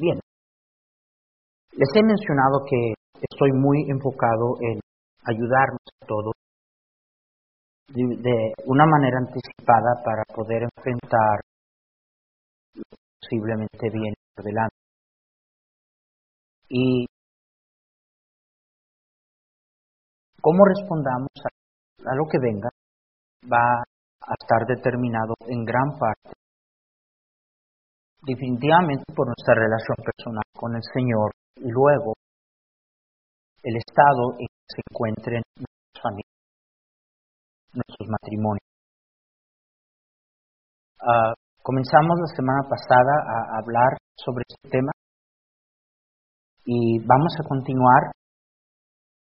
Bien, 0.00 0.18
les 1.72 1.88
he 1.94 2.02
mencionado 2.02 2.64
que 2.64 2.94
estoy 3.20 3.52
muy 3.52 3.84
enfocado 3.90 4.56
en 4.62 4.80
ayudarnos 5.26 5.84
a 6.00 6.06
todos 6.06 6.32
de 7.88 8.54
una 8.64 8.86
manera 8.86 9.18
anticipada 9.18 10.00
para 10.02 10.22
poder 10.34 10.62
enfrentar 10.62 11.40
posiblemente 13.20 13.90
viene 13.92 14.14
por 14.34 14.44
delante. 14.46 14.76
Y 16.70 17.04
cómo 20.40 20.64
respondamos 20.64 21.28
a, 21.44 22.14
lo 22.14 22.24
que 22.24 22.38
venga 22.38 22.70
va 23.52 23.82
a 23.82 24.34
estar 24.40 24.66
determinado 24.66 25.34
en 25.46 25.62
gran 25.62 25.98
parte 25.98 26.39
definitivamente 28.22 29.04
por 29.14 29.26
nuestra 29.26 29.54
relación 29.54 29.96
personal 30.04 30.44
con 30.52 30.74
el 30.76 30.82
Señor 30.92 31.32
y 31.56 31.70
luego 31.70 32.14
el 33.62 33.76
estado 33.76 34.32
en 34.38 34.46
que 34.46 34.68
se 34.68 34.82
encuentren 34.90 35.42
nuestras 35.56 36.02
familias, 36.02 36.40
nuestros 37.74 38.08
matrimonios. 38.08 38.66
Ah, 41.00 41.32
comenzamos 41.62 42.16
la 42.20 42.36
semana 42.36 42.62
pasada 42.68 43.14
a 43.24 43.58
hablar 43.60 43.96
sobre 44.16 44.44
este 44.48 44.68
tema 44.68 44.92
y 46.64 46.98
vamos 47.04 47.32
a 47.40 47.48
continuar 47.48 48.12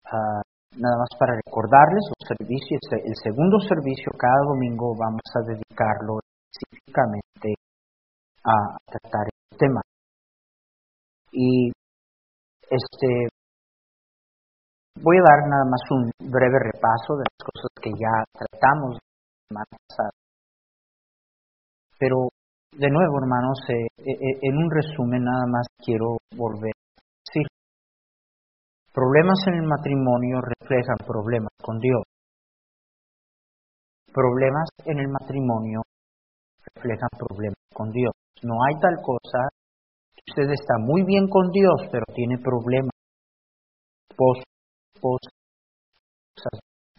uh, 0.08 0.42
nada 0.80 0.96
más 0.96 1.12
para 1.18 1.36
recordarles 1.36 2.04
los 2.08 2.28
servicios. 2.36 2.80
El 2.92 3.14
segundo 3.22 3.60
servicio 3.60 4.10
cada 4.16 4.48
domingo 4.48 4.96
vamos 4.96 5.24
a 5.36 5.40
dedicarlo 5.46 6.20
específicamente 6.50 7.54
a 8.48 8.76
tratar 8.86 9.28
el 9.28 9.58
tema. 9.58 9.80
Y 11.32 11.70
este 12.70 13.28
voy 15.02 15.16
a 15.18 15.28
dar 15.28 15.48
nada 15.48 15.64
más 15.68 15.80
un 15.90 16.10
breve 16.18 16.58
repaso 16.72 17.14
de 17.16 17.24
las 17.28 17.38
cosas 17.44 17.70
que 17.80 17.90
ya 17.90 18.24
tratamos 18.32 18.96
la 18.96 19.46
semana 19.48 19.66
pasada. 19.86 20.10
Pero 21.98 22.28
de 22.72 22.90
nuevo, 22.90 23.18
hermanos, 23.18 23.58
eh, 23.68 23.86
eh, 23.98 24.12
eh, 24.12 24.38
en 24.42 24.56
un 24.56 24.70
resumen 24.70 25.24
nada 25.24 25.46
más 25.46 25.66
quiero 25.84 26.18
volver 26.36 26.72
a 26.72 27.00
decir. 27.26 27.46
Problemas 28.92 29.38
en 29.46 29.54
el 29.54 29.66
matrimonio 29.66 30.40
reflejan 30.40 30.96
problemas 31.06 31.52
con 31.62 31.78
Dios. 31.78 32.02
Problemas 34.12 34.68
en 34.84 34.98
el 34.98 35.08
matrimonio 35.08 35.82
reflejan 36.74 37.08
problemas 37.18 37.62
con 37.72 37.90
Dios. 37.90 38.12
No 38.42 38.54
hay 38.64 38.80
tal 38.80 38.96
cosa. 39.02 39.48
Usted 40.28 40.50
está 40.52 40.74
muy 40.78 41.04
bien 41.04 41.28
con 41.28 41.50
Dios, 41.50 41.88
pero 41.90 42.04
tiene 42.14 42.38
problemas. 42.38 42.92
Pos, 44.16 44.42
pos, 45.00 45.20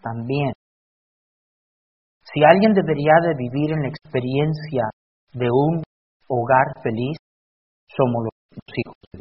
también. 0.01 0.53
Si 2.33 2.41
alguien 2.43 2.73
debería 2.73 3.13
de 3.23 3.33
vivir 3.35 3.71
en 3.71 3.81
la 3.83 3.89
experiencia 3.89 4.83
de 5.33 5.49
un 5.51 5.81
hogar 6.27 6.67
feliz, 6.83 7.17
somos 7.87 8.25
los 8.25 8.77
hijos 8.77 8.95
de. 9.13 9.19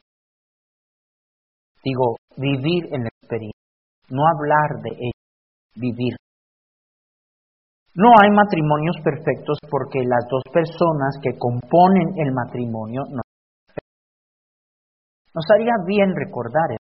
Digo, 1.84 2.16
vivir 2.36 2.92
en 2.92 3.02
la 3.02 3.08
experiencia, 3.08 3.60
no 4.10 4.22
hablar 4.26 4.82
de 4.82 4.90
ello, 4.90 5.24
vivir. 5.74 6.16
No 7.98 8.14
hay 8.22 8.30
matrimonios 8.30 8.94
perfectos 9.02 9.58
porque 9.68 9.98
las 10.06 10.22
dos 10.30 10.46
personas 10.54 11.18
que 11.18 11.34
componen 11.34 12.14
el 12.22 12.30
matrimonio 12.30 13.02
no 13.10 13.22
Nos 15.34 15.44
haría 15.50 15.74
bien 15.84 16.14
recordar 16.14 16.78
eso. 16.78 16.86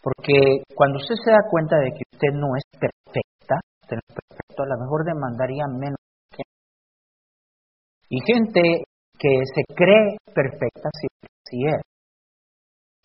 Porque 0.00 0.64
cuando 0.74 0.96
usted 0.96 1.16
se 1.22 1.32
da 1.32 1.44
cuenta 1.50 1.76
de 1.84 1.92
que 1.92 2.00
usted 2.00 2.32
no 2.32 2.56
es 2.56 2.64
perfecta, 2.80 3.60
a 3.60 4.66
lo 4.66 4.76
mejor 4.80 5.04
demandaría 5.04 5.64
menos 5.68 6.00
que 6.32 6.42
Y 8.08 8.18
gente 8.24 8.84
que 9.20 9.32
se 9.52 9.62
cree 9.74 10.16
perfecta, 10.32 10.88
si 10.96 11.06
sí 11.44 11.58
es. 11.68 11.82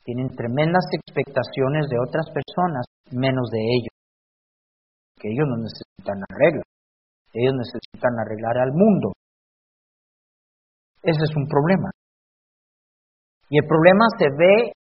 Tienen 0.05 0.29
tremendas 0.29 0.85
expectaciones 0.95 1.89
de 1.89 1.99
otras 1.99 2.25
personas, 2.31 2.85
menos 3.11 3.49
de 3.51 3.59
ellos 3.59 3.92
que 5.23 5.31
ellos 5.31 5.47
no 5.47 5.55
necesitan 5.63 6.19
arreglo, 6.27 6.63
ellos 7.31 7.55
necesitan 7.55 8.11
arreglar 8.19 8.59
al 8.59 8.73
mundo. 8.75 9.15
Ese 11.01 11.23
es 11.23 11.33
un 11.35 11.47
problema. 11.47 11.89
Y 13.47 13.59
el 13.59 13.65
problema 13.67 14.03
se 14.19 14.27
ve 14.35 14.73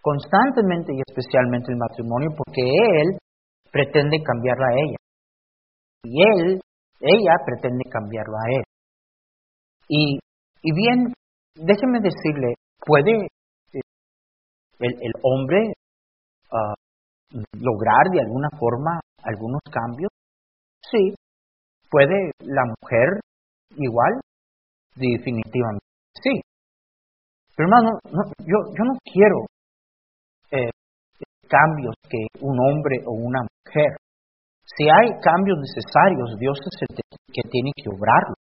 constantemente 0.00 0.92
y 0.92 1.00
especialmente 1.00 1.72
en 1.72 1.80
el 1.80 1.84
matrimonio 1.88 2.28
porque 2.36 2.60
él 2.60 3.18
pretende 3.72 4.20
cambiarla 4.22 4.66
a 4.68 4.76
ella. 4.76 5.00
Y 6.04 6.22
él, 6.22 6.60
ella 7.00 7.34
pretende 7.44 7.84
cambiarlo 7.90 8.36
a 8.36 8.46
él. 8.56 8.64
Y, 9.88 10.18
y 10.62 10.72
bien, 10.74 11.12
déjeme 11.54 12.00
decirle, 12.00 12.54
¿puede 12.84 13.26
eh, 13.72 13.80
el, 14.80 15.12
hombre 15.22 15.72
uh, 16.52 17.38
lograr 17.56 18.04
de 18.12 18.20
alguna 18.20 18.48
forma 18.58 19.00
algunos 19.28 19.60
cambios? 19.70 20.10
Sí. 20.80 21.14
¿Puede 21.90 22.32
la 22.40 22.64
mujer 22.64 23.20
igual? 23.76 24.20
Definitivamente 24.96 25.88
sí. 26.22 26.40
Pero 27.56 27.68
hermano, 27.68 27.98
yo, 28.40 28.58
yo 28.76 28.84
no 28.84 28.94
quiero 29.02 29.46
eh, 30.50 30.70
cambios 31.48 31.94
que 32.08 32.26
un 32.40 32.58
hombre 32.60 33.02
o 33.06 33.12
una 33.12 33.40
mujer. 33.42 33.96
Si 34.64 34.84
hay 34.84 35.08
cambios 35.20 35.58
necesarios, 35.58 36.38
Dios 36.38 36.58
es 36.60 36.82
el 36.82 36.96
que 37.32 37.48
tiene 37.50 37.72
que 37.74 37.88
obrarlo. 37.88 38.34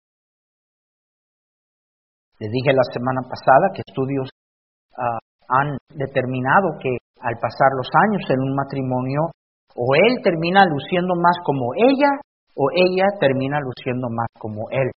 Le 2.38 2.48
dije 2.48 2.74
la 2.74 2.84
semana 2.92 3.22
pasada 3.22 3.72
que 3.72 3.80
estudios 3.86 4.28
ah, 4.98 5.18
han 5.48 5.78
determinado 5.94 6.76
que 6.82 6.98
al 7.20 7.34
pasar 7.40 7.72
los 7.78 7.88
años 8.08 8.22
en 8.28 8.40
un 8.40 8.54
matrimonio, 8.54 9.32
o 9.76 9.94
él 9.94 10.22
termina 10.24 10.64
luciendo 10.64 11.14
más 11.14 11.36
como 11.44 11.74
ella, 11.76 12.20
o 12.54 12.70
ella 12.72 13.04
termina 13.20 13.60
luciendo 13.60 14.08
más 14.10 14.28
como 14.38 14.70
él. 14.70 14.90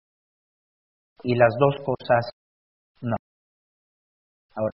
Y 1.24 1.36
las 1.36 1.50
dos 1.60 1.76
cosas 1.84 2.30
no. 3.02 3.16
Ahora, 4.56 4.72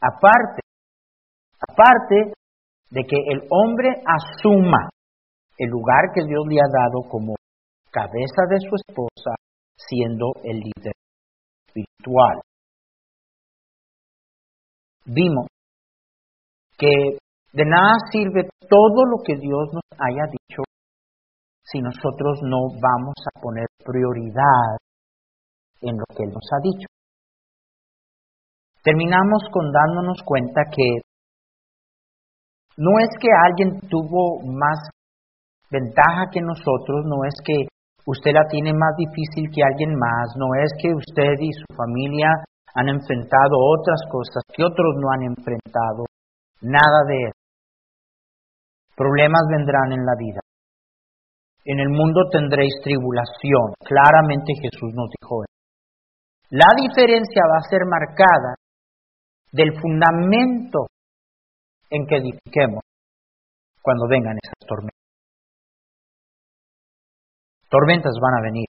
aparte, 0.00 0.62
aparte 1.68 2.32
de 2.90 3.02
que 3.02 3.16
el 3.32 3.40
hombre 3.50 3.88
asuma 4.06 4.88
el 5.58 5.68
lugar 5.68 6.12
que 6.14 6.22
Dios 6.24 6.44
le 6.48 6.60
ha 6.60 6.70
dado 6.72 7.08
como 7.10 7.34
cabeza 7.90 8.42
de 8.48 8.56
su 8.60 8.76
esposa, 8.76 9.34
siendo 9.76 10.32
el 10.44 10.58
líder 10.58 10.94
espiritual. 11.66 12.40
Vimos 15.04 15.46
que 16.78 17.18
de 17.52 17.64
nada 17.64 17.96
sirve 18.12 18.48
todo 18.68 19.04
lo 19.06 19.18
que 19.24 19.34
Dios 19.36 19.68
nos 19.72 19.82
haya 19.98 20.24
dicho 20.30 20.62
si 21.64 21.80
nosotros 21.80 22.40
no 22.42 22.70
vamos 22.80 23.14
a 23.26 23.40
poner 23.40 23.66
prioridad 23.84 24.78
en 25.82 25.96
lo 25.96 26.04
que 26.16 26.24
Él 26.24 26.30
nos 26.30 26.46
ha 26.52 26.60
dicho. 26.62 26.86
Terminamos 28.82 29.42
con 29.52 29.70
dándonos 29.70 30.18
cuenta 30.24 30.62
que 30.70 31.02
no 32.76 32.98
es 32.98 33.10
que 33.20 33.28
alguien 33.28 33.78
tuvo 33.88 34.40
más 34.46 34.88
ventaja 35.70 36.30
que 36.32 36.40
nosotros, 36.40 37.04
no 37.06 37.24
es 37.24 37.34
que 37.44 37.68
usted 38.06 38.32
la 38.32 38.48
tiene 38.48 38.72
más 38.72 38.96
difícil 38.96 39.50
que 39.54 39.62
alguien 39.62 39.94
más, 39.94 40.34
no 40.36 40.48
es 40.58 40.70
que 40.80 40.88
usted 40.94 41.38
y 41.38 41.52
su 41.52 41.68
familia 41.76 42.30
han 42.74 42.88
enfrentado 42.88 43.54
otras 43.58 44.00
cosas 44.10 44.42
que 44.54 44.64
otros 44.64 44.94
no 44.96 45.10
han 45.12 45.22
enfrentado. 45.34 46.06
Nada 46.62 47.04
de 47.06 47.16
eso. 47.28 47.39
Problemas 49.00 49.48
vendrán 49.48 49.96
en 49.96 50.04
la 50.04 50.12
vida. 50.12 50.40
En 51.64 51.80
el 51.80 51.88
mundo 51.88 52.28
tendréis 52.30 52.76
tribulación. 52.84 53.72
Claramente 53.80 54.52
Jesús 54.60 54.92
nos 54.92 55.08
dijo 55.16 55.40
eso. 55.40 55.56
La 56.50 56.68
diferencia 56.76 57.40
va 57.48 57.64
a 57.64 57.70
ser 57.70 57.80
marcada 57.88 58.60
del 59.52 59.72
fundamento 59.80 60.84
en 61.88 62.04
que 62.06 62.16
edifiquemos 62.16 62.84
cuando 63.80 64.04
vengan 64.06 64.36
esas 64.36 64.68
tormentas. 64.68 65.00
Tormentas 67.70 68.12
van 68.20 68.34
a 68.36 68.42
venir. 68.42 68.66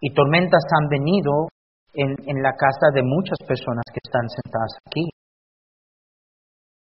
Y 0.00 0.12
tormentas 0.14 0.64
han 0.80 0.88
venido 0.88 1.46
en, 1.94 2.10
en 2.26 2.42
la 2.42 2.54
casa 2.58 2.90
de 2.92 3.02
muchas 3.04 3.38
personas 3.46 3.84
que 3.94 4.00
están 4.02 4.26
sentadas 4.28 4.74
aquí. 4.84 5.06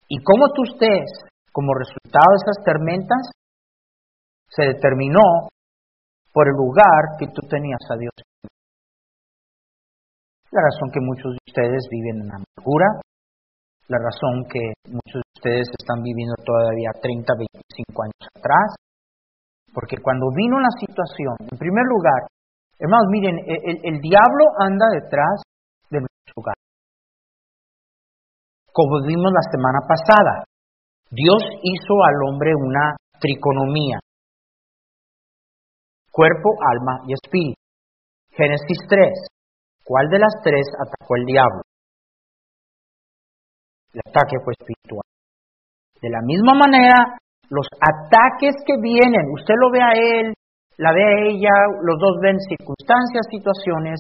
Y 0.08 0.18
cómo 0.24 0.50
tú 0.56 0.64
estés 0.64 1.30
como 1.60 1.76
resultado 1.76 2.24
de 2.32 2.40
esas 2.40 2.60
tormentas, 2.64 3.20
se 4.48 4.64
determinó 4.80 5.52
por 6.32 6.48
el 6.48 6.56
lugar 6.56 7.20
que 7.20 7.28
tú 7.36 7.44
tenías 7.52 7.84
a 7.92 8.00
Dios. 8.00 8.16
La 10.56 10.64
razón 10.64 10.88
que 10.88 11.04
muchos 11.04 11.36
de 11.36 11.44
ustedes 11.52 11.84
viven 11.92 12.24
en 12.24 12.32
amargura, 12.32 13.04
la 13.92 14.00
razón 14.00 14.48
que 14.48 14.72
muchos 14.88 15.20
de 15.20 15.32
ustedes 15.36 15.68
están 15.76 16.00
viviendo 16.00 16.40
todavía 16.48 16.96
30, 16.96 17.28
25 17.28 18.08
años 18.08 18.24
atrás, 18.40 18.80
porque 19.76 20.00
cuando 20.00 20.32
vino 20.32 20.64
la 20.64 20.72
situación, 20.80 21.36
en 21.44 21.60
primer 21.60 21.84
lugar, 21.92 22.24
hermanos, 22.80 23.12
miren, 23.12 23.36
el, 23.36 24.00
diablo 24.00 24.48
anda 24.64 24.88
detrás 24.96 25.44
de 25.92 26.08
nuestro 26.08 26.40
hogar. 26.40 26.56
Como 28.72 29.04
vimos 29.04 29.28
la 29.28 29.44
semana 29.52 29.84
pasada, 29.84 30.48
Dios 31.12 31.42
hizo 31.64 31.94
al 32.06 32.30
hombre 32.30 32.52
una 32.56 32.96
triconomía, 33.20 33.98
cuerpo, 36.12 36.50
alma 36.70 37.02
y 37.08 37.14
espíritu. 37.14 37.58
Génesis 38.30 38.78
3. 38.88 39.10
¿Cuál 39.84 40.08
de 40.10 40.20
las 40.20 40.34
tres 40.44 40.68
atacó 40.78 41.16
el 41.16 41.26
diablo? 41.26 41.62
El 43.94 44.02
ataque 44.06 44.38
fue 44.46 44.54
espiritual. 44.54 45.02
De 46.00 46.10
la 46.10 46.22
misma 46.22 46.54
manera, 46.54 47.18
los 47.50 47.66
ataques 47.82 48.54
que 48.66 48.78
vienen, 48.80 49.34
usted 49.34 49.56
lo 49.58 49.72
ve 49.72 49.82
a 49.82 49.94
él, 49.98 50.34
la 50.78 50.94
ve 50.94 51.04
a 51.04 51.16
ella, 51.26 51.50
los 51.82 51.98
dos 51.98 52.22
ven 52.22 52.38
circunstancias, 52.38 53.26
situaciones, 53.32 54.00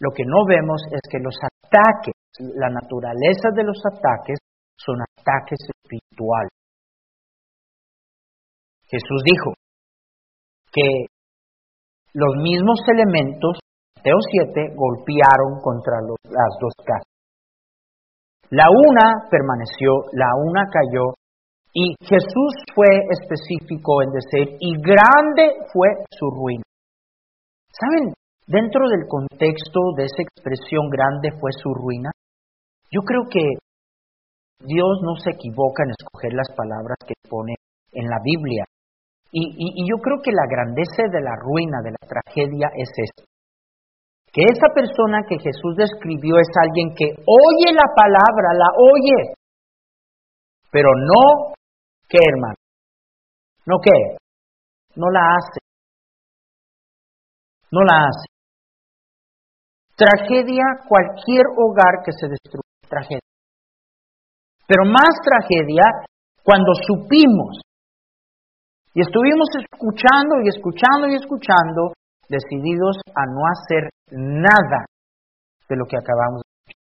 lo 0.00 0.10
que 0.10 0.24
no 0.26 0.44
vemos 0.48 0.82
es 0.90 1.00
que 1.08 1.22
los 1.22 1.36
ataques, 1.38 2.14
la 2.58 2.68
naturaleza 2.68 3.54
de 3.54 3.62
los 3.62 3.78
ataques 3.86 4.38
son 4.84 4.96
ataques 5.02 5.58
espirituales. 5.60 6.50
Jesús 8.88 9.22
dijo 9.24 9.54
que 10.72 11.06
los 12.14 12.34
mismos 12.42 12.80
elementos, 12.88 13.58
Mateo 13.96 14.18
7, 14.18 14.74
golpearon 14.74 15.60
contra 15.62 16.00
las 16.02 16.52
dos 16.60 16.74
casas. 16.84 17.06
La 18.50 18.66
una 18.66 19.30
permaneció, 19.30 20.10
la 20.12 20.26
una 20.34 20.66
cayó, 20.66 21.14
y 21.72 21.94
Jesús 22.02 22.52
fue 22.74 22.88
específico 23.14 24.02
en 24.02 24.10
decir, 24.10 24.56
y 24.58 24.74
grande 24.82 25.54
fue 25.72 25.86
su 26.10 26.26
ruina. 26.30 26.64
¿Saben? 27.70 28.12
Dentro 28.48 28.88
del 28.88 29.06
contexto 29.06 29.94
de 29.96 30.04
esa 30.06 30.22
expresión 30.26 30.90
grande 30.90 31.30
fue 31.38 31.52
su 31.52 31.72
ruina, 31.72 32.10
yo 32.90 33.02
creo 33.02 33.22
que 33.30 33.38
Dios 34.60 35.00
no 35.02 35.16
se 35.16 35.30
equivoca 35.32 35.84
en 35.84 35.96
escoger 35.96 36.32
las 36.32 36.48
palabras 36.54 36.98
que 37.06 37.14
pone 37.28 37.56
en 37.92 38.04
la 38.04 38.18
Biblia. 38.22 38.64
Y, 39.32 39.88
yo 39.88 39.96
creo 40.02 40.18
que 40.22 40.32
la 40.32 40.44
grandeza 40.50 41.06
de 41.10 41.22
la 41.22 41.36
ruina, 41.38 41.78
de 41.82 41.92
la 41.92 42.04
tragedia, 42.04 42.68
es 42.74 42.90
esto. 42.96 43.24
Que 44.32 44.42
esa 44.42 44.68
persona 44.74 45.22
que 45.26 45.38
Jesús 45.38 45.76
describió 45.76 46.36
es 46.38 46.50
alguien 46.60 46.94
que 46.94 47.14
oye 47.14 47.72
la 47.72 47.88
palabra, 47.94 48.54
la 48.54 48.70
oye, 48.76 49.34
pero 50.70 50.90
no, 50.94 51.54
¿qué 52.08 52.18
hermano? 52.22 52.54
¿No 53.66 53.78
qué? 53.82 54.16
No 54.94 55.10
la 55.10 55.20
hace. 55.20 55.58
No 57.72 57.80
la 57.82 58.06
hace. 58.06 58.26
Tragedia, 59.96 60.64
cualquier 60.88 61.46
hogar 61.56 62.02
que 62.04 62.12
se 62.12 62.28
destruye, 62.28 62.88
tragedia. 62.88 63.29
Pero 64.70 64.86
más 64.86 65.18
tragedia 65.26 65.82
cuando 66.46 66.70
supimos 66.86 67.58
y 68.94 69.02
estuvimos 69.02 69.50
escuchando 69.58 70.38
y 70.46 70.46
escuchando 70.46 71.10
y 71.10 71.18
escuchando, 71.18 71.90
decididos 72.30 73.02
a 73.10 73.26
no 73.26 73.50
hacer 73.50 73.90
nada 74.14 74.86
de 75.66 75.74
lo 75.74 75.82
que 75.90 75.98
acabamos 75.98 76.46
de 76.46 76.70
escuchar. 76.70 76.86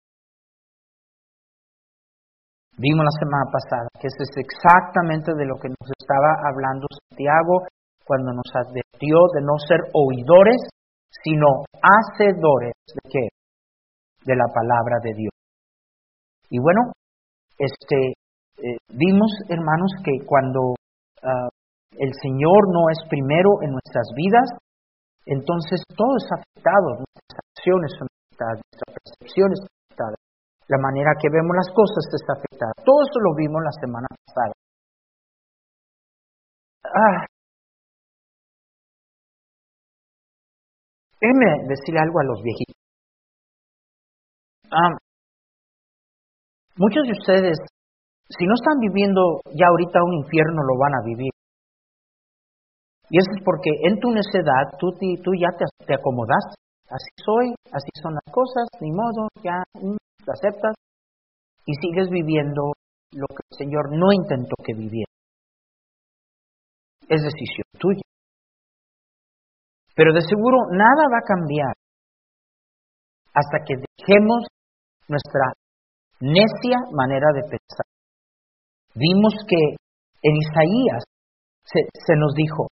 Vimos 2.81 3.05
la 3.05 3.17
semana 3.21 3.45
pasada 3.53 3.89
que 4.01 4.09
eso 4.09 4.25
es 4.25 4.33
exactamente 4.41 5.37
de 5.37 5.45
lo 5.45 5.61
que 5.61 5.69
nos 5.69 5.89
estaba 6.01 6.49
hablando 6.49 6.89
Santiago 6.89 7.69
cuando 8.09 8.33
nos 8.33 8.49
advirtió 8.57 9.21
de 9.37 9.45
no 9.45 9.61
ser 9.61 9.85
oidores, 9.93 10.65
sino 11.13 11.69
hacedores 11.77 12.73
de 12.89 13.05
qué? 13.05 13.25
De 14.25 14.33
la 14.33 14.49
palabra 14.49 14.97
de 15.05 15.13
Dios. 15.13 15.37
Y 16.49 16.59
bueno, 16.59 16.97
este, 17.59 18.13
eh, 18.59 18.77
vimos, 18.89 19.31
hermanos, 19.49 19.93
que 20.05 20.25
cuando 20.27 20.75
ah, 21.23 21.49
el 21.93 22.13
Señor 22.23 22.69
no 22.73 22.89
es 22.93 22.99
primero 23.09 23.63
en 23.63 23.73
nuestras 23.73 24.09
vidas, 24.15 24.49
entonces 25.25 25.83
todo 25.97 26.17
es 26.17 26.29
afectado, 26.31 27.03
nuestras 27.03 27.41
acciones 27.57 27.91
son 27.99 28.07
afectadas, 28.07 28.61
nuestras 28.63 28.91
percepciones 28.95 29.59
son 29.59 29.73
afectadas, 29.73 30.21
la 30.69 30.79
manera 30.79 31.11
que 31.21 31.29
vemos 31.29 31.57
las 31.57 31.71
cosas 31.75 32.05
está 32.13 32.33
afectada. 32.37 32.73
Todo 32.85 33.01
eso 33.03 33.19
lo 33.21 33.35
vimos 33.35 33.61
la 33.63 33.75
semana 33.81 34.09
pasada. 34.09 34.55
Ah. 36.85 37.27
Déjenme 41.21 41.67
decirle 41.67 42.01
algo 42.01 42.21
a 42.21 42.25
los 42.25 42.43
viejitos. 42.43 42.77
Ah, 44.71 44.95
muchos 46.77 47.05
de 47.05 47.13
ustedes, 47.13 47.59
si 48.29 48.45
no 48.47 48.55
están 48.55 48.79
viviendo 48.81 49.41
ya 49.55 49.67
ahorita 49.69 50.03
un 50.05 50.25
infierno, 50.25 50.63
lo 50.63 50.79
van 50.79 50.95
a 50.95 51.05
vivir. 51.05 51.33
Y 53.09 53.19
eso 53.19 53.31
es 53.37 53.43
porque 53.45 53.71
en 53.87 54.01
tu 54.01 54.11
necedad 54.11 54.67
tú, 54.79 54.91
tú 54.99 55.31
ya 55.39 55.51
te, 55.57 55.65
te 55.87 55.95
acomodaste. 55.95 56.59
Así 56.89 57.11
soy, 57.23 57.55
así 57.73 57.91
son 58.03 58.15
las 58.15 58.29
cosas, 58.31 58.67
ni 58.81 58.91
modo, 58.91 59.29
ya 59.43 59.63
mm, 59.75 59.99
lo 60.27 60.33
aceptas 60.33 60.75
y 61.67 61.75
sigues 61.83 62.09
viviendo 62.11 62.73
lo 63.13 63.27
que 63.27 63.43
el 63.51 63.57
Señor 63.59 63.91
no 63.91 64.13
intentó 64.13 64.55
que 64.65 64.75
viviera. 64.75 65.11
Es 67.09 67.23
decisión 67.23 67.67
tuya. 67.79 68.03
Pero 69.95 70.13
de 70.13 70.21
seguro 70.23 70.59
nada 70.71 71.09
va 71.11 71.19
a 71.19 71.27
cambiar 71.27 71.75
hasta 73.35 73.59
que 73.67 73.75
dejemos 73.77 74.47
nuestra 75.09 75.53
necia 76.21 76.79
manera 76.93 77.33
de 77.35 77.43
pensar. 77.43 77.87
Vimos 78.95 79.35
que 79.49 79.77
en 80.23 80.37
Isaías 80.37 81.05
se 81.65 82.17
nos 82.17 82.35
dijo, 82.35 82.69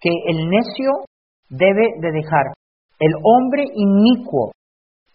que 0.00 0.10
el 0.26 0.48
necio 0.48 0.90
debe 1.48 1.92
de 2.00 2.10
dejar. 2.12 2.46
El 2.98 3.12
hombre 3.22 3.64
inicuo 3.74 4.52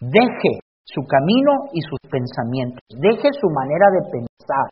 deje 0.00 0.62
su 0.84 1.02
camino 1.02 1.52
y 1.72 1.80
sus 1.82 1.98
pensamientos, 2.10 2.82
deje 2.94 3.28
su 3.40 3.48
manera 3.50 3.86
de 3.90 4.10
pensar. 4.10 4.66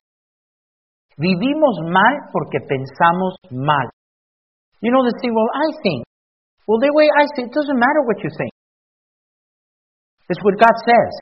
Vivimos 1.17 1.79
mal 1.91 2.15
porque 2.33 2.59
pensamos 2.67 3.35
mal. 3.51 3.89
You 4.81 4.91
know, 4.91 5.03
they 5.03 5.15
say, 5.23 5.31
well, 5.31 5.51
I 5.55 5.71
think. 5.83 6.05
Well, 6.67 6.81
the 6.81 6.91
way 6.93 7.07
I 7.07 7.27
say, 7.35 7.47
it 7.47 7.55
doesn't 7.55 7.79
matter 7.79 8.03
what 8.07 8.19
you 8.23 8.31
think. 8.37 8.51
It's 10.29 10.43
what 10.43 10.59
God 10.59 10.75
says. 10.85 11.13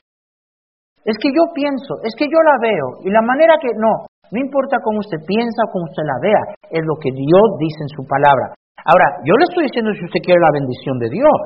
Es 1.03 1.19
que 1.19 1.29
yo 1.35 1.51
pienso, 1.51 1.99
es 2.03 2.15
que 2.15 2.25
yo 2.31 2.39
la 2.47 2.57
veo, 2.63 3.03
y 3.03 3.11
la 3.11 3.21
manera 3.21 3.59
que, 3.59 3.75
no, 3.75 4.07
no 4.31 4.37
importa 4.39 4.79
cómo 4.79 4.99
usted 4.99 5.19
piensa 5.27 5.67
o 5.67 5.71
cómo 5.71 5.85
usted 5.85 6.07
la 6.07 6.19
vea, 6.23 6.43
es 6.71 6.83
lo 6.87 6.95
que 6.95 7.11
Dios 7.11 7.47
dice 7.59 7.83
en 7.83 7.91
su 7.91 8.07
palabra. 8.07 8.55
Ahora, 8.87 9.19
yo 9.23 9.35
le 9.35 9.45
estoy 9.45 9.67
diciendo 9.67 9.91
si 9.93 10.03
usted 10.03 10.23
quiere 10.23 10.39
la 10.39 10.55
bendición 10.55 10.97
de 10.99 11.09
Dios. 11.11 11.39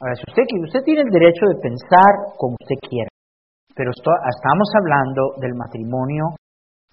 Ahora, 0.00 0.16
si 0.16 0.24
usted 0.26 0.44
quiere, 0.48 0.64
usted 0.64 0.82
tiene 0.84 1.02
el 1.06 1.12
derecho 1.12 1.44
de 1.46 1.60
pensar 1.60 2.34
como 2.36 2.56
usted 2.58 2.76
quiera. 2.82 3.08
Pero 3.76 3.92
estamos 3.92 4.68
hablando 4.76 5.38
del 5.40 5.54
matrimonio 5.54 6.36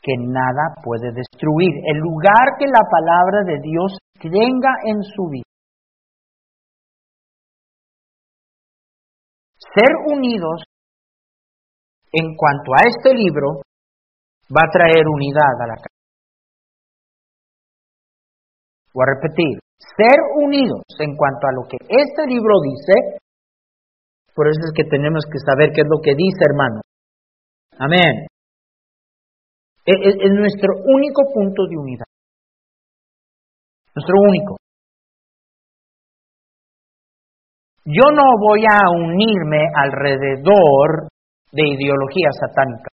que 0.02 0.16
nada 0.16 0.76
puede 0.84 1.12
destruir. 1.12 1.74
El 1.84 2.00
lugar 2.00 2.56
que 2.58 2.68
la 2.68 2.84
palabra 2.88 3.44
de 3.44 3.60
Dios 3.60 3.98
tenga 4.22 4.72
en 4.86 5.04
su 5.04 5.28
vida. 5.28 5.44
Ser 9.76 9.92
unidos 10.08 10.64
en 12.12 12.36
cuanto 12.36 12.74
a 12.74 12.88
este 12.88 13.14
libro 13.14 13.62
va 14.50 14.66
a 14.66 14.72
traer 14.72 15.06
unidad 15.08 15.56
a 15.62 15.68
la 15.68 15.76
casa. 15.76 16.00
Voy 18.94 19.04
a 19.06 19.14
repetir, 19.16 19.60
ser 19.78 20.18
unidos 20.42 20.84
en 21.00 21.16
cuanto 21.16 21.48
a 21.48 21.54
lo 21.54 21.68
que 21.70 21.78
este 21.88 22.26
libro 22.26 22.60
dice, 22.64 23.20
por 24.34 24.48
eso 24.48 24.60
es 24.66 24.74
que 24.76 24.90
tenemos 24.90 25.26
que 25.32 25.40
saber 25.40 25.72
qué 25.74 25.82
es 25.82 25.88
lo 25.88 26.02
que 26.02 26.16
dice, 26.16 26.42
hermano. 26.50 26.82
Amén. 27.78 28.28
Es, 29.86 29.96
e, 29.96 30.26
es 30.26 30.32
nuestro 30.32 30.74
único 30.86 31.24
punto 31.34 31.68
de 31.70 31.78
unidad. 31.78 32.06
Nuestro 33.96 34.16
único. 34.28 34.58
Yo 37.86 38.12
no 38.14 38.38
voy 38.40 38.64
a 38.70 38.90
unirme 38.92 39.66
alrededor 39.74 41.10
de 41.52 41.64
ideología 41.66 42.30
satánica. 42.40 42.90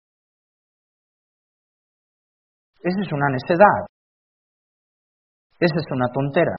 Esa 2.81 3.01
es 3.01 3.11
una 3.11 3.29
necedad. 3.29 3.87
Esa 5.59 5.75
es 5.79 5.85
una 5.91 6.07
tontera. 6.13 6.55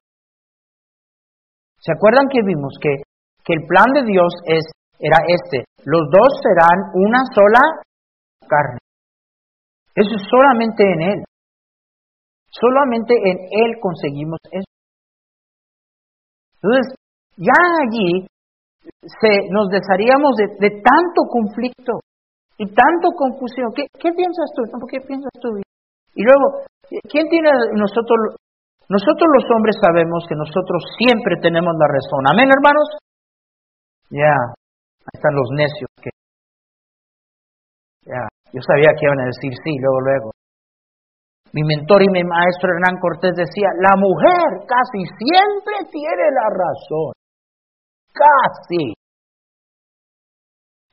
¿Se 1.79 1.93
acuerdan 1.93 2.27
que 2.33 2.41
vimos 2.43 2.73
que, 2.81 3.03
que 3.45 3.53
el 3.53 3.67
plan 3.67 3.93
de 3.93 4.11
Dios 4.11 4.33
es 4.47 4.65
era 4.99 5.19
este. 5.27 5.65
Los 5.85 6.03
dos 6.11 6.31
serán 6.43 6.79
una 6.95 7.21
sola 7.35 7.61
carne. 8.47 8.79
Eso 9.95 10.17
es 10.17 10.23
solamente 10.31 10.83
en 10.83 11.03
Él. 11.03 11.25
Solamente 12.51 13.15
en 13.15 13.37
Él 13.51 13.77
conseguimos 13.81 14.39
eso. 14.51 14.71
Entonces, 16.63 16.95
ya 17.37 17.61
allí 17.83 18.27
se, 18.85 19.33
nos 19.51 19.69
desharíamos 19.69 20.37
de, 20.37 20.71
tanto 20.81 21.21
conflicto 21.29 22.01
y 22.59 22.67
tanto 22.67 23.13
confusión. 23.17 23.73
¿Qué, 23.75 24.11
piensas 24.13 24.49
tú? 24.55 24.63
¿Qué 24.89 25.01
piensas 25.01 25.33
tú? 25.41 25.49
Y 26.15 26.23
luego, 26.23 26.65
¿quién 27.11 27.29
tiene 27.29 27.51
nosotros? 27.75 28.37
Nosotros 28.89 29.29
los 29.33 29.47
hombres 29.57 29.77
sabemos 29.81 30.25
que 30.29 30.37
nosotros 30.37 30.85
siempre 31.01 31.37
tenemos 31.41 31.73
la 31.81 31.89
razón. 31.89 32.23
Amén, 32.31 32.49
hermanos. 32.53 32.87
Ya, 34.11 34.37
ahí 34.37 35.15
están 35.17 35.35
los 35.35 35.49
necios 35.57 35.89
que 36.03 36.11
ya, 38.05 38.21
yo 38.53 38.61
sabía 38.61 38.93
que 38.93 39.09
iban 39.09 39.21
a 39.21 39.33
decir 39.33 39.53
sí, 39.65 39.73
luego, 39.81 40.01
luego. 40.05 40.29
Mi 41.57 41.63
mentor 41.65 42.03
y 42.03 42.11
mi 42.13 42.23
maestro 42.23 42.69
Hernán 42.69 43.01
Cortés 43.01 43.33
decía, 43.33 43.73
la 43.81 43.97
mujer 43.97 44.69
casi 44.69 45.01
siempre 45.17 45.89
tiene 45.91 46.27
la 46.37 46.47
razón. 46.53 47.15
Casi. 48.15 48.95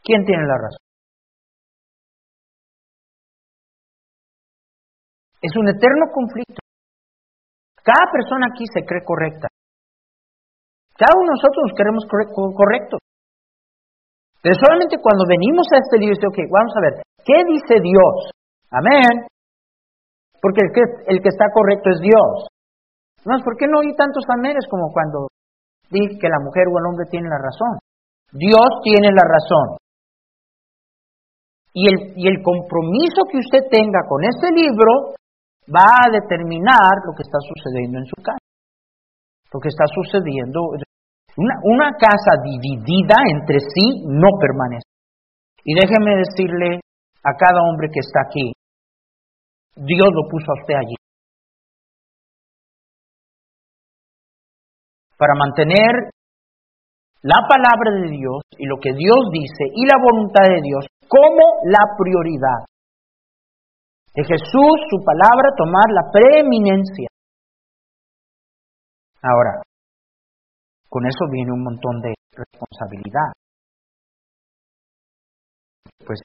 ¿Quién 0.02 0.26
tiene 0.26 0.42
la 0.42 0.58
razón? 0.58 0.82
Es 5.42 5.54
un 5.56 5.70
eterno 5.70 6.10
conflicto. 6.14 6.62
Cada 7.84 8.12
persona 8.12 8.48
aquí 8.50 8.66
se 8.74 8.86
cree 8.86 9.06
correcta. 9.06 9.48
Cada 10.98 11.14
uno 11.18 11.30
de 11.30 11.38
nosotros 11.38 11.62
nos 11.66 11.78
queremos 11.78 12.04
correctos. 12.58 13.00
Pero 14.42 14.56
solamente 14.58 14.98
cuando 15.02 15.26
venimos 15.30 15.66
a 15.74 15.78
este 15.78 15.98
libro, 15.98 16.18
ok, 16.18 16.40
vamos 16.50 16.74
a 16.78 16.82
ver, 16.82 16.94
¿qué 17.26 17.38
dice 17.46 17.82
Dios? 17.82 18.18
Amén. 18.70 19.30
Porque 20.42 20.62
el 20.66 20.74
que, 20.74 20.82
el 21.14 21.22
que 21.22 21.30
está 21.30 21.46
correcto 21.54 21.90
es 21.94 22.02
Dios. 22.02 22.50
No, 23.26 23.38
¿por 23.46 23.58
qué 23.58 23.66
no 23.70 23.82
hay 23.82 23.94
tantos 23.94 24.26
aménes 24.30 24.66
como 24.70 24.90
cuando 24.94 25.30
dice 25.92 26.18
que 26.20 26.32
la 26.32 26.40
mujer 26.40 26.66
o 26.72 26.80
el 26.80 26.88
hombre 26.88 27.06
tiene 27.12 27.30
la 27.30 27.38
razón? 27.38 27.78
Dios 28.32 28.70
tiene 28.84 29.12
la 29.12 29.26
razón. 29.28 29.78
Y 31.74 31.88
el, 31.88 31.98
y 32.16 32.28
el 32.28 32.42
compromiso 32.44 33.28
que 33.32 33.40
usted 33.40 33.68
tenga 33.70 34.04
con 34.08 34.24
este 34.24 34.52
libro 34.52 35.16
va 35.68 36.08
a 36.08 36.12
determinar 36.12 37.04
lo 37.06 37.14
que 37.16 37.24
está 37.24 37.40
sucediendo 37.40 38.00
en 38.00 38.06
su 38.06 38.16
casa. 38.24 38.44
Lo 39.54 39.60
que 39.60 39.70
está 39.70 39.86
sucediendo 39.88 40.80
una, 41.38 41.92
casa 42.00 42.42
dividida 42.44 43.16
entre 43.32 43.60
sí 43.60 44.04
no 44.08 44.28
permanece. 44.40 44.88
Y 45.64 45.76
déjeme 45.76 46.18
decirle 46.18 46.82
a 47.24 47.32
cada 47.38 47.62
hombre 47.64 47.88
que 47.94 48.00
está 48.00 48.22
aquí, 48.28 48.52
Dios 49.76 50.10
lo 50.12 50.28
puso 50.30 50.52
a 50.52 50.60
usted 50.62 50.76
allí. 50.76 50.96
Para 55.22 55.38
mantener 55.38 56.10
la 57.22 57.46
palabra 57.46 57.94
de 57.94 58.10
Dios 58.10 58.42
y 58.58 58.66
lo 58.66 58.78
que 58.82 58.90
Dios 58.98 59.30
dice 59.30 59.70
y 59.70 59.86
la 59.86 60.02
voluntad 60.02 60.50
de 60.50 60.62
Dios 60.66 60.88
como 61.06 61.62
la 61.70 61.86
prioridad. 61.94 62.66
De 64.16 64.24
Jesús, 64.26 64.76
su 64.90 64.98
palabra, 65.06 65.54
tomar 65.56 65.86
la 65.94 66.10
preeminencia. 66.12 67.08
Ahora, 69.22 69.62
con 70.90 71.06
eso 71.06 71.30
viene 71.32 71.54
un 71.54 71.64
montón 71.64 72.02
de 72.02 72.16
responsabilidad. 72.34 73.30
Pues 76.04 76.20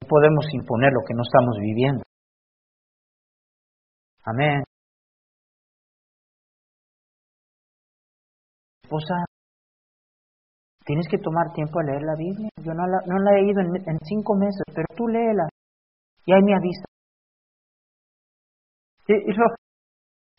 no 0.00 0.08
podemos 0.08 0.46
imponer 0.54 0.92
lo 0.92 1.04
que 1.06 1.14
no 1.14 1.22
estamos 1.22 1.58
viviendo. 1.60 2.02
Amén. 4.24 4.64
Esposa, 8.86 9.26
tienes 10.86 11.06
que 11.10 11.18
tomar 11.18 11.50
tiempo 11.52 11.80
a 11.80 11.84
leer 11.90 12.02
la 12.02 12.14
Biblia. 12.14 12.48
Yo 12.62 12.72
no 12.72 12.86
la, 12.86 13.02
no 13.06 13.18
la 13.18 13.34
he 13.34 13.42
leído 13.42 13.60
en, 13.60 13.98
cinco 14.06 14.36
meses, 14.36 14.62
pero 14.74 14.86
tú 14.96 15.08
léela 15.08 15.48
y 16.24 16.32
ahí 16.32 16.42
me 16.42 16.54
avisa. 16.54 16.86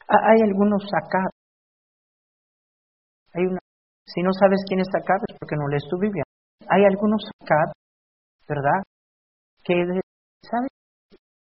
hay 0.08 0.42
algunos 0.42 0.84
sacados 0.84 1.32
hay 3.34 3.46
una, 3.46 3.60
si 4.06 4.22
no 4.22 4.32
sabes 4.34 4.64
quién 4.68 4.80
es 4.80 4.88
Acab 4.90 5.22
es 5.28 5.38
porque 5.38 5.56
no 5.56 5.68
lees 5.68 5.84
tu 5.90 6.00
Biblia. 6.00 6.24
Hay 6.70 6.84
algunos 6.86 7.22
Acab, 7.42 7.72
¿verdad? 8.48 8.82
Que, 9.64 9.76
¿sabes? 10.42 10.72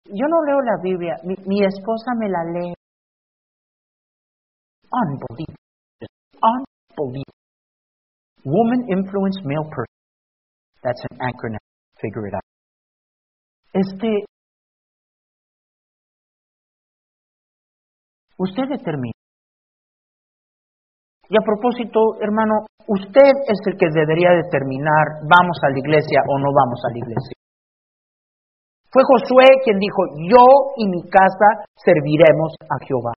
Yo 0.07 0.27
no 0.29 0.43
leo 0.45 0.61
la 0.63 0.81
Biblia, 0.83 1.17
mi, 1.25 1.65
esposa 1.65 2.13
me 2.19 2.29
la 2.29 2.45
lee. 2.45 2.75
Unbelievable. 4.91 5.57
Woman 8.45 8.87
influence 8.89 9.41
male 9.45 9.65
person. 9.65 9.95
That's 10.83 11.01
an 11.11 11.19
acronym. 11.19 11.59
Figure 12.01 12.29
it 12.29 12.35
out. 12.35 12.43
Este, 13.73 14.25
usted 18.39 18.69
determina 18.69 19.15
y 21.29 21.37
a 21.37 21.43
propósito, 21.43 22.21
hermano, 22.21 22.69
usted 22.87 23.33
es 23.49 23.59
el 23.67 23.75
que 23.79 23.89
debería 23.89 24.31
determinar, 24.45 25.25
vamos 25.25 25.57
a 25.65 25.71
la 25.73 25.79
iglesia 25.79 26.21
o 26.29 26.39
no 26.39 26.53
vamos 26.53 26.81
a 26.85 26.93
la 26.93 26.99
iglesia. 26.99 27.37
Fue 28.93 29.03
Josué 29.03 29.49
quien 29.65 29.79
dijo, 29.79 30.03
yo 30.31 30.45
y 30.77 30.87
mi 30.87 31.03
casa 31.09 31.67
serviremos 31.75 32.55
a 32.61 32.77
Jehová. 32.87 33.13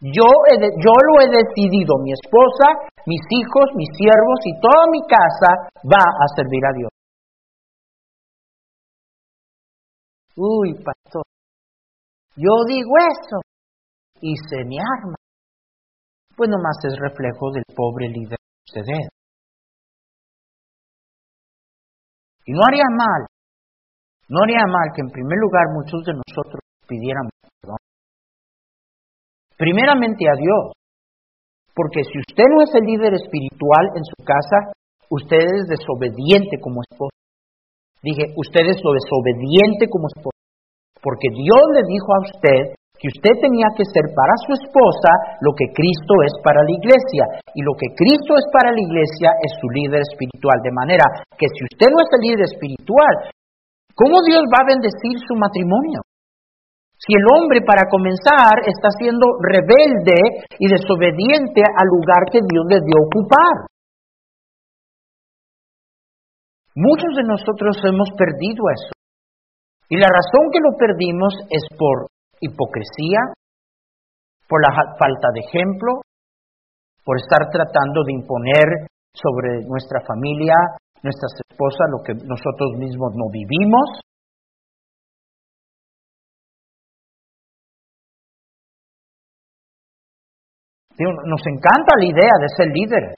Yo, 0.00 0.26
yo 0.26 0.94
lo 0.94 1.14
he 1.20 1.28
decidido, 1.28 1.98
mi 2.02 2.12
esposa, 2.12 2.86
mis 3.06 3.22
hijos, 3.30 3.74
mis 3.74 3.88
siervos 3.96 4.38
y 4.44 4.52
toda 4.60 4.84
mi 4.92 5.00
casa 5.08 5.68
va 5.82 6.02
a 6.02 6.26
servir 6.36 6.64
a 6.64 6.72
Dios. 6.76 6.90
Uy, 10.36 10.74
pastor, 10.74 11.24
yo 12.36 12.52
digo 12.68 12.92
eso 13.10 13.40
y 14.20 14.36
se 14.36 14.64
me 14.64 14.76
arma 14.78 15.18
pues 16.38 16.48
nomás 16.48 16.78
es 16.86 16.94
reflejo 17.00 17.50
del 17.50 17.64
pobre 17.74 18.06
líder 18.06 18.38
que 18.38 18.78
usted 18.78 18.86
es. 18.86 19.08
Y 22.46 22.52
no 22.52 22.60
haría 22.62 22.86
mal, 22.94 23.26
no 24.28 24.38
haría 24.44 24.62
mal 24.70 24.86
que 24.94 25.02
en 25.02 25.10
primer 25.10 25.36
lugar 25.36 25.66
muchos 25.74 26.00
de 26.06 26.14
nosotros 26.14 26.62
pidiéramos 26.86 27.32
perdón. 27.60 27.87
Primeramente 29.58 30.22
a 30.30 30.38
Dios, 30.38 30.78
porque 31.74 32.06
si 32.06 32.14
usted 32.14 32.46
no 32.46 32.62
es 32.62 32.70
el 32.78 32.86
líder 32.86 33.14
espiritual 33.18 33.90
en 33.98 34.06
su 34.06 34.18
casa, 34.22 34.70
usted 35.10 35.42
es 35.42 35.66
desobediente 35.66 36.62
como 36.62 36.82
esposo. 36.86 37.14
Dije, 38.02 38.30
usted 38.38 38.70
es 38.70 38.78
lo 38.86 38.94
desobediente 38.94 39.90
como 39.90 40.06
esposo. 40.06 40.38
Porque 41.02 41.30
Dios 41.34 41.64
le 41.74 41.82
dijo 41.90 42.06
a 42.06 42.22
usted 42.26 42.60
que 42.98 43.10
usted 43.10 43.34
tenía 43.38 43.70
que 43.78 43.86
ser 43.86 44.10
para 44.10 44.34
su 44.42 44.58
esposa 44.58 45.38
lo 45.42 45.54
que 45.54 45.70
Cristo 45.70 46.14
es 46.26 46.34
para 46.42 46.62
la 46.62 46.74
iglesia. 46.74 47.42
Y 47.54 47.62
lo 47.62 47.74
que 47.78 47.94
Cristo 47.94 48.34
es 48.34 48.46
para 48.50 48.74
la 48.74 48.82
iglesia 48.82 49.34
es 49.42 49.54
su 49.58 49.66
líder 49.70 50.02
espiritual. 50.02 50.58
De 50.62 50.74
manera 50.74 51.06
que 51.38 51.46
si 51.46 51.62
usted 51.66 51.90
no 51.90 51.98
es 52.02 52.10
el 52.14 52.22
líder 52.26 52.46
espiritual, 52.46 53.14
¿cómo 53.94 54.22
Dios 54.26 54.42
va 54.50 54.66
a 54.66 54.70
bendecir 54.74 55.14
su 55.22 55.34
matrimonio? 55.38 56.02
Si 56.98 57.14
el 57.14 57.24
hombre, 57.30 57.62
para 57.62 57.86
comenzar, 57.86 58.58
está 58.66 58.90
siendo 58.98 59.38
rebelde 59.38 60.18
y 60.58 60.66
desobediente 60.66 61.62
al 61.62 61.86
lugar 61.86 62.26
que 62.26 62.42
Dios 62.42 62.64
le 62.66 62.82
dio 62.82 62.98
ocupar. 63.06 63.70
Muchos 66.74 67.14
de 67.14 67.22
nosotros 67.22 67.78
hemos 67.86 68.10
perdido 68.18 68.66
eso. 68.74 68.94
Y 69.88 69.96
la 69.96 70.10
razón 70.10 70.50
que 70.52 70.58
lo 70.58 70.76
perdimos 70.76 71.34
es 71.50 71.62
por 71.78 72.10
hipocresía, 72.40 73.34
por 74.48 74.60
la 74.62 74.74
falta 74.98 75.28
de 75.34 75.40
ejemplo, 75.40 76.02
por 77.04 77.16
estar 77.16 77.48
tratando 77.50 78.04
de 78.04 78.12
imponer 78.12 78.90
sobre 79.14 79.64
nuestra 79.66 80.02
familia, 80.06 80.54
nuestras 81.02 81.32
esposas, 81.46 81.88
lo 81.90 82.02
que 82.02 82.12
nosotros 82.26 82.74
mismos 82.76 83.14
no 83.14 83.30
vivimos. 83.30 84.02
Nos 90.98 91.42
encanta 91.46 91.94
la 91.94 92.06
idea 92.06 92.34
de 92.42 92.48
ser 92.56 92.68
líder. 92.74 93.14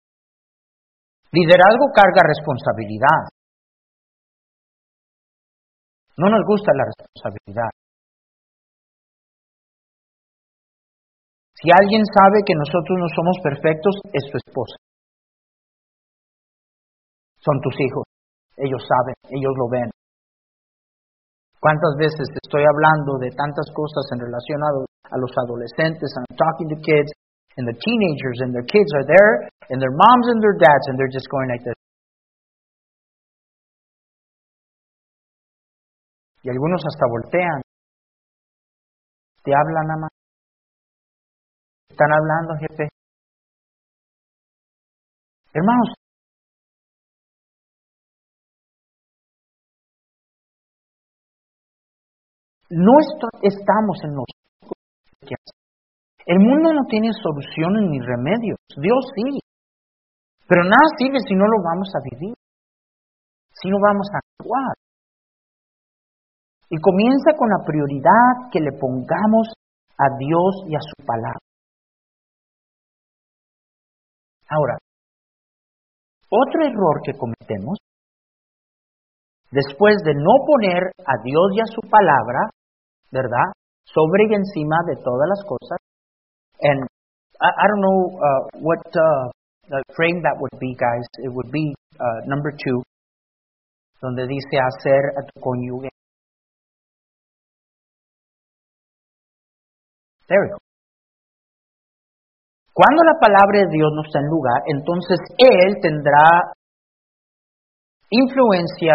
Liderazgo 1.32 1.88
carga 1.94 2.20
responsabilidad. 2.28 3.32
No 6.16 6.28
nos 6.28 6.44
gusta 6.44 6.72
la 6.76 6.84
responsabilidad. 6.84 7.70
Si 11.56 11.68
alguien 11.72 12.04
sabe 12.04 12.44
que 12.44 12.56
nosotros 12.56 12.96
no 13.00 13.08
somos 13.08 13.36
perfectos, 13.44 13.94
es 14.12 14.24
su 14.28 14.36
esposa. 14.36 14.76
Son 17.40 17.56
tus 17.60 17.76
hijos. 17.80 18.04
Ellos 18.56 18.84
saben, 18.84 19.16
ellos 19.32 19.54
lo 19.56 19.68
ven. 19.68 19.88
¿Cuántas 21.60 21.96
veces 21.96 22.28
estoy 22.32 22.64
hablando 22.64 23.16
de 23.20 23.32
tantas 23.32 23.68
cosas 23.72 24.04
en 24.12 24.20
relación 24.20 24.60
a, 24.64 25.16
los 25.16 25.32
adolescentes? 25.36 26.08
I'm 26.16 26.36
talking 26.36 26.68
to 26.72 26.80
kids 26.80 27.12
and 27.56 27.66
the 27.66 27.74
teenagers 27.74 28.38
and 28.40 28.54
their 28.54 28.62
kids 28.62 28.90
are 28.94 29.06
there 29.06 29.48
and 29.70 29.80
their 29.80 29.90
moms 29.90 30.26
and 30.30 30.42
their 30.42 30.56
dads 30.58 30.84
and 30.86 30.98
they're 30.98 31.12
just 31.12 31.28
going 31.30 31.48
like 31.48 31.64
this. 31.64 31.74
Y 36.42 36.50
algunos 36.50 36.80
hasta 36.84 37.06
voltean. 37.06 37.60
Te 39.44 39.52
hablan 39.52 39.86
nada 39.86 40.00
más. 40.00 40.10
Están 41.90 42.08
hablando, 42.12 42.54
jefe. 42.60 42.88
Hermanos, 45.52 45.88
no 52.70 52.92
estamos 53.42 53.98
en 54.04 54.14
los 54.14 54.26
el 56.26 56.38
mundo 56.38 56.72
no 56.72 56.84
tiene 56.88 57.08
soluciones 57.12 57.88
ni 57.88 58.00
remedios, 58.00 58.58
Dios 58.76 59.00
sí. 59.14 59.38
Pero 60.46 60.64
nada 60.64 60.86
sirve 60.98 61.18
si 61.26 61.34
no 61.34 61.46
lo 61.46 61.62
vamos 61.62 61.88
a 61.94 62.00
vivir, 62.10 62.34
si 63.52 63.68
no 63.70 63.76
vamos 63.80 64.08
a 64.12 64.18
actuar. 64.18 64.74
Y 66.68 66.80
comienza 66.80 67.32
con 67.38 67.48
la 67.48 67.64
prioridad 67.64 68.50
que 68.52 68.60
le 68.60 68.72
pongamos 68.78 69.48
a 69.98 70.06
Dios 70.18 70.64
y 70.68 70.74
a 70.74 70.80
su 70.80 71.04
palabra. 71.04 71.38
Ahora, 74.48 74.78
otro 76.30 76.62
error 76.64 77.00
que 77.04 77.12
cometemos, 77.18 77.78
después 79.50 79.96
de 80.04 80.14
no 80.14 80.46
poner 80.46 80.90
a 81.06 81.22
Dios 81.22 81.50
y 81.54 81.60
a 81.60 81.66
su 81.66 81.80
palabra, 81.88 82.50
¿verdad? 83.10 83.50
Sobre 83.84 84.24
y 84.28 84.34
encima 84.34 84.76
de 84.86 84.96
todas 85.02 85.28
las 85.28 85.44
cosas. 85.44 85.78
And 86.62 86.86
I, 87.40 87.64
don't 87.68 87.80
know 87.80 88.00
uh, 88.20 88.42
what 88.60 88.84
uh, 88.92 89.80
frame 89.96 90.20
that 90.22 90.36
would 90.38 90.58
be, 90.60 90.74
guys. 90.76 91.06
It 91.24 91.32
would 91.32 91.50
be 91.50 91.72
uh, 91.98 92.20
number 92.26 92.52
two, 92.52 92.82
donde 94.02 94.26
dice 94.28 94.60
hacer 94.60 95.16
a 95.16 95.22
tu 95.24 95.40
cónyuge. 95.40 95.88
There 100.28 100.38
we 100.42 100.48
go. 100.50 100.58
Cuando 102.72 103.02
la 103.04 103.18
palabra 103.20 103.60
de 103.60 103.68
Dios 103.72 103.90
no 103.94 104.02
está 104.06 104.20
en 104.20 104.28
lugar, 104.30 104.62
entonces 104.66 105.18
Él 105.36 105.76
tendrá 105.82 106.54
influencia 108.10 108.94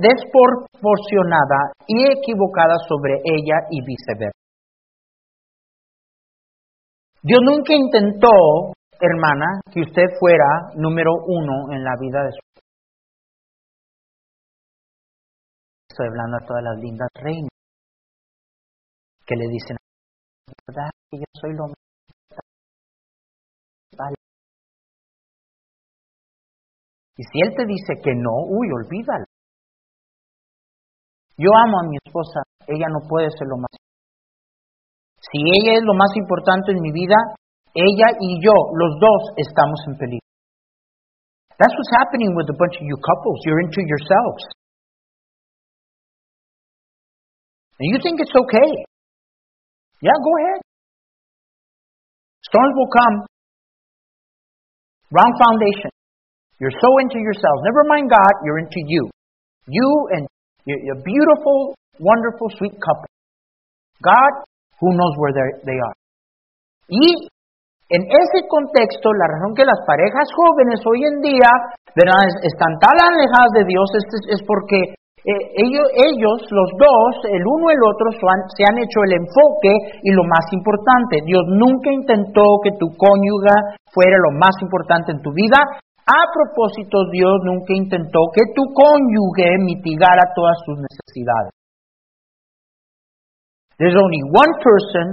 desproporcionada 0.00 1.72
y 1.86 2.06
equivocada 2.06 2.76
sobre 2.88 3.20
ella 3.24 3.66
y 3.70 3.84
viceversa. 3.84 4.37
Dios 7.28 7.40
nunca 7.44 7.74
intentó, 7.74 8.72
hermana, 8.98 9.60
que 9.70 9.82
usted 9.82 10.16
fuera 10.18 10.72
número 10.76 11.12
uno 11.26 11.70
en 11.76 11.84
la 11.84 11.92
vida 12.00 12.24
de 12.24 12.30
su 12.32 12.40
Estoy 15.90 16.06
hablando 16.06 16.38
a 16.38 16.46
todas 16.46 16.62
las 16.62 16.78
lindas 16.78 17.08
reinas 17.20 17.50
que 19.26 19.36
le 19.36 19.44
dicen, 19.46 19.76
¿verdad 20.66 20.88
que 21.10 21.18
yo 21.18 21.24
soy 21.38 21.52
lo 21.52 21.66
Y 27.18 27.24
si 27.24 27.40
él 27.42 27.52
te 27.54 27.66
dice 27.66 28.00
que 28.02 28.14
no, 28.14 28.30
uy, 28.48 28.68
olvídalo. 28.72 29.24
Yo 31.36 31.50
amo 31.52 31.80
a 31.80 31.88
mi 31.90 31.98
esposa, 32.02 32.40
ella 32.66 32.86
no 32.88 33.06
puede 33.06 33.28
ser 33.36 33.48
lo 33.48 33.58
más. 33.58 33.87
Si 35.20 35.38
ella 35.38 35.78
es 35.78 35.84
lo 35.84 35.94
más 35.94 36.14
importante 36.16 36.72
en 36.72 36.80
mi 36.80 36.92
vida, 36.92 37.16
ella 37.74 38.08
y 38.20 38.38
yo, 38.42 38.54
los 38.74 38.98
dos, 39.00 39.22
estamos 39.36 39.78
en 39.88 39.98
peligro. 39.98 40.28
That's 41.58 41.74
what's 41.74 41.94
happening 41.98 42.34
with 42.38 42.46
a 42.48 42.56
bunch 42.56 42.78
of 42.78 42.86
you 42.86 42.96
couples. 43.02 43.38
You're 43.44 43.60
into 43.60 43.82
yourselves. 43.82 44.46
And 47.78 47.86
you 47.90 47.98
think 48.02 48.22
it's 48.22 48.34
okay. 48.34 48.70
Yeah, 50.02 50.14
go 50.14 50.32
ahead. 50.38 50.60
Storms 52.46 52.74
will 52.78 52.92
come. 52.94 53.16
Wrong 55.10 55.32
foundation. 55.34 55.90
You're 56.60 56.74
so 56.74 56.90
into 57.02 57.18
yourselves. 57.18 57.62
Never 57.66 57.82
mind 57.86 58.10
God, 58.10 58.34
you're 58.44 58.58
into 58.58 58.82
you. 58.86 59.10
You 59.66 59.88
and 60.14 60.26
your 60.66 61.02
beautiful, 61.02 61.74
wonderful, 61.98 62.50
sweet 62.58 62.74
couple. 62.78 63.10
God, 64.02 64.32
who 64.80 64.88
knows 64.94 65.14
where 65.18 65.34
they 65.64 65.78
are. 65.78 65.96
Y 66.88 67.28
en 67.88 68.02
ese 68.04 68.44
contexto, 68.48 69.12
la 69.12 69.28
razón 69.28 69.56
que 69.56 69.64
las 69.64 69.80
parejas 69.86 70.28
jóvenes 70.32 70.80
hoy 70.84 71.00
en 71.04 71.20
día 71.20 71.50
están 72.44 72.72
tan 72.80 72.96
alejadas 72.96 73.52
de 73.56 73.64
Dios 73.64 73.88
es, 73.96 74.06
es 74.38 74.40
porque 74.46 74.94
eh, 75.24 75.44
ellos, 75.60 75.88
ellos, 75.96 76.36
los 76.52 76.70
dos, 76.78 77.10
el 77.32 77.42
uno 77.42 77.68
y 77.68 77.74
el 77.74 77.84
otro, 77.84 78.06
se 78.12 78.62
han 78.64 78.76
hecho 78.78 78.98
el 79.04 79.18
enfoque 79.24 80.00
y 80.04 80.10
lo 80.12 80.24
más 80.24 80.46
importante. 80.52 81.20
Dios 81.24 81.42
nunca 81.48 81.90
intentó 81.90 82.60
que 82.62 82.72
tu 82.78 82.92
cónyuge 82.96 83.80
fuera 83.92 84.16
lo 84.20 84.38
más 84.38 84.54
importante 84.62 85.12
en 85.12 85.20
tu 85.20 85.32
vida, 85.32 85.58
a 86.08 86.20
propósito, 86.32 87.04
Dios 87.12 87.36
nunca 87.44 87.76
intentó 87.76 88.32
que 88.32 88.40
tu 88.56 88.64
cónyuge 88.72 89.60
mitigara 89.60 90.32
todas 90.34 90.56
tus 90.64 90.80
necesidades. 90.80 91.52
There's 93.78 93.94
only 93.94 94.22
one 94.34 94.52
person 94.58 95.06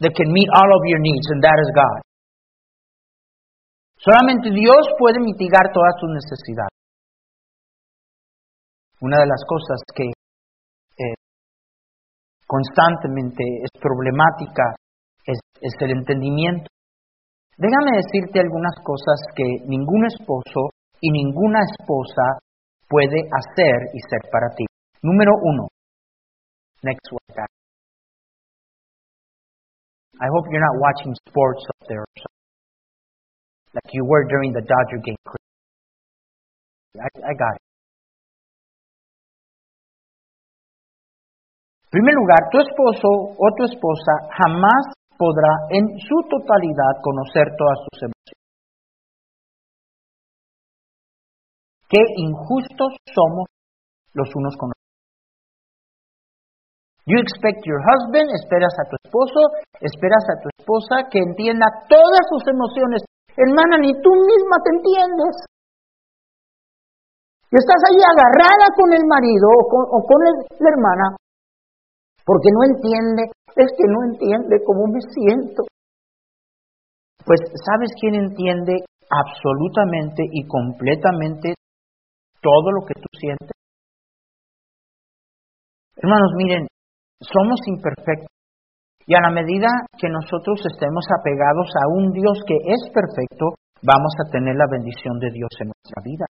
that 0.00 0.16
can 0.16 0.32
meet 0.32 0.48
all 0.56 0.70
of 0.72 0.82
your 0.88 1.00
needs, 1.04 1.26
and 1.30 1.40
that 1.44 1.58
is 1.60 1.70
God. 1.76 2.00
Solamente 4.00 4.48
Dios 4.48 4.88
puede 4.96 5.20
mitigar 5.20 5.68
todas 5.72 5.92
tus 6.00 6.08
necesidades. 6.08 6.72
Una 9.04 9.20
de 9.20 9.28
las 9.28 9.42
cosas 9.44 9.80
que 9.94 10.08
eh, 10.08 11.16
constantemente 12.46 13.44
es 13.64 13.70
problemática 13.80 14.74
es 15.26 15.72
el 15.80 15.90
entendimiento. 15.90 16.64
Déjame 17.60 18.00
decirte 18.00 18.40
algunas 18.40 18.72
cosas 18.82 19.20
que 19.36 19.44
ningún 19.68 20.06
esposo 20.06 20.72
y 20.98 21.10
ninguna 21.10 21.60
esposa 21.60 22.40
puede 22.88 23.28
hacer 23.28 23.92
y 23.92 24.00
ser 24.08 24.30
para 24.32 24.48
ti. 24.56 24.64
Número 25.02 25.32
uno. 25.42 25.68
Next 26.82 27.12
one. 27.12 27.59
I 30.20 30.28
hope 30.28 30.44
you're 30.52 30.60
not 30.60 30.76
watching 30.76 31.16
sports 31.26 31.64
up 31.64 31.88
there 31.88 32.04
like 33.72 33.88
you 33.92 34.04
were 34.04 34.24
during 34.28 34.52
the 34.52 34.60
Dodger 34.60 35.00
game. 35.02 35.16
I, 36.98 37.08
I 37.24 37.32
got 37.38 37.54
it. 37.56 37.64
En 41.86 41.98
primer 41.98 42.14
lugar, 42.14 42.38
tu 42.52 42.58
esposo 42.60 43.08
o 43.34 43.46
tu 43.56 43.64
esposa 43.64 44.12
jamás 44.38 44.94
podrá 45.18 45.52
en 45.70 45.88
su 45.98 46.16
totalidad 46.28 47.00
conocer 47.02 47.48
todas 47.58 47.78
sus 47.88 48.02
emociones. 48.02 48.40
Qué 51.88 52.02
injustos 52.16 52.94
somos 53.12 53.46
los 54.14 54.28
unos 54.36 54.54
con 54.56 54.68
los 54.68 54.74
otros. 54.76 54.79
You 57.10 57.18
expect 57.18 57.66
your 57.66 57.82
husband, 57.82 58.30
esperas 58.38 58.70
a 58.78 58.86
tu 58.86 58.94
esposo, 59.02 59.40
esperas 59.82 60.22
a 60.30 60.38
tu 60.38 60.46
esposa 60.54 61.10
que 61.10 61.18
entienda 61.18 61.66
todas 61.90 62.22
sus 62.30 62.46
emociones. 62.46 63.02
Hermana, 63.34 63.82
ni 63.82 63.90
tú 63.98 64.14
misma 64.14 64.56
te 64.62 64.70
entiendes. 64.78 65.34
Y 67.50 67.58
estás 67.58 67.82
ahí 67.90 67.98
agarrada 67.98 68.66
con 68.78 68.94
el 68.94 69.02
marido 69.10 69.46
o 69.50 69.62
con, 69.66 69.84
o 69.90 69.98
con 70.06 70.18
la 70.22 70.70
hermana 70.70 71.18
porque 72.30 72.46
no 72.54 72.62
entiende 72.62 73.22
es 73.58 73.70
que 73.74 73.86
no 73.90 74.06
entiende 74.06 74.62
cómo 74.64 74.86
me 74.86 75.02
siento. 75.10 75.66
Pues 77.26 77.40
¿sabes 77.66 77.90
quién 77.98 78.14
entiende 78.14 78.86
absolutamente 79.10 80.22
y 80.30 80.46
completamente 80.46 81.54
todo 82.40 82.70
lo 82.70 82.86
que 82.86 82.94
tú 82.94 83.08
sientes? 83.18 83.50
Hermanos, 85.96 86.30
miren, 86.36 86.66
somos 87.20 87.60
imperfectos. 87.66 88.32
Y 89.06 89.14
a 89.14 89.20
la 89.20 89.30
medida 89.30 89.68
que 89.98 90.08
nosotros 90.08 90.60
estemos 90.72 91.04
apegados 91.20 91.68
a 91.82 91.88
un 91.94 92.12
Dios 92.12 92.38
que 92.46 92.56
es 92.56 92.82
perfecto, 92.92 93.56
vamos 93.82 94.12
a 94.20 94.30
tener 94.30 94.56
la 94.56 94.68
bendición 94.70 95.18
de 95.18 95.30
Dios 95.32 95.50
en 95.60 95.68
nuestra 95.68 96.00
vida. 96.04 96.26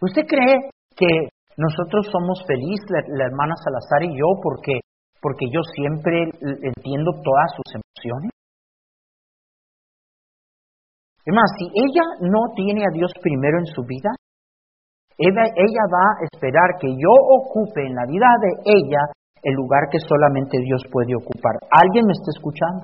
¿Usted 0.00 0.24
cree 0.26 0.70
que 0.96 1.28
nosotros 1.56 2.08
somos 2.10 2.40
felices, 2.46 2.88
la, 2.88 3.26
hermana 3.26 3.54
Salazar 3.60 4.04
y 4.08 4.16
yo, 4.16 4.40
porque 4.42 4.80
porque 5.20 5.46
yo 5.52 5.60
siempre 5.76 6.32
entiendo 6.40 7.12
todas 7.22 7.52
sus 7.52 7.68
emociones. 7.76 8.32
Es 11.24 11.34
más, 11.34 11.50
si 11.58 11.68
ella 11.76 12.30
no 12.32 12.40
tiene 12.56 12.82
a 12.88 12.92
Dios 12.94 13.12
primero 13.20 13.58
en 13.58 13.66
su 13.66 13.84
vida, 13.84 14.08
ella, 15.20 15.44
ella 15.52 15.84
va 15.92 16.06
a 16.16 16.24
esperar 16.32 16.80
que 16.80 16.88
yo 16.88 17.12
ocupe 17.12 17.84
en 17.84 17.94
la 17.94 18.06
vida 18.08 18.24
de 18.40 18.72
ella 18.72 19.04
el 19.42 19.52
lugar 19.54 19.92
que 19.92 20.00
solamente 20.00 20.56
Dios 20.64 20.80
puede 20.90 21.14
ocupar. 21.14 21.60
¿Alguien 21.70 22.06
me 22.06 22.12
está 22.12 22.32
escuchando? 22.32 22.82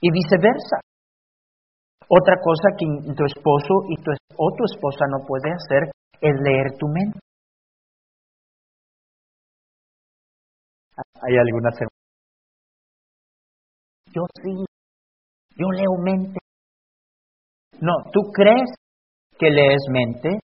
Y 0.00 0.10
viceversa. 0.10 0.80
Otra 2.08 2.36
cosa 2.40 2.68
que 2.76 2.86
tu 3.12 3.24
esposo 3.24 3.74
y 3.88 3.96
tu, 4.02 4.10
o 4.36 4.46
tu 4.56 4.64
esposa 4.64 5.04
no 5.08 5.24
puede 5.26 5.52
hacer 5.52 5.92
es 6.20 6.34
leer 6.40 6.76
tu 6.78 6.88
mente. 6.88 7.18
Hay 10.96 11.36
algunas 11.36 11.74
Yo 14.12 14.22
sí, 14.42 14.64
yo 15.56 15.70
leo 15.70 15.96
mente. 16.02 16.38
No, 17.80 17.92
tú 18.12 18.20
crees 18.32 18.70
que 19.38 19.50
lees 19.50 19.80
mente 19.90 20.41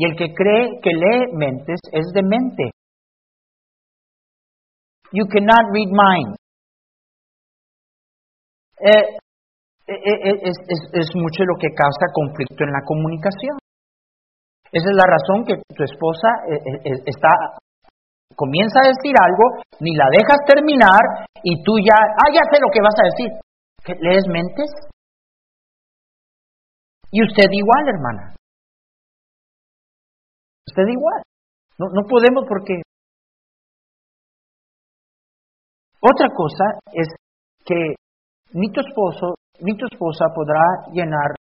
y 0.00 0.06
el 0.08 0.16
que 0.16 0.32
cree 0.32 0.80
que 0.80 0.96
lee 0.96 1.28
mentes 1.36 1.78
es 1.92 2.06
de 2.14 2.22
mente. 2.22 2.70
You 5.12 5.26
cannot 5.28 5.68
read 5.76 5.92
minds. 5.92 6.38
Eh, 8.80 9.18
eh, 9.88 10.18
eh, 10.24 10.40
es, 10.40 11.08
mucho 11.14 11.44
lo 11.44 11.56
que 11.60 11.68
causa 11.76 12.14
conflicto 12.14 12.64
en 12.64 12.72
la 12.72 12.80
comunicación. 12.86 13.58
Esa 14.72 14.88
es 14.88 14.96
la 14.96 15.04
razón 15.04 15.44
que 15.44 15.60
tu 15.76 15.84
esposa 15.84 16.28
está 17.04 17.28
comienza 18.34 18.80
a 18.80 18.88
decir 18.88 19.12
algo, 19.20 19.60
ni 19.80 19.92
la 19.96 20.08
dejas 20.16 20.40
terminar 20.46 21.28
y 21.42 21.62
tú 21.62 21.76
ya, 21.84 21.92
ah, 21.92 22.30
ya 22.32 22.40
sé 22.48 22.56
lo 22.56 22.72
que 22.72 22.80
vas 22.80 22.96
a 22.96 23.04
decir. 23.04 23.30
¿Qué, 23.84 23.92
¿Lees 24.00 24.24
mentes? 24.28 24.70
Y 27.10 27.22
usted 27.22 27.50
igual, 27.50 27.84
hermana. 27.88 28.39
Usted 30.80 30.92
igual. 30.92 31.22
No, 31.78 31.86
no 31.92 32.06
podemos 32.08 32.44
porque... 32.48 32.82
Otra 36.00 36.28
cosa 36.34 36.64
es 36.92 37.08
que 37.64 37.94
ni 38.52 38.72
tu 38.72 38.80
esposo 38.80 39.34
ni 39.60 39.76
tu 39.76 39.84
esposa 39.84 40.24
podrá 40.34 40.88
llenar 40.92 41.36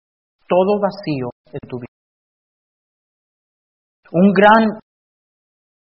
todo 0.48 0.80
vacío 0.80 1.28
en 1.52 1.60
tu 1.68 1.76
vida. 1.76 1.92
Un 4.12 4.32
gran 4.32 4.80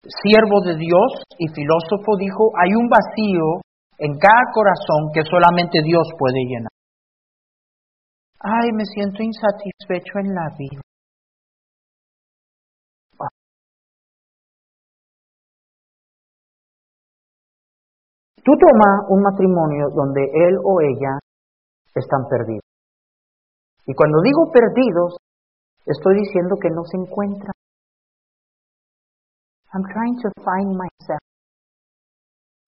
siervo 0.02 0.60
de 0.66 0.74
Dios 0.74 1.22
y 1.38 1.46
filósofo 1.54 2.16
dijo, 2.18 2.50
hay 2.58 2.74
un 2.74 2.88
vacío 2.88 3.62
en 3.98 4.18
cada 4.18 4.50
corazón 4.52 5.14
que 5.14 5.22
solamente 5.22 5.78
Dios 5.84 6.08
puede 6.18 6.42
llenar. 6.42 6.72
Ay, 8.40 8.72
me 8.74 8.84
siento 8.84 9.22
insatisfecho 9.22 10.18
en 10.18 10.34
la 10.34 10.50
vida. 10.58 10.82
Tú 18.44 18.52
toma 18.60 19.08
un 19.08 19.22
matrimonio 19.22 19.88
donde 19.94 20.20
él 20.20 20.58
o 20.62 20.80
ella 20.82 21.16
están 21.94 22.28
perdidos. 22.28 22.60
Y 23.86 23.94
cuando 23.94 24.20
digo 24.20 24.52
perdidos, 24.52 25.16
estoy 25.86 26.20
diciendo 26.20 26.56
que 26.60 26.68
no 26.68 26.84
se 26.84 26.98
encuentran. 26.98 27.54
I'm 29.72 29.82
trying 29.92 30.16
to 30.22 30.28
find 30.44 30.76
myself. 30.76 31.20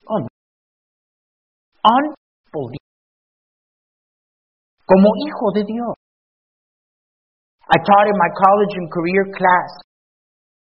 Un, 0.08 0.26
unbelievable. 1.84 2.78
Como 4.86 5.08
hijo 5.26 5.52
de 5.54 5.64
Dios. 5.64 5.94
I 7.68 7.78
taught 7.78 8.06
in 8.06 8.16
my 8.16 8.30
college 8.32 8.74
and 8.78 8.90
career 8.90 9.24
class. 9.36 9.70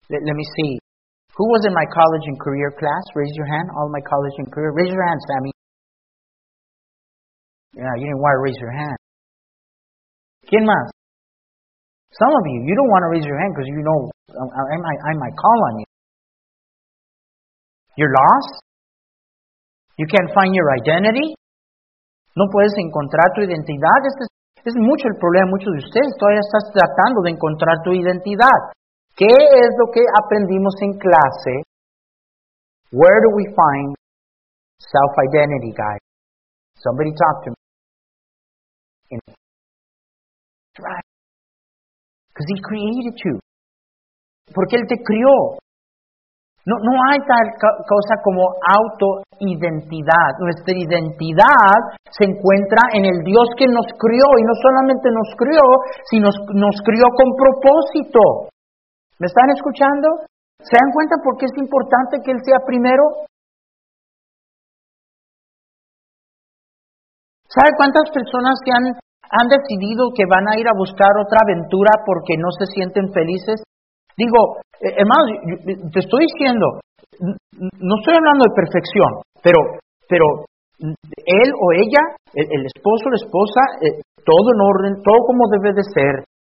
Let, 0.10 0.24
let 0.24 0.36
me 0.36 0.44
see. 0.44 0.80
Who 1.36 1.46
was 1.52 1.68
in 1.68 1.76
my 1.76 1.84
college 1.92 2.24
and 2.32 2.40
career 2.40 2.72
class? 2.80 3.04
Raise 3.12 3.36
your 3.36 3.48
hand. 3.48 3.68
All 3.76 3.92
my 3.92 4.00
college 4.08 4.36
and 4.40 4.48
career. 4.48 4.72
Raise 4.72 4.88
your 4.88 5.04
hand, 5.04 5.20
Sammy. 5.28 5.52
Yeah, 7.76 7.92
you 8.00 8.08
didn't 8.08 8.24
want 8.24 8.40
to 8.40 8.42
raise 8.48 8.60
your 8.60 8.72
hand. 8.72 8.98
¿Quién? 10.48 10.64
Some 12.16 12.32
of 12.32 12.44
you, 12.48 12.64
you 12.64 12.76
don't 12.80 12.88
want 12.88 13.04
to 13.04 13.12
raise 13.12 13.28
your 13.28 13.36
hand 13.36 13.52
because 13.52 13.68
you 13.68 13.84
know 13.84 14.08
um, 14.40 14.48
I, 14.48 14.80
I, 14.80 14.94
I 15.12 15.14
might 15.20 15.36
call 15.36 15.60
on 15.68 15.84
you. 15.84 15.88
You're 18.00 18.16
lost? 18.16 18.64
You 20.00 20.08
can't 20.08 20.32
find 20.32 20.56
your 20.56 20.72
identity? 20.80 21.36
No 22.40 22.48
puedes 22.48 22.72
encontrar 22.80 23.36
tu 23.36 23.44
identidad. 23.44 24.00
Este 24.08 24.24
es, 24.24 24.32
es 24.72 24.76
mucho 24.80 25.12
el 25.12 25.20
problema 25.20 25.52
muchos 25.52 25.72
de 25.76 25.84
ustedes. 25.84 26.16
Todavía 26.16 26.40
estás 26.40 26.72
tratando 26.72 27.20
de 27.28 27.32
encontrar 27.36 27.84
tu 27.84 27.92
identidad. 27.92 28.72
¿Qué 29.16 29.32
es 29.32 29.70
lo 29.80 29.92
que 29.94 30.02
aprendimos 30.24 30.76
en 30.82 31.00
clase? 31.00 31.64
Where 32.92 33.20
do 33.24 33.36
we 33.36 33.46
find 33.56 33.96
self-identity, 34.80 35.72
guys? 35.72 36.04
Somebody 36.76 37.12
talk 37.16 37.44
to 37.46 37.50
me. 37.52 37.58
In 39.12 39.20
right. 40.84 41.08
Because 42.30 42.48
he 42.52 42.60
created 42.60 43.16
you. 43.24 43.40
Porque 44.54 44.76
Él 44.76 44.86
te 44.88 45.00
crió. 45.00 45.64
No, 46.66 46.76
no 46.82 46.94
hay 47.08 47.20
tal 47.24 47.46
cosa 47.62 48.16
como 48.24 48.42
autoidentidad. 48.60 50.34
Nuestra 50.40 50.74
identidad 50.76 51.78
se 52.10 52.26
encuentra 52.26 52.90
en 52.92 53.06
el 53.06 53.24
Dios 53.24 53.54
que 53.56 53.68
nos 53.68 53.86
crió 53.96 54.26
y 54.36 54.44
no 54.44 54.54
solamente 54.60 55.08
nos 55.14 55.30
crió, 55.38 55.62
sino 56.10 56.28
nos, 56.58 56.76
crió 56.84 57.06
con 57.16 57.30
propósito. 57.38 58.50
¿Me 59.20 59.28
están 59.28 59.50
escuchando? 59.56 60.28
¿Se 60.60 60.76
dan 60.76 60.92
cuenta 60.92 61.16
por 61.24 61.38
qué 61.38 61.46
es 61.46 61.56
importante 61.58 62.20
que 62.24 62.32
Él 62.32 62.42
sea 62.44 62.60
primero? 62.66 63.28
¿Sabe 67.48 67.72
cuántas 67.78 68.12
personas 68.12 68.60
que 68.66 68.72
han, 68.76 68.86
han 69.32 69.48
decidido 69.48 70.12
que 70.12 70.28
van 70.28 70.44
a 70.52 70.60
ir 70.60 70.68
a 70.68 70.76
buscar 70.76 71.08
otra 71.16 71.40
aventura 71.48 72.04
porque 72.04 72.36
no 72.36 72.52
se 72.60 72.68
sienten 72.68 73.14
felices? 73.14 73.64
Digo, 74.18 74.60
eh, 74.84 74.92
hermano, 75.00 75.32
te 75.64 76.00
estoy 76.04 76.28
diciendo, 76.28 76.84
no 77.20 77.94
estoy 78.00 78.16
hablando 78.20 78.44
de 78.44 78.60
perfección, 78.60 79.12
pero, 79.40 79.80
pero 80.12 80.44
él 80.84 81.50
o 81.56 81.66
ella, 81.72 82.04
el, 82.36 82.68
esposo 82.68 83.08
o 83.08 83.16
la 83.16 83.22
esposa, 83.24 83.62
eh, 83.80 84.04
todo 84.28 84.48
en 84.52 84.60
orden, 84.60 84.94
todo 85.00 85.24
como 85.24 85.48
debe 85.48 85.72
de 85.72 85.86
ser, 85.96 86.16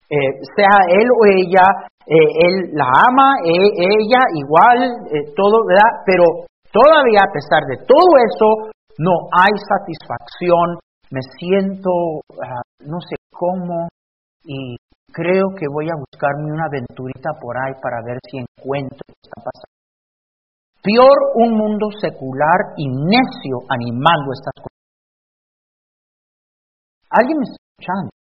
eh, 0.08 0.32
sea 0.56 0.76
él 0.96 1.08
o 1.12 1.20
ella, 1.28 1.92
él 2.06 2.70
la 2.72 2.86
ama, 3.08 3.34
ella 3.42 4.22
igual, 4.34 4.78
todo, 5.34 5.66
¿verdad? 5.66 6.02
Pero 6.06 6.24
todavía 6.70 7.20
a 7.26 7.32
pesar 7.32 7.62
de 7.68 7.82
todo 7.84 8.10
eso, 8.22 8.70
no 8.98 9.12
hay 9.32 9.52
satisfacción, 9.66 10.78
me 11.10 11.20
siento, 11.38 11.90
ah, 12.42 12.62
no 12.86 12.98
sé 13.00 13.16
cómo, 13.32 13.88
y 14.44 14.76
creo 15.12 15.50
que 15.58 15.66
voy 15.72 15.88
a 15.90 15.98
buscarme 15.98 16.52
una 16.52 16.66
aventurita 16.66 17.30
por 17.40 17.56
ahí 17.56 17.74
para 17.82 18.02
ver 18.04 18.18
si 18.30 18.38
encuentro 18.38 18.98
qué 19.06 19.14
está 19.22 19.42
pasando. 19.42 19.74
Peor 20.82 21.18
un 21.34 21.58
mundo 21.58 21.86
secular 22.00 22.74
y 22.76 22.86
necio 22.86 23.66
animando 23.68 24.32
estas 24.32 24.54
cosas. 24.62 24.76
¿Alguien 27.10 27.38
me 27.38 27.44
está 27.44 27.56
escuchando? 27.56 28.15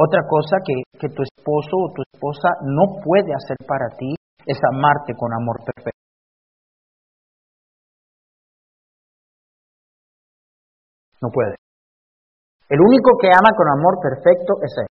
Otra 0.00 0.22
cosa 0.24 0.56
que, 0.64 0.80
que 0.98 1.12
tu 1.12 1.20
esposo 1.20 1.76
o 1.76 1.92
tu 1.92 2.00
esposa 2.08 2.48
no 2.64 3.04
puede 3.04 3.36
hacer 3.36 3.58
para 3.68 3.92
ti 3.98 4.14
es 4.46 4.56
amarte 4.72 5.12
con 5.12 5.28
amor 5.34 5.60
perfecto. 5.60 6.00
No 11.20 11.28
puede. 11.28 11.56
El 12.70 12.80
único 12.80 13.18
que 13.20 13.28
ama 13.28 13.52
con 13.52 13.68
amor 13.68 14.00
perfecto 14.00 14.54
es 14.64 14.72
Él. 14.80 14.86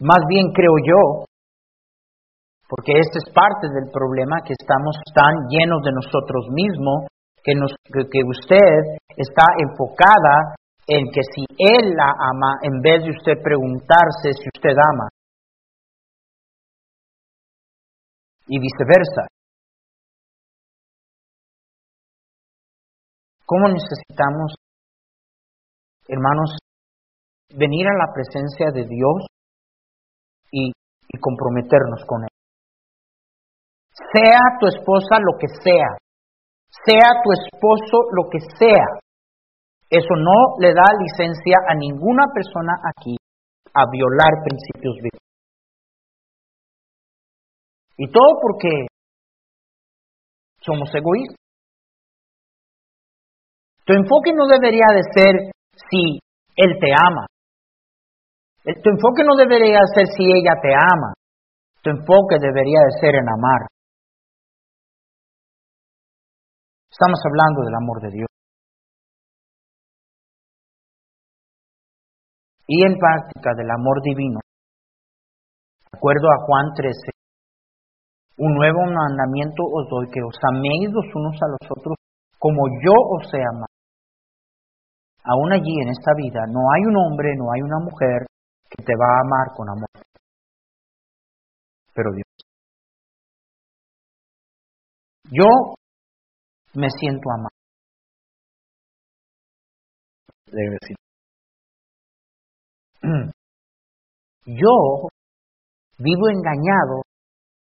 Más 0.00 0.24
bien 0.26 0.52
creo 0.54 0.72
yo, 0.80 1.26
porque 2.66 2.92
este 2.96 3.18
es 3.18 3.28
parte 3.34 3.68
del 3.68 3.92
problema, 3.92 4.40
que 4.40 4.54
estamos 4.56 4.96
tan 5.12 5.44
llenos 5.50 5.82
de 5.84 5.92
nosotros 5.92 6.48
mismos, 6.48 7.10
que, 7.44 7.52
que 7.54 8.20
usted 8.26 9.00
está 9.16 9.46
enfocada 9.58 10.54
en 10.86 11.06
que 11.12 11.22
si 11.22 11.44
Él 11.56 11.94
la 11.94 12.10
ama, 12.10 12.58
en 12.62 12.80
vez 12.80 13.04
de 13.04 13.10
usted 13.10 13.42
preguntarse 13.42 14.32
si 14.34 14.48
usted 14.54 14.74
ama. 14.74 15.08
Y 18.46 18.58
viceversa. 18.58 19.28
¿Cómo 23.46 23.68
necesitamos, 23.68 24.54
hermanos, 26.08 26.56
venir 27.54 27.86
a 27.86 27.98
la 27.98 28.12
presencia 28.14 28.70
de 28.72 28.86
Dios 28.86 29.26
y, 30.52 30.72
comprometernos 31.20 32.04
con 32.06 32.22
Él? 32.22 32.28
Sea 34.12 34.38
tu 34.58 34.66
esposa 34.66 35.18
lo 35.18 35.38
que 35.38 35.48
sea, 35.62 35.98
sea 36.70 37.20
tu 37.22 37.30
esposo 37.32 38.10
lo 38.12 38.30
que 38.30 38.40
sea. 38.58 38.86
Eso 39.90 40.14
no 40.16 40.56
le 40.58 40.72
da 40.72 40.86
licencia 41.02 41.56
a 41.68 41.74
ninguna 41.74 42.26
persona 42.32 42.74
aquí 42.86 43.16
a 43.74 43.82
violar 43.90 44.42
principios 44.44 44.94
bíblicos. 44.96 45.20
Y 47.96 48.06
todo 48.10 48.38
porque 48.40 48.86
somos 50.62 50.88
egoístas. 50.94 51.36
Tu 53.84 53.92
enfoque 53.94 54.32
no 54.32 54.46
debería 54.46 54.86
de 54.94 55.02
ser 55.12 55.34
si 55.90 56.20
él 56.56 56.78
te 56.80 56.92
ama. 56.94 57.26
Tu 58.62 58.90
enfoque 58.90 59.24
no 59.24 59.34
debería 59.36 59.80
ser 59.94 60.06
si 60.06 60.24
ella 60.24 60.54
te 60.62 60.72
ama. 60.72 61.12
Tu 61.82 61.90
enfoque 61.90 62.38
debería 62.38 62.80
de 62.86 63.00
ser 63.00 63.14
en 63.16 63.28
amar. 63.28 63.66
Estamos 66.90 67.20
hablando 67.24 67.62
del 67.62 67.74
amor 67.74 68.02
de 68.02 68.10
Dios. 68.10 68.28
Y 72.66 72.84
en 72.84 72.98
práctica 72.98 73.50
del 73.56 73.70
amor 73.70 74.02
divino. 74.02 74.40
De 75.92 75.98
acuerdo 75.98 76.26
a 76.30 76.44
Juan 76.46 76.66
13, 76.74 77.10
un 78.38 78.54
nuevo 78.54 78.80
mandamiento 78.86 79.62
os 79.62 79.88
doy, 79.88 80.06
que 80.10 80.22
os 80.22 80.34
améis 80.52 80.90
los 80.90 81.06
unos 81.14 81.36
a 81.42 81.48
los 81.50 81.70
otros 81.70 81.96
como 82.38 82.66
yo 82.82 82.94
os 83.18 83.34
he 83.34 83.42
amado. 83.42 83.66
Aún 85.24 85.52
allí 85.52 85.74
en 85.82 85.90
esta 85.90 86.12
vida 86.16 86.40
no 86.48 86.60
hay 86.72 86.82
un 86.86 86.96
hombre, 86.96 87.36
no 87.36 87.52
hay 87.52 87.60
una 87.60 87.78
mujer 87.78 88.26
que 88.68 88.82
te 88.82 88.94
va 88.96 89.06
a 89.06 89.20
amar 89.20 89.54
con 89.54 89.68
amor. 89.68 89.88
Pero 91.94 92.10
Dios. 92.12 92.24
Yo 95.30 95.74
me 96.74 96.88
siento 96.98 97.30
amado. 97.30 97.50
Yo 104.46 105.08
vivo 105.98 106.28
engañado 106.28 107.02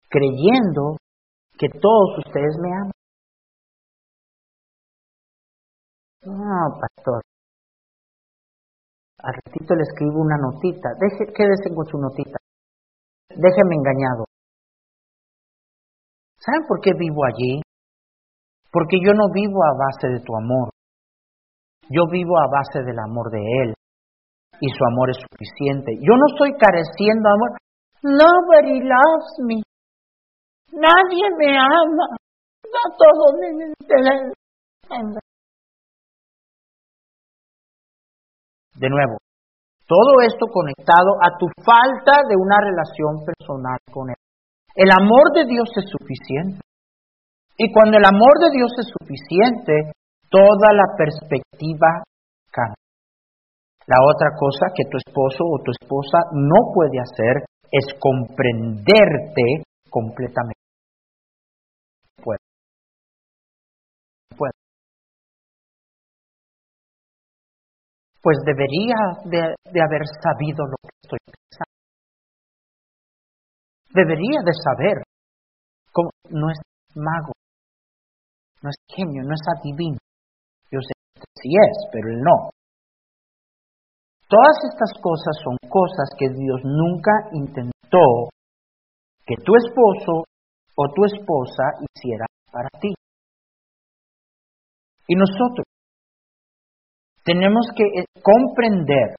creyendo 0.09 0.97
que 1.59 1.69
todos 1.69 2.19
ustedes 2.25 2.57
me 2.61 2.69
aman. 2.73 2.92
No, 6.23 6.81
pastor. 6.81 7.23
Al 9.19 9.35
ratito 9.35 9.75
le 9.75 9.83
escribo 9.83 10.21
una 10.21 10.37
notita. 10.37 10.90
Deje, 11.01 11.33
quédese 11.33 11.75
con 11.75 11.87
su 11.87 11.99
notita. 11.99 12.38
Déjeme 13.31 13.75
engañado. 13.75 14.25
¿Saben 16.38 16.66
por 16.69 16.81
qué 16.81 16.92
vivo 16.97 17.25
allí? 17.25 17.66
Porque 18.77 19.01
yo 19.01 19.17
no 19.17 19.33
vivo 19.33 19.65
a 19.65 19.73
base 19.73 20.12
de 20.12 20.21
tu 20.21 20.37
amor. 20.37 20.69
Yo 21.89 22.05
vivo 22.12 22.37
a 22.37 22.45
base 22.53 22.85
del 22.85 22.99
amor 22.99 23.33
de 23.33 23.41
Él. 23.41 23.73
Y 24.61 24.69
su 24.69 24.85
amor 24.93 25.09
es 25.09 25.17
suficiente. 25.17 25.97
Yo 25.97 26.12
no 26.12 26.27
estoy 26.29 26.53
careciendo 26.61 27.25
amor. 27.25 27.57
Nobody 28.05 28.85
loves 28.85 29.33
me. 29.49 29.65
Nadie 30.77 31.25
me 31.41 31.57
ama. 31.57 32.05
No 32.69 32.83
todo 33.01 33.33
me 33.41 33.65
De 38.75 38.91
nuevo, 38.91 39.17
todo 39.87 40.21
esto 40.21 40.45
conectado 40.53 41.17
a 41.25 41.39
tu 41.39 41.47
falta 41.65 42.29
de 42.29 42.37
una 42.37 42.59
relación 42.61 43.25
personal 43.25 43.79
con 43.91 44.11
Él. 44.11 44.17
El 44.75 44.91
amor 44.91 45.33
de 45.33 45.47
Dios 45.47 45.71
es 45.77 45.89
suficiente. 45.89 46.61
Y 47.59 47.73
cuando 47.73 47.97
el 47.97 48.05
amor 48.05 48.37
de 48.40 48.51
Dios 48.53 48.71
es 48.79 48.92
suficiente, 48.92 49.92
toda 50.29 50.73
la 50.77 50.92
perspectiva 50.97 52.05
cambia. 52.53 52.77
La 53.87 53.97
otra 54.03 54.29
cosa 54.37 54.66
que 54.75 54.85
tu 54.90 54.99
esposo 54.99 55.45
o 55.45 55.62
tu 55.64 55.71
esposa 55.71 56.19
no 56.33 56.75
puede 56.75 56.99
hacer 57.01 57.47
es 57.71 57.87
comprenderte 57.99 59.62
completamente. 59.88 60.61
Puede. 62.23 62.38
Puede. 64.37 64.53
Pues 68.21 68.37
debería 68.45 68.97
de, 69.25 69.55
de 69.73 69.81
haber 69.81 70.03
sabido 70.21 70.66
lo 70.66 70.77
que 70.83 70.90
estoy 71.03 71.19
pensando. 71.25 71.73
Debería 73.95 74.40
de 74.45 74.53
saber 74.53 75.03
cómo 75.92 76.11
no 76.29 76.51
es 76.51 76.59
mago, 76.95 77.33
no 78.62 78.71
es 78.71 78.77
genio, 78.88 79.23
no 79.23 79.35
es 79.35 79.45
adivino. 79.47 79.99
Yo 80.71 80.81
sé 80.81 80.92
que 81.14 81.27
sí 81.42 81.51
es, 81.51 81.77
pero 81.92 82.09
él 82.11 82.21
no. 82.21 82.51
Todas 84.29 84.59
estas 84.71 84.90
cosas 85.01 85.35
son 85.45 85.57
cosas 85.71 86.09
que 86.19 86.27
Dios 86.29 86.61
nunca 86.64 87.12
intentó 87.33 88.31
que 89.25 89.37
tu 89.45 89.53
esposo 89.55 90.25
o 90.77 90.85
tu 90.92 91.05
esposa 91.05 91.79
hiciera 91.83 92.27
para 92.51 92.69
ti. 92.81 92.92
Y 95.09 95.14
nosotros 95.14 95.66
tenemos 97.25 97.66
que 97.77 98.05
comprender 98.23 99.14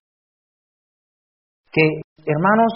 que, 1.72 2.02
hermanos, 2.26 2.74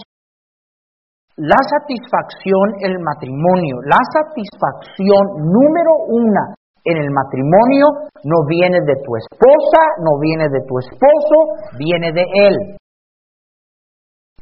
la 1.37 1.59
satisfacción 1.63 2.83
en 2.83 2.91
el 2.91 2.99
matrimonio, 2.99 3.79
la 3.87 4.01
satisfacción 4.11 5.47
número 5.47 5.91
una 6.07 6.55
en 6.83 6.97
el 6.97 7.09
matrimonio 7.13 8.09
no 8.25 8.45
viene 8.47 8.81
de 8.81 8.95
tu 9.05 9.11
esposa, 9.15 9.81
no 10.03 10.19
viene 10.19 10.49
de 10.49 10.61
tu 10.65 10.75
esposo, 10.79 11.35
viene 11.77 12.11
de 12.11 12.25
él. 12.25 12.55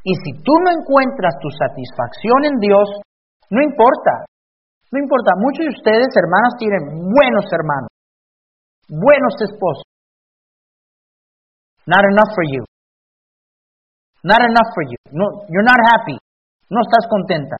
Y 0.04 0.14
si 0.24 0.32
tú 0.42 0.54
no 0.64 0.72
encuentras 0.72 1.36
tu 1.42 1.50
satisfacción 1.52 2.46
en 2.46 2.56
Dios, 2.60 2.88
no 3.52 3.62
importa, 3.62 4.26
no 4.92 4.98
importa. 5.00 5.36
Muchos 5.38 5.66
de 5.68 5.76
ustedes, 5.76 6.10
hermanas, 6.16 6.56
tienen 6.58 7.12
buenos 7.12 7.46
hermanos, 7.52 7.92
buenos 8.88 9.36
esposos. 9.44 9.84
Not 11.86 12.06
enough 12.06 12.32
for 12.34 12.46
you. 12.48 12.64
Not 14.24 14.42
enough 14.42 14.70
for 14.74 14.84
you. 14.86 14.98
No, 15.12 15.26
you're 15.50 15.66
not 15.66 15.80
happy. 15.92 16.18
No 16.70 16.82
estás 16.82 17.10
contenta. 17.10 17.58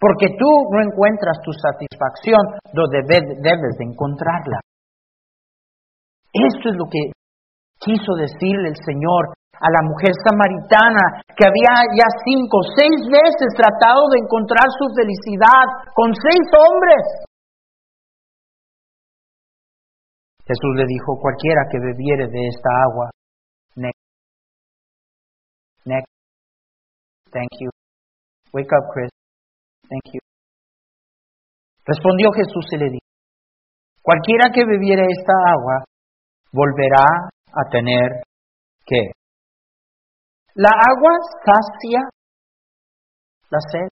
Porque 0.00 0.28
tú 0.38 0.50
no 0.72 0.80
encuentras 0.82 1.36
tu 1.44 1.52
satisfacción 1.52 2.40
donde 2.72 3.00
debes 3.06 3.74
de 3.78 3.84
encontrarla. 3.84 4.60
Esto 6.32 6.68
es 6.68 6.76
lo 6.76 6.84
que 6.84 7.12
quiso 7.80 8.12
decirle 8.16 8.68
el 8.68 8.76
Señor 8.84 9.32
a 9.56 9.68
la 9.72 9.82
mujer 9.88 10.12
samaritana 10.20 11.24
que 11.32 11.48
había 11.48 11.96
ya 11.96 12.08
cinco, 12.24 12.60
seis 12.76 13.08
veces 13.08 13.56
tratado 13.56 14.04
de 14.12 14.20
encontrar 14.20 14.68
su 14.68 14.84
felicidad 14.92 15.66
con 15.96 16.12
seis 16.12 16.44
hombres. 16.52 17.04
Jesús 20.44 20.72
le 20.76 20.84
dijo, 20.86 21.18
cualquiera 21.20 21.62
que 21.72 21.78
bebiere 21.80 22.28
de 22.28 22.46
esta 22.46 22.70
agua, 22.84 23.10
next, 23.74 23.98
next, 25.84 26.15
thank 27.36 27.52
you, 27.60 27.68
wake 28.52 28.72
up 28.72 28.88
Chris, 28.92 29.10
Thank 29.88 30.14
you. 30.14 30.20
Respondió 31.84 32.32
Jesús 32.32 32.64
y 32.72 32.76
le 32.78 32.90
dijo, 32.90 33.06
cualquiera 34.02 34.50
que 34.52 34.64
bebiere 34.64 35.04
esta 35.06 35.32
agua 35.52 35.84
volverá 36.52 37.04
a 37.52 37.70
tener 37.70 38.22
¿qué? 38.84 39.12
La 40.54 40.70
agua 40.70 41.12
sacia 41.44 42.00
la 43.50 43.58
sed. 43.70 43.88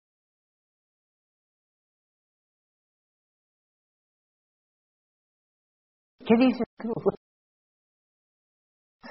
¿Qué 6.25 6.35
dices 6.37 6.65
tú? 6.79 6.93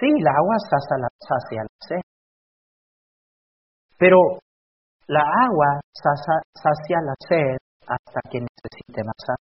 Sí, 0.00 0.08
la 0.22 0.30
agua 0.32 0.56
sacia 0.58 1.62
la 1.62 1.68
sed. 1.86 2.11
Pero 4.02 4.18
la 5.06 5.22
agua 5.46 5.80
sacia 5.94 6.98
la 7.06 7.14
sed 7.20 7.56
hasta 7.86 8.20
que 8.28 8.40
necesite 8.40 9.04
más 9.04 9.14
agua. 9.28 9.46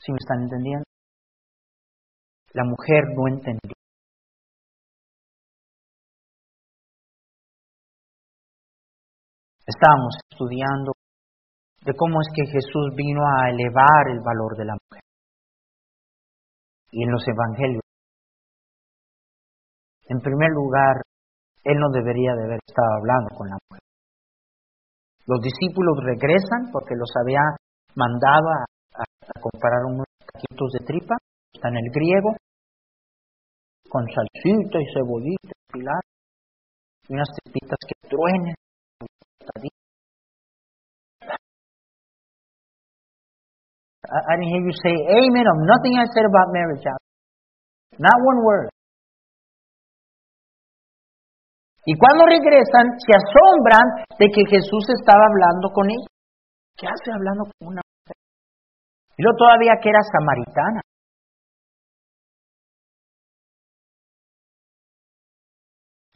¿Sí 0.00 0.10
me 0.10 0.18
están 0.18 0.42
entendiendo? 0.42 0.84
La 2.54 2.64
mujer 2.64 3.04
no 3.14 3.28
entendió. 3.28 3.76
Estábamos 9.64 10.16
estudiando 10.28 10.90
de 11.84 11.92
cómo 11.96 12.20
es 12.20 12.28
que 12.34 12.50
Jesús 12.50 12.96
vino 12.96 13.20
a 13.22 13.48
elevar 13.48 14.10
el 14.10 14.18
valor 14.18 14.56
de 14.58 14.64
la 14.64 14.74
mujer. 14.74 15.04
Y 16.90 17.04
en 17.04 17.12
los 17.12 17.22
evangelios, 17.28 17.82
en 20.08 20.18
primer 20.18 20.50
lugar, 20.50 21.06
él 21.66 21.76
no 21.82 21.90
debería 21.90 22.30
de 22.38 22.44
haber 22.46 22.60
estado 22.62 22.92
hablando 23.02 23.28
con 23.34 23.48
la 23.50 23.58
mujer. 23.58 23.82
Los 25.26 25.40
discípulos 25.42 25.98
regresan 26.06 26.70
porque 26.70 26.94
los 26.94 27.10
había 27.18 27.42
mandado 27.98 28.46
a, 28.54 28.64
comparar 29.42 29.82
unos 29.90 30.06
taquitos 30.32 30.70
de 30.78 30.86
tripa, 30.86 31.16
está 31.52 31.68
en 31.68 31.76
el 31.82 31.90
griego, 31.90 32.30
con 33.90 34.06
salsita 34.06 34.78
y 34.78 34.86
cebollita, 34.94 35.54
pilar, 35.72 36.02
y 37.08 37.14
unas 37.14 37.28
tripitas 37.42 37.78
que 37.82 38.08
truenen. 38.08 38.54
I, 44.06 44.38
didn't 44.38 44.54
hear 44.54 44.62
you 44.62 44.70
say 44.70 44.94
amen 44.94 45.46
on 45.50 45.66
nothing 45.66 45.98
I 45.98 46.06
said 46.14 46.26
about 46.30 46.54
marriage. 46.54 46.86
Not 47.98 48.14
one 48.22 48.44
word. 48.44 48.70
Y 51.88 51.94
cuando 51.96 52.26
regresan, 52.26 52.98
se 52.98 53.14
asombran 53.14 53.86
de 54.18 54.26
que 54.26 54.42
Jesús 54.50 54.84
estaba 54.90 55.22
hablando 55.30 55.70
con 55.72 55.86
ellos. 55.88 56.10
¿Qué 56.76 56.86
hace 56.86 57.12
hablando 57.14 57.44
con 57.44 57.68
una 57.68 57.80
mujer? 57.86 58.16
Y 59.16 59.22
luego 59.22 59.38
todavía 59.38 59.78
que 59.80 59.90
era 59.90 60.00
samaritana. 60.02 60.80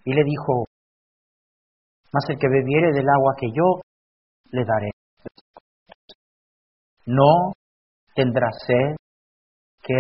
Y 0.05 0.13
le 0.13 0.25
dijo, 0.25 0.67
mas 2.13 2.25
el 2.31 2.39
que 2.39 2.49
bebiere 2.49 2.91
del 2.93 3.07
agua 3.09 3.35
que 3.39 3.47
yo 3.55 3.81
le 4.51 4.65
daré, 4.65 4.91
no 7.07 7.53
tendrá 8.15 8.49
sed 8.67 8.97
que 9.83 9.95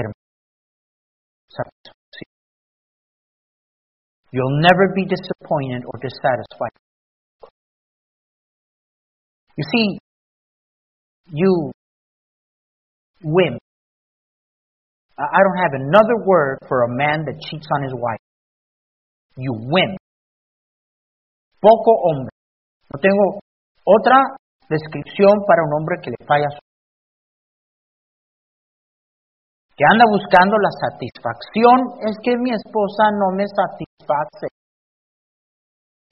You'll 4.32 4.60
never 4.60 4.92
be 4.94 5.04
disappointed 5.04 5.82
or 5.86 5.98
dissatisfied. 6.00 6.76
You 9.56 9.64
see, 9.64 9.98
you 11.32 11.72
wimp. 13.22 13.58
I 15.18 15.40
don't 15.44 15.60
have 15.60 15.74
another 15.74 16.24
word 16.24 16.58
for 16.68 16.84
a 16.84 16.88
man 16.88 17.24
that 17.26 17.40
cheats 17.50 17.66
on 17.76 17.82
his 17.82 17.92
wife. 17.92 18.22
You 19.36 19.52
wimp. 19.52 19.98
Poco 21.60 21.92
hombre. 22.04 22.30
No 22.94 23.00
tengo 23.00 23.40
otra 23.84 24.16
descripción 24.68 25.44
para 25.46 25.62
un 25.66 25.74
hombre 25.74 25.96
que 26.02 26.10
le 26.10 26.26
falla 26.26 26.48
su 26.50 26.60
que 29.80 29.84
anda 29.88 30.04
buscando 30.12 30.56
la 30.60 30.68
satisfacción, 30.76 32.04
es 32.04 32.16
que 32.22 32.36
mi 32.36 32.52
esposa 32.52 33.08
no 33.16 33.32
me 33.34 33.48
satisface. 33.48 33.89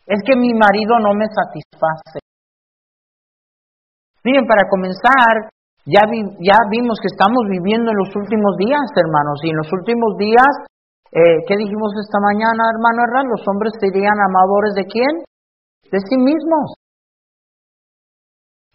Es 0.07 0.21
que 0.25 0.37
mi 0.37 0.55
marido 0.55 0.99
no 0.99 1.13
me 1.15 1.27
satisface. 1.29 2.21
Miren, 4.25 4.47
para 4.47 4.69
comenzar, 4.69 5.53
ya, 5.85 6.05
ya 6.41 6.59
vimos 6.71 6.99
que 7.01 7.13
estamos 7.13 7.45
viviendo 7.49 7.91
en 7.91 7.99
los 7.99 8.13
últimos 8.17 8.57
días, 8.57 8.89
hermanos, 8.97 9.41
y 9.45 9.51
en 9.51 9.57
los 9.57 9.71
últimos 9.73 10.17
días, 10.17 10.53
eh, 11.13 11.45
¿qué 11.49 11.57
dijimos 11.57 11.93
esta 11.97 12.21
mañana, 12.21 12.69
hermano 12.73 13.05
Herrán? 13.05 13.29
Los 13.29 13.45
hombres 13.49 13.73
serían 13.81 14.17
amadores 14.21 14.75
de 14.77 14.85
quién? 14.85 15.13
De 15.91 15.99
sí 16.01 16.17
mismos. 16.19 16.77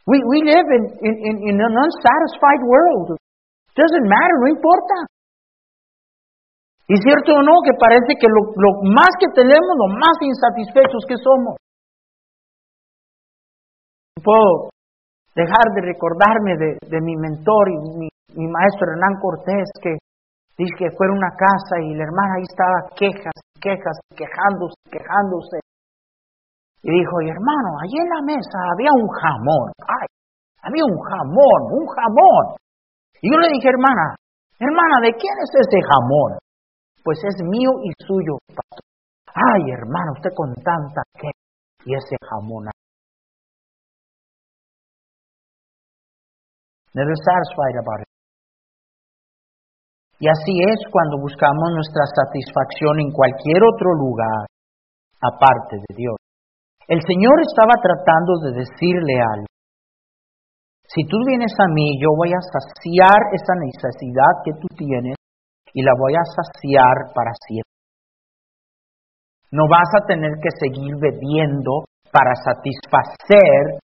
We, 0.05 0.19
we 0.25 0.41
live 0.43 0.67
in, 0.67 0.83
in, 0.99 1.35
in 1.47 1.57
an 1.61 1.73
unsatisfied 1.77 2.61
world. 2.65 3.15
Doesn't 3.77 4.07
matter, 4.09 4.35
no 4.41 4.47
importa. 4.49 4.95
Y 6.87 6.95
cierto 6.99 7.31
o 7.31 7.41
no, 7.41 7.63
que 7.63 7.71
parece 7.79 8.11
que 8.19 8.27
lo, 8.27 8.43
más 8.91 9.07
que 9.15 9.31
tenemos, 9.31 9.71
lo 9.79 9.95
más 9.95 10.19
insatisfechos 10.19 11.03
que 11.07 11.15
somos. 11.15 11.55
Puedo 14.19 14.67
dejar 15.35 15.65
de 15.75 15.81
recordarme 15.81 16.59
de, 16.59 16.99
mi 17.01 17.15
mentor 17.15 17.71
y 17.71 17.77
mi, 17.99 18.07
mi, 18.35 18.47
maestro 18.51 18.91
Hernán 18.91 19.15
Cortés, 19.23 19.71
que 19.79 19.95
dice 20.59 20.75
que 20.77 20.91
fue 20.95 21.07
a 21.07 21.15
una 21.15 21.31
casa 21.31 21.79
y 21.87 21.95
la 21.95 22.03
hermana 22.03 22.35
ahí 22.35 22.45
estaba 22.51 22.91
quejas, 22.99 23.35
quejas, 23.63 23.95
quejándose, 24.11 24.75
quejándose. 24.91 25.63
Y 26.83 26.91
dijo, 26.91 27.15
y 27.23 27.31
hermano, 27.31 27.79
allí 27.79 27.95
en 27.95 28.11
la 28.11 28.21
mesa 28.27 28.59
había 28.75 28.91
un 28.91 29.07
jamón. 29.07 29.71
Ay, 29.87 30.07
había 30.67 30.83
un 30.83 30.99
jamón, 30.99 31.61
un 31.79 31.87
jamón. 31.87 32.59
Y 33.23 33.31
yo 33.31 33.39
le 33.39 33.47
dije, 33.55 33.71
hermana, 33.71 34.19
hermana, 34.59 34.99
¿de 34.99 35.15
quién 35.15 35.35
es 35.39 35.51
ese 35.63 35.79
jamón? 35.79 36.43
Pues 37.03 37.19
es 37.19 37.35
mío 37.43 37.71
y 37.83 37.91
suyo, 38.07 38.39
pastor. 38.47 38.79
Ay, 39.27 39.71
hermana, 39.75 40.15
usted 40.15 40.31
con 40.35 40.53
tanta 40.55 41.01
que 41.19 41.29
y 41.85 41.95
ese 41.95 42.15
jamón. 42.29 42.71
Never 46.93 47.15
satisfied 47.17 47.75
about 47.81 48.01
it. 48.01 48.11
Y 50.19 50.29
así 50.29 50.53
es 50.63 50.79
cuando 50.87 51.19
buscamos 51.19 51.75
nuestra 51.75 52.05
satisfacción 52.07 53.01
en 53.01 53.11
cualquier 53.11 53.59
otro 53.59 53.91
lugar 53.99 54.47
aparte 55.19 55.83
de 55.83 55.91
Dios. 55.97 56.15
El 56.87 57.01
Señor 57.03 57.35
estaba 57.43 57.75
tratando 57.81 58.39
de 58.47 58.63
decirle 58.63 59.15
algo. 59.19 59.51
Si 60.87 61.03
tú 61.07 61.17
vienes 61.27 61.51
a 61.59 61.67
mí, 61.73 61.99
yo 61.99 62.15
voy 62.15 62.29
a 62.31 62.39
saciar 62.39 63.19
esa 63.33 63.55
necesidad 63.59 64.31
que 64.45 64.53
tú 64.61 64.67
tienes 64.77 65.15
y 65.73 65.81
la 65.81 65.93
voy 65.97 66.13
a 66.13 66.25
saciar 66.25 67.13
para 67.13 67.31
siempre. 67.47 67.73
No 69.51 69.69
vas 69.69 69.89
a 70.01 70.05
tener 70.07 70.33
que 70.41 70.49
seguir 70.57 70.93
bebiendo 70.97 71.85
para 72.09 72.33
satisfacer 72.45 73.81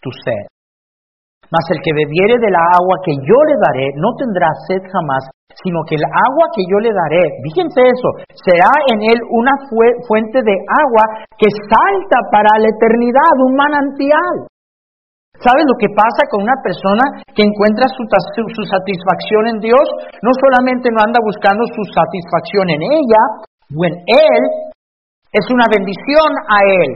tu 0.00 0.10
sed. 0.12 0.48
Mas 1.48 1.64
el 1.72 1.80
que 1.80 1.96
bebiere 1.96 2.36
de 2.36 2.52
la 2.52 2.60
agua 2.76 2.96
que 3.04 3.16
yo 3.16 3.38
le 3.48 3.56
daré 3.56 3.88
no 3.96 4.12
tendrá 4.20 4.48
sed 4.68 4.84
jamás, 4.84 5.24
sino 5.64 5.80
que 5.88 5.96
el 5.96 6.04
agua 6.04 6.44
que 6.52 6.64
yo 6.68 6.76
le 6.76 6.92
daré, 6.92 7.24
fíjense 7.40 7.80
eso, 7.88 8.08
será 8.36 8.68
en 8.92 9.00
él 9.00 9.18
una 9.32 9.56
fuente 10.04 10.44
de 10.44 10.56
agua 10.68 11.04
que 11.40 11.48
salta 11.48 12.18
para 12.28 12.52
la 12.60 12.68
eternidad, 12.68 13.32
un 13.48 13.54
manantial. 13.56 14.36
¿Sabes 15.38 15.64
lo 15.70 15.78
que 15.78 15.86
pasa 15.94 16.26
con 16.30 16.42
una 16.42 16.58
persona 16.66 17.22
que 17.30 17.46
encuentra 17.46 17.86
su, 17.86 18.02
satisfacción 18.66 19.54
en 19.54 19.58
Dios? 19.62 19.86
No 20.18 20.34
solamente 20.34 20.90
no 20.90 20.98
anda 20.98 21.22
buscando 21.22 21.62
su 21.62 21.82
satisfacción 21.94 22.66
en 22.74 22.82
ella, 22.82 23.22
o 23.70 23.78
en 23.86 23.94
Él, 24.02 24.42
es 25.30 25.46
una 25.54 25.70
bendición 25.70 26.30
a 26.42 26.58
Él. 26.66 26.90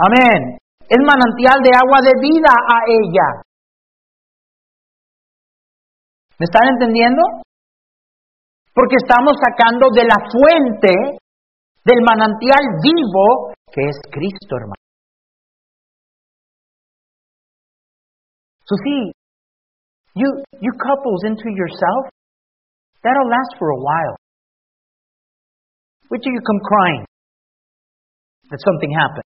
Amén. 0.00 0.56
Es 0.88 1.00
manantial 1.04 1.60
de 1.60 1.76
agua 1.76 2.00
de 2.00 2.14
vida 2.24 2.52
a 2.56 2.78
ella. 2.88 3.28
¿Me 6.40 6.44
están 6.48 6.72
entendiendo? 6.72 7.20
Porque 8.72 8.96
estamos 8.96 9.36
sacando 9.36 9.92
de 9.92 10.04
la 10.08 10.16
fuente 10.24 11.20
del 11.84 12.00
manantial 12.00 12.80
vivo 12.80 13.52
que 13.70 13.82
es 13.84 13.96
Cristo, 14.10 14.56
hermano. 14.56 14.89
So 18.70 18.78
see, 18.86 19.10
you, 20.14 20.28
you 20.62 20.72
couples 20.78 21.26
into 21.26 21.50
yourself, 21.50 22.06
that'll 23.02 23.26
last 23.26 23.58
for 23.58 23.70
a 23.70 23.80
while. 23.82 24.14
Wait 26.08 26.22
till 26.22 26.30
you 26.30 26.38
come 26.38 26.62
crying 26.62 27.04
that 28.48 28.62
something 28.62 28.94
happened. 28.94 29.26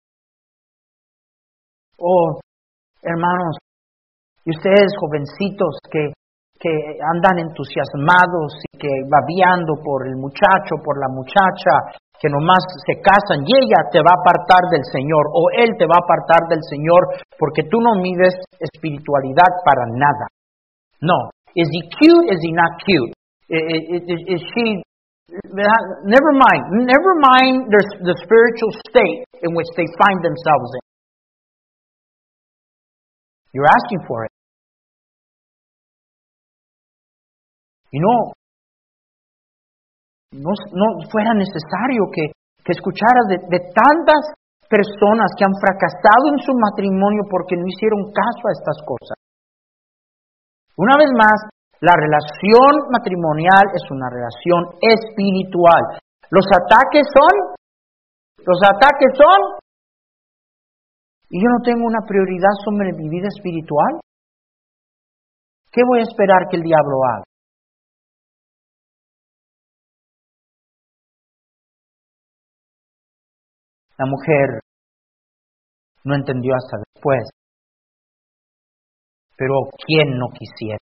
Oh, 1.99 2.39
hermanos, 3.03 3.59
ustedes 4.47 4.95
jovencitos 5.03 5.75
que, 5.91 6.15
que 6.61 6.71
andan 7.03 7.43
entusiasmados 7.43 8.63
y 8.71 8.79
que 8.79 8.95
babiando 9.11 9.75
por 9.83 10.07
el 10.07 10.15
muchacho, 10.23 10.79
por 10.85 11.01
la 11.03 11.09
muchacha, 11.11 11.99
que 12.23 12.31
nomás 12.31 12.63
se 12.87 12.95
casan 13.03 13.43
y 13.43 13.51
ella 13.51 13.91
te 13.91 13.99
va 13.99 14.15
a 14.15 14.21
apartar 14.23 14.71
del 14.71 14.87
Señor 14.95 15.27
o 15.35 15.51
él 15.59 15.75
te 15.75 15.91
va 15.91 15.99
a 15.99 16.07
apartar 16.07 16.47
del 16.47 16.63
Señor 16.71 17.19
porque 17.35 17.67
tú 17.67 17.83
no 17.83 17.99
mides 17.99 18.39
espiritualidad 18.63 19.51
para 19.67 19.91
nada. 19.91 20.31
No. 21.03 21.35
Is 21.59 21.67
he 21.67 21.83
cute? 21.99 22.31
Is 22.31 22.39
he 22.39 22.55
not 22.55 22.79
cute? 22.87 23.11
Is, 23.51 24.41
she 24.55 24.81
never 26.07 26.33
mind. 26.39 26.87
Never 26.87 27.13
mind 27.19 27.67
the 27.75 28.15
spiritual 28.23 28.71
state 28.87 29.27
in 29.43 29.51
which 29.59 29.69
they 29.75 29.91
find 29.99 30.23
themselves 30.23 30.71
in. 30.79 30.85
You're 33.53 33.67
asking 33.67 34.07
for 34.07 34.25
it. 34.25 34.33
You 37.91 38.01
know, 38.01 38.33
no, 40.33 40.53
no 40.73 40.87
fuera 41.13 41.33
necesario 41.35 42.09
que, 42.13 42.33
que 42.65 42.73
escucharas 42.73 43.27
de, 43.29 43.39
de 43.53 43.61
tantas 43.73 44.33
personas 44.69 45.29
que 45.37 45.45
han 45.45 45.53
fracasado 45.61 46.33
en 46.33 46.41
su 46.41 46.53
matrimonio 46.57 47.29
porque 47.29 47.57
no 47.57 47.69
hicieron 47.69 48.09
caso 48.09 48.43
a 48.49 48.57
estas 48.57 48.79
cosas. 48.89 49.17
Una 50.81 50.97
vez 50.97 51.13
más, 51.13 51.37
la 51.85 51.93
relación 51.93 52.89
matrimonial 52.89 53.69
es 53.77 53.85
una 53.93 54.09
relación 54.09 54.81
espiritual. 54.81 56.01
Los 56.31 56.49
ataques 56.49 57.05
son, 57.13 57.35
los 58.41 58.61
ataques 58.65 59.13
son, 59.13 59.61
y 61.29 61.43
yo 61.43 61.49
no 61.49 61.61
tengo 61.65 61.85
una 61.85 62.01
prioridad 62.07 62.57
sobre 62.65 62.93
mi 62.93 63.09
vida 63.09 63.29
espiritual. 63.29 64.01
¿Qué 65.73 65.83
voy 65.89 66.01
a 66.01 66.09
esperar 66.09 66.49
que 66.49 66.57
el 66.57 66.63
diablo 66.63 66.97
haga? 67.09 67.25
La 73.99 74.07
mujer 74.07 74.61
no 76.05 76.15
entendió 76.15 76.53
hasta 76.55 76.79
después. 76.79 77.29
Pero 79.37 79.55
¿quién 79.87 80.19
no 80.19 80.27
quisiera? 80.33 80.79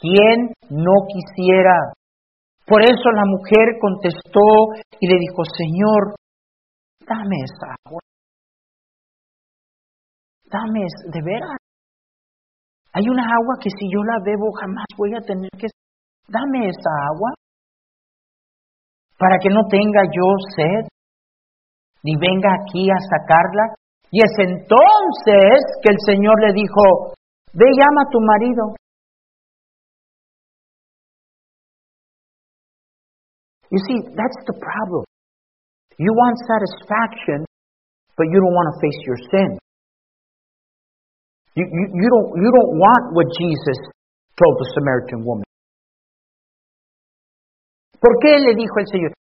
¿Quién 0.00 0.52
no 0.70 0.92
quisiera? 1.08 1.76
Por 2.66 2.82
eso 2.82 3.10
la 3.12 3.24
mujer 3.26 3.78
contestó 3.80 4.46
y 4.98 5.06
le 5.08 5.18
dijo, 5.18 5.42
Señor, 5.44 6.14
dame 7.00 7.36
esa 7.44 7.74
agua. 7.84 8.00
Dame, 10.44 10.80
de 11.12 11.20
veras. 11.22 11.58
Hay 12.92 13.04
una 13.08 13.22
agua 13.22 13.54
que 13.62 13.70
si 13.70 13.86
yo 13.92 14.02
la 14.02 14.18
bebo 14.24 14.50
jamás 14.52 14.86
voy 14.96 15.14
a 15.14 15.20
tener 15.20 15.50
que... 15.58 15.68
Dame 16.26 16.68
esa 16.68 16.90
agua 17.12 17.30
para 19.18 19.36
que 19.42 19.50
no 19.50 19.62
tenga 19.68 20.02
yo 20.10 20.26
sed, 20.56 20.88
ni 22.02 22.16
venga 22.16 22.50
aquí 22.54 22.88
a 22.90 22.98
sacarla. 22.98 23.74
Y 24.10 24.18
es 24.24 24.34
entonces 24.38 25.58
que 25.82 25.90
el 25.92 26.00
Señor 26.04 26.34
le 26.40 26.52
dijo, 26.52 27.14
ve 27.52 27.66
llama 27.78 28.02
a 28.06 28.10
tu 28.10 28.18
marido. 28.20 28.74
You 33.70 33.78
see, 33.86 34.02
that's 34.16 34.40
the 34.50 34.58
problem. 34.58 35.04
You 35.96 36.10
want 36.10 36.34
satisfaction, 36.48 37.46
but 38.16 38.26
you 38.26 38.40
don't 38.40 38.56
want 38.56 38.74
to 38.74 38.76
face 38.82 38.98
your 39.06 39.20
sin. 39.30 39.58
You, 41.54 41.66
you, 41.70 41.84
you, 41.94 42.08
don't, 42.10 42.28
you 42.34 42.50
don't 42.50 42.72
want 42.78 43.14
what 43.14 43.26
Jesus 43.30 43.78
told 44.34 44.54
the 44.58 44.66
Samaritan 44.74 45.22
woman. 45.22 45.44
¿Por 48.00 48.16
qué 48.22 48.38
le 48.38 48.54
dijo 48.56 48.74
el 48.80 48.86
Señor? 48.90 49.12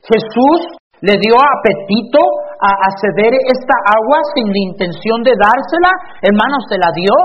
Jesús 0.00 0.60
le 1.00 1.14
dio 1.18 1.34
apetito 1.34 2.20
a, 2.60 2.70
a 2.70 2.88
ceder 3.00 3.34
esta 3.48 3.76
agua 3.88 4.18
sin 4.34 4.46
la 4.46 4.62
intención 4.70 5.22
de 5.22 5.34
dársela, 5.34 5.90
hermanos, 6.22 6.64
se 6.68 6.78
la 6.78 6.90
dio. 6.94 7.16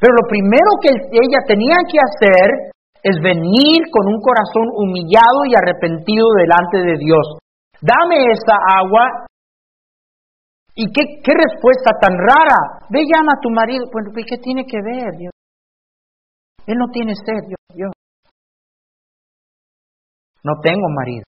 Pero 0.00 0.14
lo 0.14 0.28
primero 0.28 0.78
que 0.80 0.94
ella 0.94 1.40
tenía 1.46 1.76
que 1.90 1.98
hacer 1.98 2.48
es 3.02 3.16
venir 3.22 3.90
con 3.90 4.06
un 4.06 4.20
corazón 4.20 4.70
humillado 4.74 5.46
y 5.46 5.54
arrepentido 5.54 6.26
delante 6.38 6.78
de 6.78 6.96
Dios. 6.98 7.38
Dame 7.80 8.30
esa 8.32 8.58
agua 8.78 9.28
¿Y 10.80 10.86
qué, 10.92 11.02
respuesta 11.34 11.90
tan 12.00 12.14
rara? 12.14 12.86
Ve, 12.88 13.00
llama 13.02 13.32
a 13.34 13.40
tu 13.42 13.50
marido. 13.50 13.86
Bueno, 13.90 14.12
¿qué 14.14 14.38
tiene 14.38 14.62
que 14.64 14.78
ver? 14.80 15.10
Dios? 15.18 15.32
Él 16.66 16.76
no 16.78 16.86
tiene 16.92 17.14
sed, 17.16 17.50
yo, 17.50 17.56
yo. 17.74 17.86
No 20.44 20.52
tengo 20.62 20.86
marido. 20.94 21.24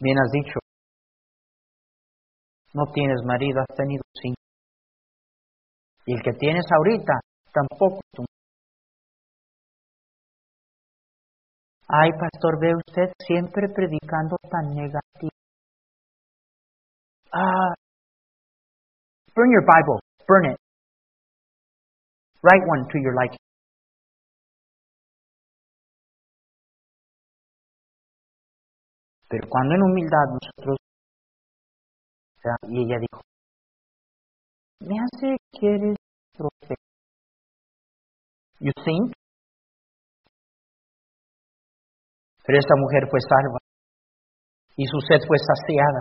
Bien 0.00 0.16
has 0.16 0.30
dicho. 0.32 0.58
No 2.72 2.84
tienes 2.94 3.20
marido, 3.24 3.60
has 3.60 3.76
tenido 3.76 4.02
sí. 4.14 4.32
Y 6.06 6.14
el 6.14 6.22
que 6.22 6.32
tienes 6.38 6.64
ahorita, 6.72 7.12
tampoco 7.52 8.00
tú. 8.12 8.24
Ay, 11.86 12.10
pastor, 12.12 12.58
ve 12.60 12.74
usted 12.76 13.12
siempre 13.26 13.68
predicando 13.74 14.36
tan 14.48 14.74
negativo. 14.74 15.30
Uh, 17.32 17.74
burn 19.34 19.50
your 19.52 19.64
Bible. 19.66 20.00
Burn 20.26 20.52
it. 20.52 20.56
Write 22.42 22.64
one 22.66 22.88
to 22.88 22.98
your 22.98 23.14
liking. 23.14 23.49
Pero 29.30 29.48
cuando 29.48 29.76
en 29.76 29.82
humildad 29.82 30.26
nosotros, 30.26 30.76
y 32.66 32.82
ella 32.82 32.98
dijo, 32.98 33.22
me 34.80 34.96
hace 34.98 35.36
que 35.52 35.66
eres 35.68 35.96
profeta. 36.36 36.82
You 38.58 38.72
think? 38.84 39.12
Pero 42.44 42.58
esta 42.58 42.74
mujer 42.76 43.08
fue 43.08 43.20
salva 43.20 43.58
y 44.76 44.84
su 44.86 44.98
sed 45.06 45.20
fue 45.28 45.36
saciada. 45.38 46.00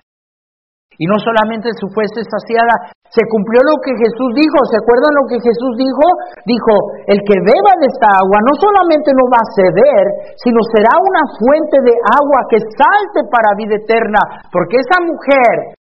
Y 0.99 1.07
no 1.07 1.15
solamente 1.15 1.71
su 1.79 1.87
fuerza 1.95 2.19
saciada, 2.27 2.91
se 3.07 3.23
cumplió 3.31 3.63
lo 3.63 3.79
que 3.79 3.95
Jesús 3.95 4.35
dijo. 4.35 4.59
¿Se 4.67 4.83
acuerdan 4.83 5.15
lo 5.15 5.25
que 5.31 5.39
Jesús 5.39 5.73
dijo? 5.79 6.05
Dijo, 6.43 6.73
el 7.07 7.19
que 7.23 7.39
beba 7.39 7.73
de 7.79 7.87
esta 7.87 8.19
agua 8.19 8.43
no 8.43 8.53
solamente 8.59 9.15
no 9.15 9.31
va 9.31 9.39
a 9.39 9.53
ceder, 9.55 10.35
sino 10.43 10.59
será 10.75 10.91
una 10.99 11.23
fuente 11.39 11.77
de 11.87 11.95
agua 12.03 12.39
que 12.51 12.59
salte 12.75 13.21
para 13.31 13.55
vida 13.55 13.79
eterna. 13.79 14.43
Porque 14.51 14.75
esa 14.75 14.99
mujer 14.99 15.79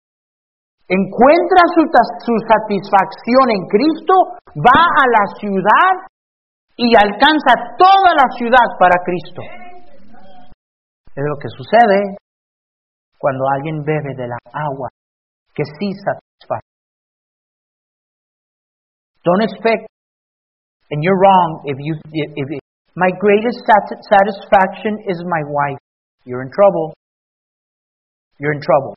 encuentra 0.87 1.61
su, 1.75 1.83
su 2.23 2.35
satisfacción 2.47 3.45
en 3.59 3.63
Cristo, 3.67 4.39
va 4.55 4.81
a 4.87 5.05
la 5.05 5.25
ciudad 5.35 5.93
y 6.79 6.95
alcanza 6.95 7.75
toda 7.75 8.15
la 8.15 8.27
ciudad 8.39 8.71
para 8.79 9.03
Cristo. 9.03 9.43
Es 11.11 11.25
lo 11.27 11.35
que 11.43 11.51
sucede 11.51 12.15
cuando 13.19 13.43
alguien 13.51 13.83
bebe 13.83 14.15
de 14.15 14.31
la 14.31 14.39
agua 14.55 14.87
que 15.59 15.67
sí 15.75 15.91
satisface. 15.99 16.63
Don't 19.27 19.43
expect, 19.43 19.91
and 20.91 21.03
you're 21.03 21.19
wrong 21.19 21.67
if 21.67 21.75
you, 21.83 21.99
if, 22.15 22.47
my 22.95 23.11
greatest 23.19 23.59
satisfaction 23.67 25.03
is 25.11 25.19
my 25.27 25.43
wife. 25.43 25.83
You're 26.23 26.41
in 26.41 26.51
trouble. 26.51 26.95
You're 28.39 28.55
in 28.55 28.61
trouble. 28.61 28.95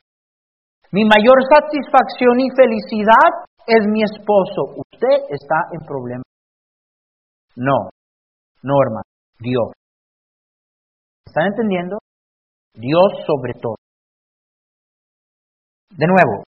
Mi 0.91 1.03
mayor 1.03 1.35
satisfacción 1.51 2.39
y 2.39 2.47
felicidad 2.55 3.43
es 3.67 3.83
mi 3.91 4.03
esposo. 4.03 4.79
Usted 4.79 5.35
está 5.35 5.67
en 5.73 5.85
problema. 5.85 6.23
No, 7.55 7.89
no 8.63 8.73
hermano, 8.81 9.03
Dios. 9.39 9.73
¿Están 11.25 11.47
entendiendo? 11.47 11.97
Dios 12.73 13.25
sobre 13.27 13.53
todo. 13.59 13.75
De 15.91 16.07
nuevo, 16.07 16.43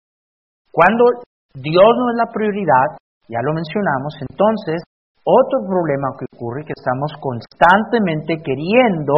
cuando 0.74 1.22
Dios 1.54 1.90
no 1.94 2.10
es 2.10 2.16
la 2.18 2.32
prioridad, 2.34 2.98
ya 3.30 3.38
lo 3.46 3.54
mencionamos, 3.54 4.10
entonces 4.26 4.82
otro 5.22 5.62
problema 5.70 6.18
que 6.18 6.26
ocurre 6.34 6.62
es 6.62 6.66
que 6.66 6.74
estamos 6.74 7.14
constantemente 7.22 8.42
queriendo 8.42 9.14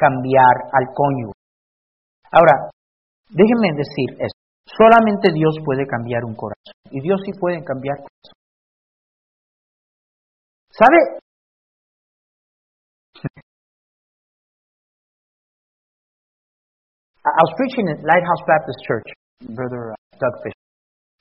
cambiar 0.00 0.72
al 0.72 0.88
cónyuge. 0.96 1.36
Ahora, 2.32 2.72
déjenme 3.28 3.76
decir 3.76 4.16
esto. 4.16 4.40
Solamente 4.64 5.28
Dios 5.32 5.54
puede 5.62 5.86
cambiar 5.86 6.24
un 6.24 6.34
corazón. 6.34 6.72
Y 6.90 7.00
Dios 7.02 7.20
sí 7.24 7.32
puede 7.38 7.62
cambiar 7.62 7.98
corazón. 7.98 8.32
¿Sabe? 10.72 11.20
I 17.24 17.40
was 17.44 17.54
preaching 17.56 17.88
at 17.92 18.02
Lighthouse 18.02 18.42
Baptist 18.48 18.80
Church, 18.88 19.06
Brother 19.54 19.94
Doug 20.18 20.42
Fish. 20.42 20.53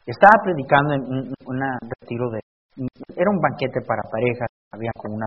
Estaba 0.06 0.36
predicando 0.43 0.93
en 0.95 1.32
un 1.32 1.58
retiro 1.99 2.30
de... 2.32 2.39
Era 3.16 3.30
un 3.32 3.39
banquete 3.39 3.80
para 3.88 4.04
parejas, 4.12 4.49
había 4.72 4.91
como 4.99 5.16
una... 5.16 5.26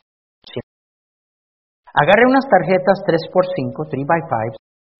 Agarré 1.96 2.28
unas 2.28 2.44
tarjetas 2.44 3.00
3x5, 3.08 3.72
3x5, 3.72 4.52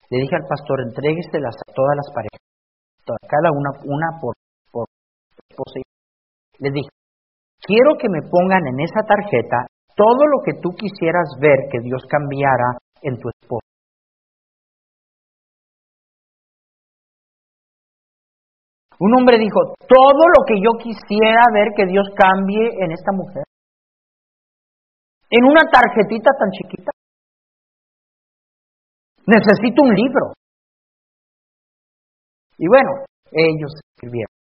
le 0.09 0.17
dije 0.17 0.37
al 0.37 0.49
pastor, 0.49 0.81
entrégueselas 0.81 1.53
a 1.53 1.73
todas 1.77 1.93
las 1.93 2.09
parejas, 2.09 2.41
cada 3.29 3.53
una, 3.53 3.71
una 3.85 4.17
por, 4.17 4.33
por 4.73 4.89
esposa. 5.45 5.85
Le 6.57 6.71
dije, 6.73 6.89
quiero 7.61 8.01
que 8.01 8.09
me 8.09 8.25
pongan 8.25 8.65
en 8.65 8.81
esa 8.81 9.05
tarjeta 9.05 9.69
todo 9.93 10.25
lo 10.25 10.41
que 10.41 10.57
tú 10.63 10.71
quisieras 10.73 11.37
ver 11.39 11.69
que 11.71 11.85
Dios 11.85 12.01
cambiara 12.09 12.81
en 13.03 13.21
tu 13.21 13.29
esposa. 13.29 13.69
Un 18.99 19.13
hombre 19.19 19.39
dijo, 19.39 19.77
todo 19.87 20.23
lo 20.33 20.41
que 20.47 20.57
yo 20.57 20.73
quisiera 20.81 21.45
ver 21.53 21.69
que 21.77 21.87
Dios 21.87 22.07
cambie 22.17 22.65
en 22.81 22.93
esta 22.93 23.13
mujer. 23.13 23.45
En 25.31 25.45
una 25.45 25.69
tarjetita 25.71 26.31
tan 26.39 26.51
chiquita. 26.51 26.93
Necesito 29.27 29.83
un 29.83 29.93
libro. 29.93 30.33
Y 32.59 32.69
bueno, 32.69 33.05
ellos 33.33 33.73
escribieron. 33.93 34.33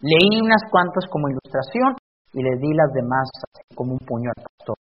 Leí 0.00 0.40
unas 0.40 0.62
cuantas 0.70 1.04
como 1.10 1.28
ilustración 1.28 1.96
y 2.34 2.42
le 2.42 2.56
di 2.60 2.72
las 2.74 2.92
demás 2.92 3.28
como 3.74 3.92
un 3.92 3.98
puño 3.98 4.30
al 4.30 4.44
pastor. 4.44 4.76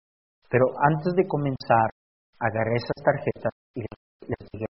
Pero 0.49 0.65
antes 0.77 1.13
de 1.15 1.25
comenzar, 1.25 1.89
agarré 2.39 2.75
esas 2.75 3.01
tarjetas 3.03 3.51
y 3.73 3.81
les 3.81 4.49
dije, 4.51 4.65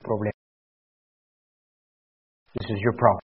problema. 0.00 0.32
This 2.54 2.70
is 2.70 2.82
your 2.82 2.96
problem. 2.96 3.25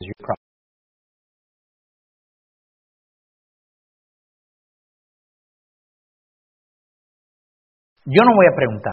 Yo 0.00 0.12
no 8.24 8.36
voy 8.36 8.46
a 8.46 8.54
preguntar, 8.56 8.92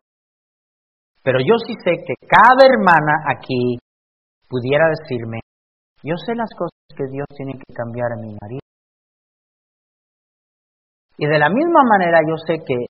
pero 1.24 1.40
yo 1.40 1.56
sí 1.66 1.74
sé 1.84 1.92
que 2.06 2.16
cada 2.28 2.66
hermana 2.66 3.14
aquí 3.30 3.78
pudiera 4.50 4.90
decirme, 4.90 5.40
yo 6.04 6.16
sé 6.26 6.36
las 6.36 6.50
cosas 6.58 6.78
que 6.98 7.06
Dios 7.12 7.26
tiene 7.38 7.54
que 7.54 7.74
cambiar 7.74 8.12
a 8.12 8.18
mi 8.22 8.36
marido. 8.42 8.60
Y 11.18 11.28
de 11.28 11.40
la 11.40 11.48
misma 11.50 11.84
manera 11.88 12.20
yo 12.28 12.36
sé 12.46 12.58
que 12.66 12.88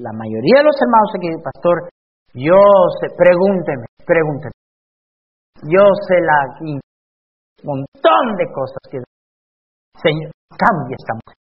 la 0.00 0.10
mayoría 0.12 0.58
de 0.58 0.64
los 0.64 0.76
hermanos 0.80 1.12
aquí, 1.14 1.28
pastor, 1.44 1.88
yo 2.34 2.60
sé, 3.00 3.06
pregúnteme, 3.16 3.86
pregúnteme. 4.04 4.50
Yo 5.62 5.84
sé 6.08 6.20
la 6.20 6.58
montón 7.64 8.36
de 8.36 8.46
cosas 8.52 8.82
que 8.90 8.98
Señor 10.02 10.30
cambia 10.50 10.96
esta 10.98 11.14
mujer. 11.14 11.36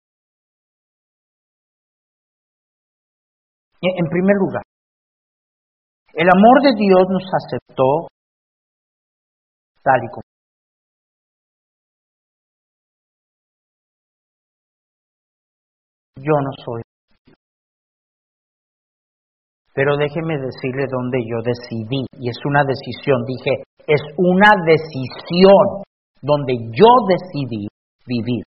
En 3.81 4.07
primer 4.09 4.35
lugar, 4.37 4.63
el 6.13 6.27
amor 6.27 6.61
de 6.63 6.71
Dios 6.79 7.05
nos 7.09 7.23
aceptó 7.29 8.07
tal 9.83 10.01
y 10.01 10.07
como. 10.09 10.23
Yo 16.17 16.33
no 16.41 16.51
soy. 16.63 16.81
Pero 19.75 19.97
déjeme 19.97 20.39
decirle 20.39 20.87
dónde 20.89 21.19
yo 21.29 21.43
decidí, 21.43 22.07
y 22.17 22.29
es 22.29 22.37
una 22.45 22.63
decisión, 22.63 23.21
dije, 23.27 23.63
es 23.85 24.01
una 24.17 24.49
decisión 24.65 25.84
donde 26.25 26.57
yo 26.73 26.89
decidí 27.07 27.67
vivir. 28.05 28.43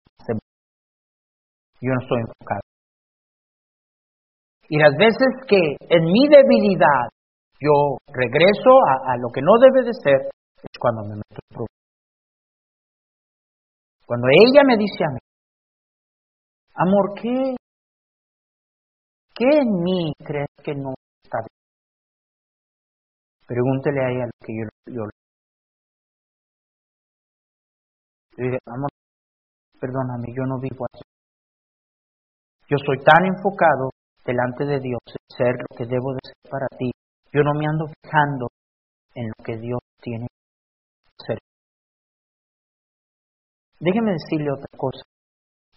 Yo 1.82 1.92
no 1.92 2.02
estoy 2.02 2.20
enfocado. 2.22 2.62
Y 4.70 4.80
las 4.80 4.96
veces 4.98 5.28
que 5.48 5.76
en 5.90 6.04
mi 6.06 6.28
debilidad 6.28 7.12
yo 7.60 7.98
regreso 8.08 8.72
a, 9.06 9.18
lo 9.18 9.30
que 9.30 9.42
no 9.42 9.52
debe 9.60 9.86
de 9.86 9.94
ser, 9.94 10.30
es 10.58 10.80
cuando 10.80 11.04
me 11.04 11.16
meto 11.16 11.40
en 11.44 11.50
problemas. 11.50 11.76
Cuando 14.08 14.28
ella 14.28 14.62
me 14.66 14.78
dice 14.78 15.04
a 15.04 15.12
mí, 15.14 15.20
amor, 16.76 17.14
¿qué, 17.22 17.56
¿qué 19.36 19.60
en 19.60 19.84
mí 19.84 20.14
crees 20.24 20.50
que 20.64 20.74
no 20.76 20.94
está 21.24 21.40
bien? 21.40 21.56
Pregúntele 23.48 24.00
a 24.02 24.10
ella 24.10 24.26
lo 24.26 24.46
que 24.46 24.54
yo, 24.54 24.94
yo 24.94 25.02
le 28.38 28.46
dije, 28.46 28.60
amor, 28.68 28.90
perdóname, 29.80 30.28
yo 30.36 30.44
no 30.44 30.60
vivo 30.60 30.86
así. 30.92 31.04
Yo 32.68 32.78
soy 32.84 32.98
tan 33.04 33.26
enfocado 33.26 33.92
delante 34.26 34.66
de 34.66 34.80
Dios 34.80 35.00
en 35.08 35.38
ser 35.38 35.56
lo 35.56 35.70
que 35.78 35.86
debo 35.86 36.14
de 36.14 36.20
ser 36.24 36.52
para 36.52 36.68
ti. 36.78 36.92
Yo 37.32 37.42
no 37.44 37.54
me 37.54 37.68
ando 37.68 37.86
fijando 37.88 38.48
en 39.14 39.28
lo 39.28 39.44
que 39.44 39.58
Dios 39.58 39.80
tiene 40.02 40.28
que 40.28 41.26
ser. 41.28 41.38
Déjeme 43.80 44.14
decirle 44.14 44.52
otra 44.52 44.72
cosa. 44.78 45.04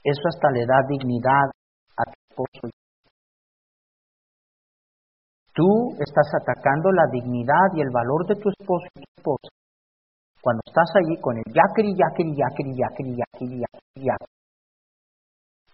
Eso 0.02 0.22
hasta 0.26 0.50
le 0.50 0.64
da 0.66 0.80
dignidad 0.88 1.50
a 1.98 2.02
tu 2.04 2.18
esposo. 2.30 2.72
Tú 5.52 5.68
estás 5.98 6.30
atacando 6.40 6.90
la 6.92 7.06
dignidad 7.12 7.74
y 7.74 7.82
el 7.82 7.90
valor 7.92 8.26
de 8.26 8.36
tu 8.36 8.48
esposo 8.48 8.86
y 8.94 9.00
tu 9.00 9.10
esposa 9.18 9.57
cuando 10.40 10.62
estás 10.66 10.88
allí 10.94 11.20
con 11.20 11.36
el 11.36 11.44
yakiri, 11.50 11.92
yakiri, 11.92 12.32
yakiri, 12.36 12.72
yakiri, 12.76 13.12
yakiri, 13.18 13.56
yakiri, 13.62 14.06
yakiri. 14.06 14.34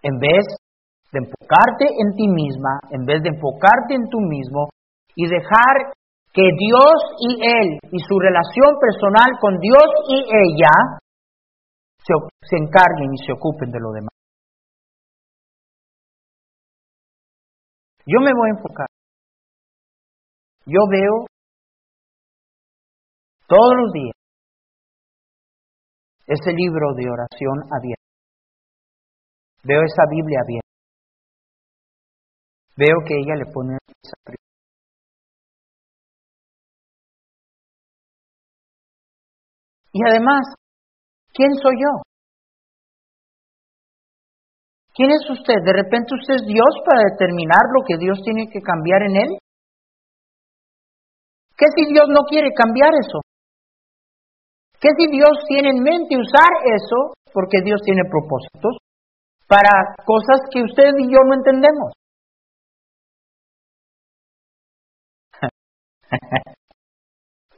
En 0.01 0.17
vez 0.19 0.45
de 1.11 1.19
enfocarte 1.19 1.85
en 1.85 2.15
ti 2.15 2.27
misma, 2.27 2.79
en 2.91 3.05
vez 3.05 3.21
de 3.23 3.29
enfocarte 3.29 3.95
en 3.95 4.09
tú 4.09 4.19
mismo 4.19 4.69
y 5.15 5.25
dejar 5.29 5.95
que 6.33 6.43
Dios 6.43 6.97
y 7.19 7.31
Él 7.41 7.79
y 7.91 7.99
su 7.99 8.19
relación 8.19 8.75
personal 8.81 9.39
con 9.39 9.57
Dios 9.59 9.87
y 10.09 10.17
ella 10.27 10.99
se, 12.03 12.13
se 12.43 12.57
encarguen 12.57 13.13
y 13.13 13.25
se 13.25 13.31
ocupen 13.31 13.71
de 13.71 13.79
lo 13.79 13.91
demás. 13.91 14.11
Yo 18.05 18.19
me 18.19 18.33
voy 18.35 18.49
a 18.49 18.57
enfocar. 18.57 18.87
Yo 20.65 20.81
veo 20.89 21.25
todos 23.47 23.73
los 23.77 23.93
días 23.93 24.14
ese 26.27 26.51
libro 26.51 26.93
de 26.95 27.09
oración 27.09 27.57
abierto. 27.71 28.03
Veo 29.63 29.81
esa 29.81 30.03
Biblia 30.09 30.39
abierta. 30.43 30.69
Veo 32.77 32.97
que 33.07 33.15
ella 33.15 33.35
le 33.35 33.51
pone 33.51 33.77
esa 34.03 34.15
Y 39.93 39.99
además, 40.03 40.43
¿quién 41.31 41.55
soy 41.55 41.75
yo? 41.79 42.03
¿Quién 44.93 45.11
es 45.11 45.23
usted? 45.29 45.55
¿De 45.63 45.71
repente 45.71 46.15
usted 46.19 46.35
es 46.35 46.45
Dios 46.47 46.71
para 46.83 46.99
determinar 47.11 47.63
lo 47.71 47.83
que 47.87 47.97
Dios 47.97 48.19
tiene 48.23 48.47
que 48.51 48.59
cambiar 48.59 49.03
en 49.03 49.15
él? 49.15 49.31
¿Qué 51.55 51.67
si 51.75 51.93
Dios 51.93 52.07
no 52.09 52.23
quiere 52.27 52.51
cambiar 52.53 52.91
eso? 52.99 53.19
¿Qué 54.85 54.93
si 55.01 55.09
Dios 55.09 55.33
tiene 55.49 55.73
en 55.73 55.81
mente 55.81 56.13
usar 56.13 56.45
eso? 56.61 57.17
Porque 57.33 57.57
Dios 57.65 57.81
tiene 57.81 58.05
propósitos 58.05 58.77
para 59.49 59.97
cosas 60.05 60.45
que 60.53 60.61
usted 60.61 60.93
y 61.01 61.09
yo 61.09 61.25
no 61.25 61.33
entendemos. 61.33 61.89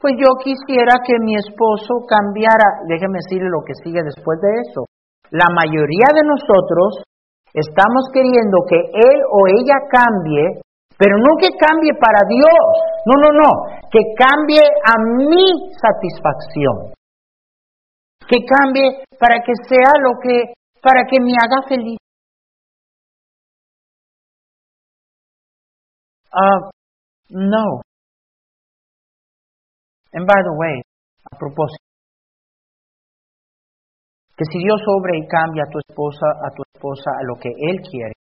pues 0.00 0.14
yo 0.16 0.40
quisiera 0.40 1.04
que 1.04 1.20
mi 1.20 1.36
esposo 1.36 2.00
cambiara. 2.08 2.80
Déjeme 2.88 3.20
decirle 3.20 3.52
lo 3.52 3.60
que 3.60 3.76
sigue 3.84 4.00
después 4.00 4.40
de 4.40 4.48
eso. 4.64 4.88
La 5.28 5.52
mayoría 5.52 6.08
de 6.16 6.24
nosotros 6.24 7.04
estamos 7.52 8.08
queriendo 8.08 8.64
que 8.64 8.80
él 8.88 9.20
o 9.28 9.44
ella 9.52 9.84
cambie, 9.92 10.64
pero 10.96 11.20
no 11.20 11.36
que 11.36 11.52
cambie 11.60 11.92
para 12.00 12.24
Dios. 12.24 12.72
No, 13.04 13.20
no, 13.20 13.36
no. 13.36 13.68
Que 13.92 14.16
cambie 14.16 14.64
a 14.64 14.96
mi 15.28 15.76
satisfacción. 15.76 16.96
Que 18.28 18.44
cambie 18.44 19.04
para 19.18 19.40
que 19.40 19.52
sea 19.68 19.92
lo 20.00 20.20
que, 20.22 20.52
para 20.82 21.02
que 21.10 21.20
me 21.20 21.32
haga 21.32 21.66
feliz. 21.66 21.98
Ah, 26.32 26.70
no. 27.30 27.80
And 30.12 30.26
by 30.26 30.40
the 30.42 30.54
way, 30.56 30.82
a 31.32 31.36
propósito, 31.36 31.84
que 34.36 34.44
si 34.52 34.58
Dios 34.58 34.80
obra 34.86 35.16
y 35.16 35.26
cambia 35.26 35.64
a 35.66 35.70
tu 35.70 35.78
esposa, 35.78 36.26
a 36.46 36.50
tu 36.54 36.62
esposa 36.72 37.10
a 37.10 37.24
lo 37.26 37.34
que 37.40 37.48
Él 37.48 37.80
quiere, 37.90 38.14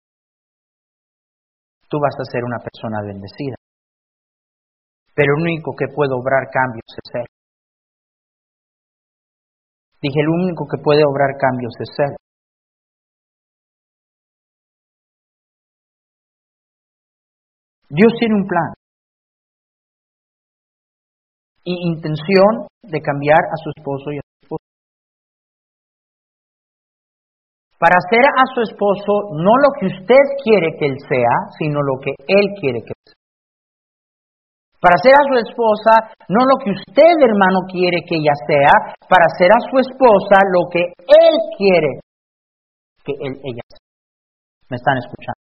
tú 1.88 2.00
vas 2.02 2.16
a 2.20 2.32
ser 2.32 2.44
una 2.44 2.58
persona 2.58 3.02
bendecida. 3.06 3.56
Pero 5.14 5.34
el 5.36 5.42
único 5.44 5.76
que 5.78 5.88
puede 5.94 6.14
obrar 6.14 6.50
cambios 6.52 6.90
es 6.90 7.22
Él. 7.22 7.37
Dije, 10.02 10.20
el 10.22 10.30
único 10.30 10.66
que 10.70 10.82
puede 10.84 11.02
obrar 11.06 11.38
cambios 11.40 11.74
es 11.80 11.90
Él. 12.00 12.16
Dios 17.90 18.12
tiene 18.20 18.36
un 18.36 18.46
plan 18.46 18.74
y 21.64 21.76
intención 21.92 22.68
de 22.84 23.02
cambiar 23.02 23.40
a 23.40 23.58
su 23.64 23.70
esposo 23.76 24.12
y 24.12 24.18
a 24.18 24.22
su 24.22 24.36
esposa. 24.44 24.64
Para 27.80 27.96
hacer 28.00 28.24
a 28.24 28.46
su 28.56 28.62
esposo 28.62 29.14
no 29.36 29.52
lo 29.56 29.70
que 29.80 29.88
usted 29.88 30.24
quiere 30.44 30.76
que 30.80 30.86
él 30.88 30.98
sea, 31.08 31.36
sino 31.60 31.82
lo 31.82 32.00
que 32.02 32.12
él 32.28 32.46
quiere 32.60 32.80
que. 32.82 32.97
Para 34.80 34.96
hacer 34.96 35.14
a 35.14 35.26
su 35.26 35.36
esposa 35.42 35.94
no 36.30 36.42
lo 36.46 36.56
que 36.64 36.72
usted, 36.72 37.16
hermano, 37.18 37.66
quiere 37.72 38.06
que 38.06 38.16
ella 38.22 38.36
sea, 38.46 38.74
para 39.10 39.26
hacer 39.26 39.50
a 39.50 39.62
su 39.70 39.80
esposa 39.80 40.38
lo 40.54 40.70
que 40.70 40.94
él 41.02 41.36
quiere 41.58 42.00
que 43.04 43.14
él, 43.14 43.34
ella 43.44 43.64
sea. 43.70 43.88
¿Me 44.70 44.76
están 44.76 44.98
escuchando? 44.98 45.40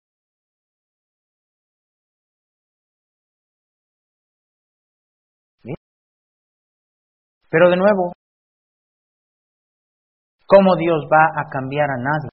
Pero 7.51 7.71
de 7.71 7.77
nuevo, 7.77 8.13
¿cómo 10.47 10.77
Dios 10.77 11.09
va 11.11 11.33
a 11.35 11.49
cambiar 11.51 11.89
a 11.91 11.97
nadie 11.97 12.29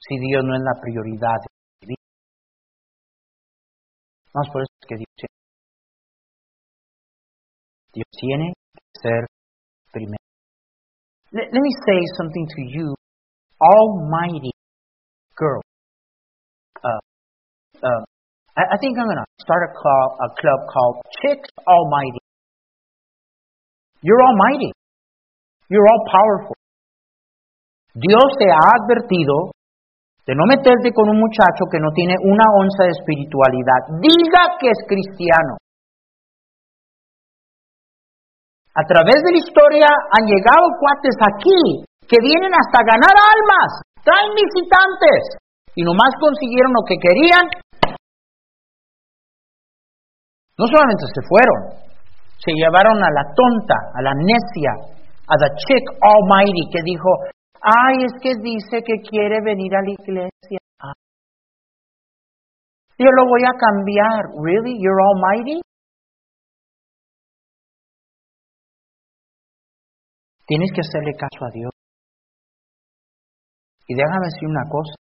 si 0.00 0.18
Dios 0.18 0.42
no 0.44 0.54
es 0.56 0.60
la 0.60 0.80
prioridad 0.80 1.38
de 1.80 1.86
vida? 1.86 2.02
Vamos 4.34 4.48
por 4.52 4.62
eso 4.62 4.72
es 4.82 4.88
que 4.88 4.96
Dios. 4.96 5.37
Dios 7.98 8.14
tiene 8.14 8.54
que 8.54 9.00
ser 9.02 9.26
primero. 9.90 10.22
Let, 11.32 11.50
me 11.50 11.72
say 11.82 11.98
something 12.14 12.46
to 12.46 12.60
you, 12.70 12.94
almighty 13.58 14.54
girl. 15.34 15.60
Uh, 16.78 17.02
uh, 17.82 18.02
I, 18.54 18.62
I 18.70 18.76
think 18.78 18.94
I'm 19.02 19.10
going 19.10 19.18
to 19.18 19.26
start 19.42 19.66
a 19.66 19.72
club, 19.74 20.08
a 20.14 20.30
club 20.30 20.60
called 20.70 20.96
Chicks 21.10 21.50
Almighty. 21.66 22.22
You're 24.06 24.22
almighty. 24.22 24.70
You're 25.66 25.90
all 25.90 26.04
powerful. 26.06 26.54
Dios 27.98 28.30
te 28.38 28.46
ha 28.46 28.78
advertido 28.78 29.50
de 30.24 30.36
no 30.38 30.46
meterte 30.46 30.94
con 30.94 31.10
un 31.10 31.18
muchacho 31.18 31.66
que 31.66 31.80
no 31.82 31.90
tiene 31.90 32.14
una 32.22 32.46
onza 32.62 32.84
de 32.84 32.94
espiritualidad. 32.94 33.98
Diga 33.98 34.54
que 34.60 34.70
es 34.70 34.78
cristiano. 34.86 35.58
A 38.78 38.82
través 38.86 39.18
de 39.26 39.34
la 39.34 39.42
historia 39.42 39.90
han 39.90 40.22
llegado 40.22 40.78
cuates 40.78 41.18
aquí 41.18 41.82
que 42.06 42.22
vienen 42.22 42.54
hasta 42.54 42.78
ganar 42.86 43.10
almas, 43.10 43.70
traen 44.06 44.30
visitantes 44.38 45.34
y 45.74 45.82
nomás 45.82 46.14
consiguieron 46.22 46.70
lo 46.70 46.86
que 46.86 46.94
querían. 46.94 47.44
No 50.54 50.64
solamente 50.70 51.10
se 51.10 51.22
fueron, 51.26 51.58
se 52.38 52.54
llevaron 52.54 53.02
a 53.02 53.10
la 53.10 53.26
tonta, 53.34 53.76
a 53.94 54.00
la 54.02 54.14
necia, 54.14 54.72
a 55.26 55.34
the 55.42 55.50
chick 55.66 55.84
almighty 55.98 56.70
que 56.70 56.82
dijo, 56.86 57.10
ay, 57.58 58.06
es 58.06 58.14
que 58.22 58.38
dice 58.38 58.82
que 58.86 59.02
quiere 59.02 59.42
venir 59.42 59.74
a 59.74 59.82
la 59.82 59.90
iglesia. 59.90 60.60
Ah. 60.78 60.94
Yo 62.96 63.10
lo 63.10 63.26
voy 63.26 63.42
a 63.42 63.58
cambiar. 63.58 64.22
Really? 64.38 64.78
You're 64.78 65.02
almighty? 65.02 65.60
Tienes 70.48 70.72
que 70.72 70.80
hacerle 70.80 71.12
caso 71.12 71.44
a 71.44 71.52
Dios. 71.52 71.72
Y 73.86 73.92
déjame 73.94 74.32
decir 74.32 74.48
una 74.48 74.64
cosa. 74.64 74.96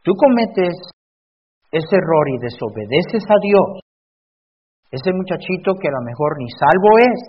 Tú 0.00 0.12
cometes 0.16 0.72
ese 1.70 1.96
error 2.00 2.26
y 2.32 2.40
desobedeces 2.40 3.28
a 3.28 3.36
Dios. 3.44 3.84
Ese 4.90 5.12
muchachito 5.12 5.76
que 5.76 5.88
a 5.88 5.96
lo 6.00 6.02
mejor 6.02 6.40
ni 6.40 6.48
salvo 6.48 6.96
es, 6.96 7.20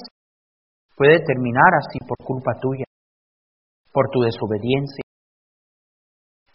puede 0.95 1.19
terminar 1.27 1.75
así 1.75 1.99
por 2.07 2.17
culpa 2.23 2.55
tuya, 2.61 2.85
por 3.91 4.07
tu 4.11 4.21
desobediencia. 4.21 5.03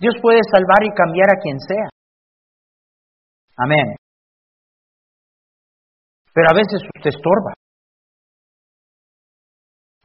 Dios 0.01 0.15
puede 0.23 0.41
salvar 0.49 0.81
y 0.81 0.97
cambiar 0.97 1.29
a 1.29 1.41
quien 1.41 1.61
sea. 1.61 1.89
Amén. 3.59 3.97
Pero 6.33 6.47
a 6.51 6.57
veces 6.57 6.81
usted 6.81 7.11
estorba. 7.13 7.53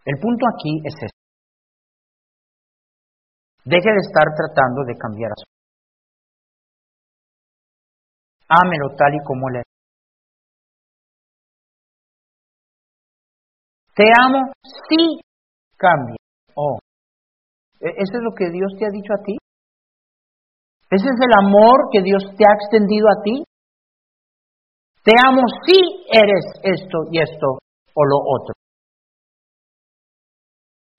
El 0.06 0.20
punto 0.20 0.46
aquí 0.54 0.82
es 0.84 0.94
este. 0.94 1.22
Deje 3.64 3.90
de 3.90 4.02
estar 4.02 4.26
tratando 4.36 4.84
de 4.86 4.98
cambiar 4.98 5.32
a 5.32 5.36
su. 5.38 5.46
Ámelo 8.50 8.96
tal 8.98 9.14
y 9.14 9.24
como 9.24 9.50
él 9.50 9.58
es. 9.58 9.64
Te 13.96 14.04
amo 14.20 14.52
si 14.90 15.22
cambia. 15.78 16.18
Oh. 16.56 16.80
¿E-, 17.80 17.96
¿Eso 17.98 18.18
es 18.18 18.24
lo 18.24 18.32
que 18.36 18.50
Dios 18.50 18.72
te 18.80 18.86
ha 18.86 18.90
dicho 18.90 19.14
a 19.14 19.24
ti? 19.24 19.38
¿Ese 20.90 21.08
es 21.08 21.20
el 21.22 21.32
amor 21.46 21.90
que 21.92 22.02
Dios 22.02 22.24
te 22.36 22.44
ha 22.44 22.54
extendido 22.56 23.08
a 23.08 23.22
ti? 23.24 23.44
Te 25.04 25.12
amo 25.26 25.42
si 25.66 25.80
eres 26.12 26.46
esto 26.64 26.98
y 27.12 27.22
esto 27.22 27.60
o 27.94 28.06
lo 28.06 28.18
otro. 28.18 28.61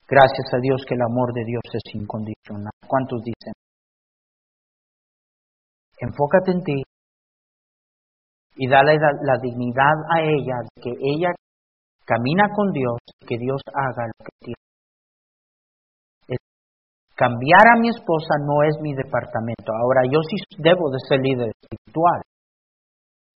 Gracias 0.07 0.47
a 0.53 0.59
Dios 0.61 0.83
que 0.87 0.95
el 0.95 1.01
amor 1.01 1.33
de 1.33 1.43
Dios 1.45 1.63
es 1.73 1.95
incondicional. 1.95 2.71
¿Cuántos 2.87 3.21
dicen? 3.23 3.53
Enfócate 5.99 6.51
en 6.51 6.63
ti 6.63 6.83
y 8.55 8.67
dale 8.69 8.97
la, 8.99 9.37
dignidad 9.41 9.97
a 10.13 10.21
ella, 10.21 10.59
que 10.75 10.91
ella 10.91 11.31
camina 12.05 12.49
con 12.53 12.71
Dios, 12.71 12.99
que 13.25 13.37
Dios 13.37 13.61
haga 13.73 14.07
lo 14.07 14.25
que 14.25 14.31
tiene. 14.39 14.63
Cambiar 17.15 17.77
a 17.77 17.79
mi 17.79 17.89
esposa 17.89 18.35
no 18.45 18.63
es 18.63 18.75
mi 18.81 18.93
departamento. 18.93 19.71
Ahora, 19.71 20.01
yo 20.11 20.19
sí 20.27 20.35
debo 20.57 20.89
de 20.89 20.99
ser 21.07 21.19
líder 21.21 21.51
espiritual. 21.61 22.21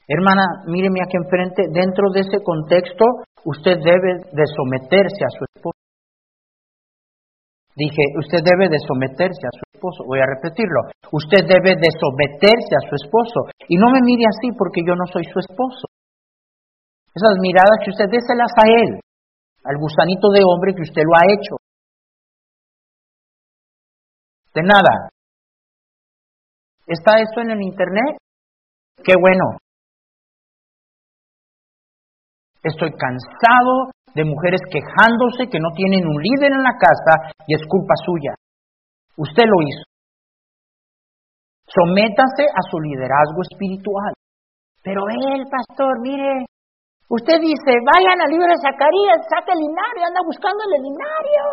Hermana, 0.08 0.66
míreme 0.68 1.00
aquí 1.04 1.18
enfrente, 1.18 1.64
dentro 1.72 2.10
de 2.12 2.22
ese 2.22 2.42
contexto, 2.44 3.06
usted 3.46 3.78
debe 3.78 4.24
de 4.34 4.46
someterse 4.56 5.22
a 5.24 5.30
su 5.38 5.46
esposa. 5.54 5.87
Dije, 7.78 8.02
usted 8.18 8.42
debe 8.42 8.74
de 8.74 8.82
someterse 8.82 9.46
a 9.46 9.54
su 9.54 9.62
esposo. 9.70 10.02
Voy 10.10 10.18
a 10.18 10.26
repetirlo. 10.26 10.90
Usted 11.14 11.46
debe 11.46 11.78
de 11.78 11.94
someterse 11.94 12.74
a 12.74 12.82
su 12.90 12.98
esposo. 12.98 13.54
Y 13.70 13.78
no 13.78 13.94
me 13.94 14.02
mire 14.02 14.26
así 14.26 14.50
porque 14.58 14.82
yo 14.82 14.98
no 14.98 15.06
soy 15.06 15.22
su 15.30 15.38
esposo. 15.38 15.86
Esas 17.14 17.38
miradas 17.38 17.78
que 17.86 17.94
usted 17.94 18.10
déselas 18.10 18.50
a 18.58 18.66
él, 18.66 18.98
al 19.62 19.78
gusanito 19.78 20.30
de 20.34 20.42
hombre 20.42 20.74
que 20.74 20.90
usted 20.90 21.06
lo 21.06 21.14
ha 21.14 21.30
hecho. 21.30 21.54
De 24.58 24.64
nada. 24.66 25.14
¿Está 26.88 27.22
esto 27.22 27.42
en 27.42 27.52
el 27.52 27.62
internet? 27.62 28.18
Qué 29.06 29.14
bueno. 29.22 29.62
Estoy 32.64 32.90
cansado 32.98 33.94
de 34.18 34.26
mujeres 34.26 34.62
quejándose 34.66 35.46
que 35.46 35.62
no 35.62 35.70
tienen 35.78 36.02
un 36.10 36.18
líder 36.18 36.58
en 36.58 36.64
la 36.66 36.74
casa 36.74 37.30
y 37.46 37.54
es 37.54 37.62
culpa 37.70 37.94
suya. 38.02 38.34
Usted 39.14 39.46
lo 39.46 39.62
hizo. 39.62 39.86
Sométase 41.70 42.50
a 42.50 42.62
su 42.66 42.82
liderazgo 42.82 43.46
espiritual. 43.46 44.18
Pero 44.82 45.06
él, 45.06 45.46
pastor, 45.46 46.02
mire, 46.02 46.50
usted 47.10 47.38
dice, 47.38 47.78
vayan 47.86 48.18
al 48.18 48.32
libro 48.34 48.50
de 48.50 48.58
Zacarías, 48.58 49.22
saque 49.30 49.54
el 49.54 49.62
linario, 49.62 50.10
anda 50.10 50.22
buscando 50.26 50.66
el 50.66 50.82
linario. 50.82 51.44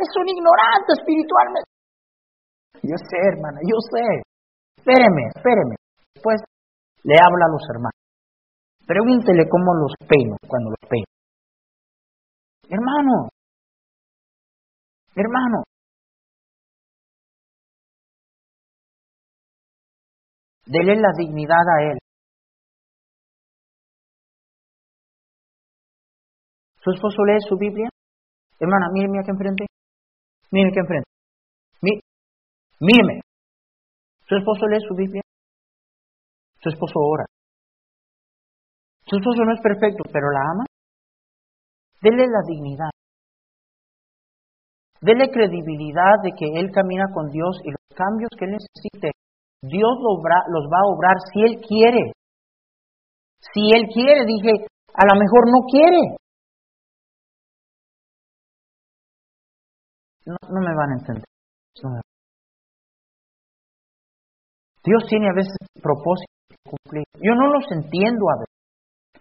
Es 0.00 0.10
un 0.16 0.28
ignorante 0.28 0.96
espiritualmente. 0.96 1.70
Yo 2.80 2.96
sé, 2.96 3.18
hermana, 3.20 3.60
yo 3.68 3.76
sé. 3.92 4.04
Espéreme, 4.78 5.28
espéreme. 5.34 5.76
Después 6.14 6.40
le 7.02 7.16
habla 7.20 7.44
a 7.48 7.52
los 7.52 7.64
hermanos. 7.68 8.03
Pregúntele 8.86 9.48
cómo 9.48 9.74
los 9.74 9.94
peino 10.06 10.36
cuando 10.46 10.70
los 10.70 10.90
peino. 10.90 11.06
Hermano, 12.68 13.28
hermano, 15.14 15.62
dele 20.66 20.96
la 20.96 21.12
dignidad 21.16 21.64
a 21.78 21.82
él. 21.92 21.98
¿Su 26.82 26.90
esposo 26.90 27.24
lee 27.24 27.40
su 27.48 27.56
Biblia? 27.56 27.88
Hermana, 28.60 28.88
míreme 28.92 29.20
aquí 29.20 29.30
enfrente. 29.30 29.64
Míreme 30.50 30.70
aquí 30.70 30.80
enfrente. 30.80 31.08
míreme. 32.80 33.20
¿Su 34.28 34.36
esposo 34.36 34.66
lee 34.66 34.80
su 34.86 34.94
Biblia? 34.94 35.22
Su 36.60 36.68
esposo 36.68 36.94
ora. 36.96 37.24
Su 39.14 39.18
esposo 39.20 39.44
no 39.46 39.54
es 39.54 39.60
perfecto, 39.62 40.02
pero 40.12 40.26
la 40.32 40.40
ama. 40.40 40.64
Dele 42.02 42.26
la 42.26 42.42
dignidad. 42.48 42.90
Dele 45.00 45.30
credibilidad 45.30 46.18
de 46.24 46.32
que 46.34 46.46
él 46.58 46.72
camina 46.74 47.04
con 47.14 47.30
Dios 47.30 47.60
y 47.62 47.70
los 47.70 47.86
cambios 47.94 48.30
que 48.36 48.46
él 48.46 48.58
necesite, 48.58 49.12
Dios 49.62 49.94
los 50.02 50.64
va 50.66 50.78
a 50.82 50.90
obrar 50.90 51.14
si 51.32 51.42
él 51.42 51.62
quiere. 51.62 52.10
Si 53.38 53.70
él 53.70 53.86
quiere, 53.94 54.26
dije, 54.26 54.66
a 54.94 55.06
lo 55.06 55.20
mejor 55.20 55.46
no 55.46 55.62
quiere. 55.70 56.16
No, 60.26 60.36
no 60.42 60.60
me 60.60 60.74
van 60.74 60.90
a 60.90 60.98
entender. 60.98 61.24
Dios 64.82 65.04
tiene 65.08 65.28
a 65.28 65.36
veces 65.36 65.54
propósitos 65.80 66.34
que 66.48 66.56
cumplir. 66.68 67.04
Yo 67.22 67.34
no 67.36 67.52
los 67.52 67.64
entiendo 67.70 68.26
a 68.30 68.40
veces. 68.40 68.54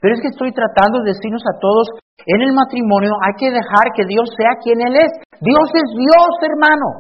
Pero 0.04 0.20
es 0.20 0.20
que 0.20 0.36
estoy 0.36 0.52
tratando 0.52 1.00
de 1.00 1.16
decirnos 1.16 1.40
a 1.48 1.56
todos, 1.64 1.88
en 2.28 2.44
el 2.44 2.52
matrimonio 2.52 3.16
hay 3.24 3.40
que 3.40 3.56
dejar 3.56 3.96
que 3.96 4.04
Dios 4.04 4.28
sea 4.36 4.60
quien 4.60 4.84
Él 4.84 5.00
es. 5.00 5.16
Dios 5.40 5.68
es 5.80 5.88
Dios, 5.96 6.32
hermano. 6.44 7.00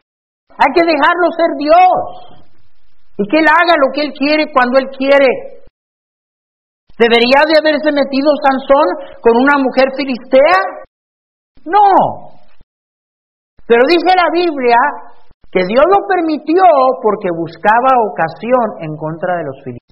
Hay 0.55 0.71
que 0.71 0.87
dejarlo 0.87 1.27
ser 1.35 1.51
Dios. 1.59 1.99
Y 3.19 3.27
que 3.27 3.43
Él 3.43 3.47
haga 3.51 3.75
lo 3.75 3.91
que 3.91 4.07
Él 4.07 4.15
quiere 4.15 4.47
cuando 4.55 4.79
Él 4.79 4.87
quiere. 4.95 5.67
¿Debería 6.95 7.43
de 7.43 7.59
haberse 7.59 7.91
metido 7.91 8.31
Sansón 8.39 8.87
con 9.19 9.35
una 9.35 9.59
mujer 9.59 9.91
filistea? 9.99 10.87
No. 11.67 12.31
Pero 13.67 13.83
dice 13.83 14.15
la 14.15 14.31
Biblia 14.31 14.79
que 15.51 15.59
Dios 15.67 15.83
lo 15.91 16.07
permitió 16.07 16.63
porque 17.03 17.35
buscaba 17.35 17.99
ocasión 18.07 18.79
en 18.79 18.95
contra 18.95 19.35
de 19.35 19.43
los 19.43 19.59
filisteos. 19.59 19.82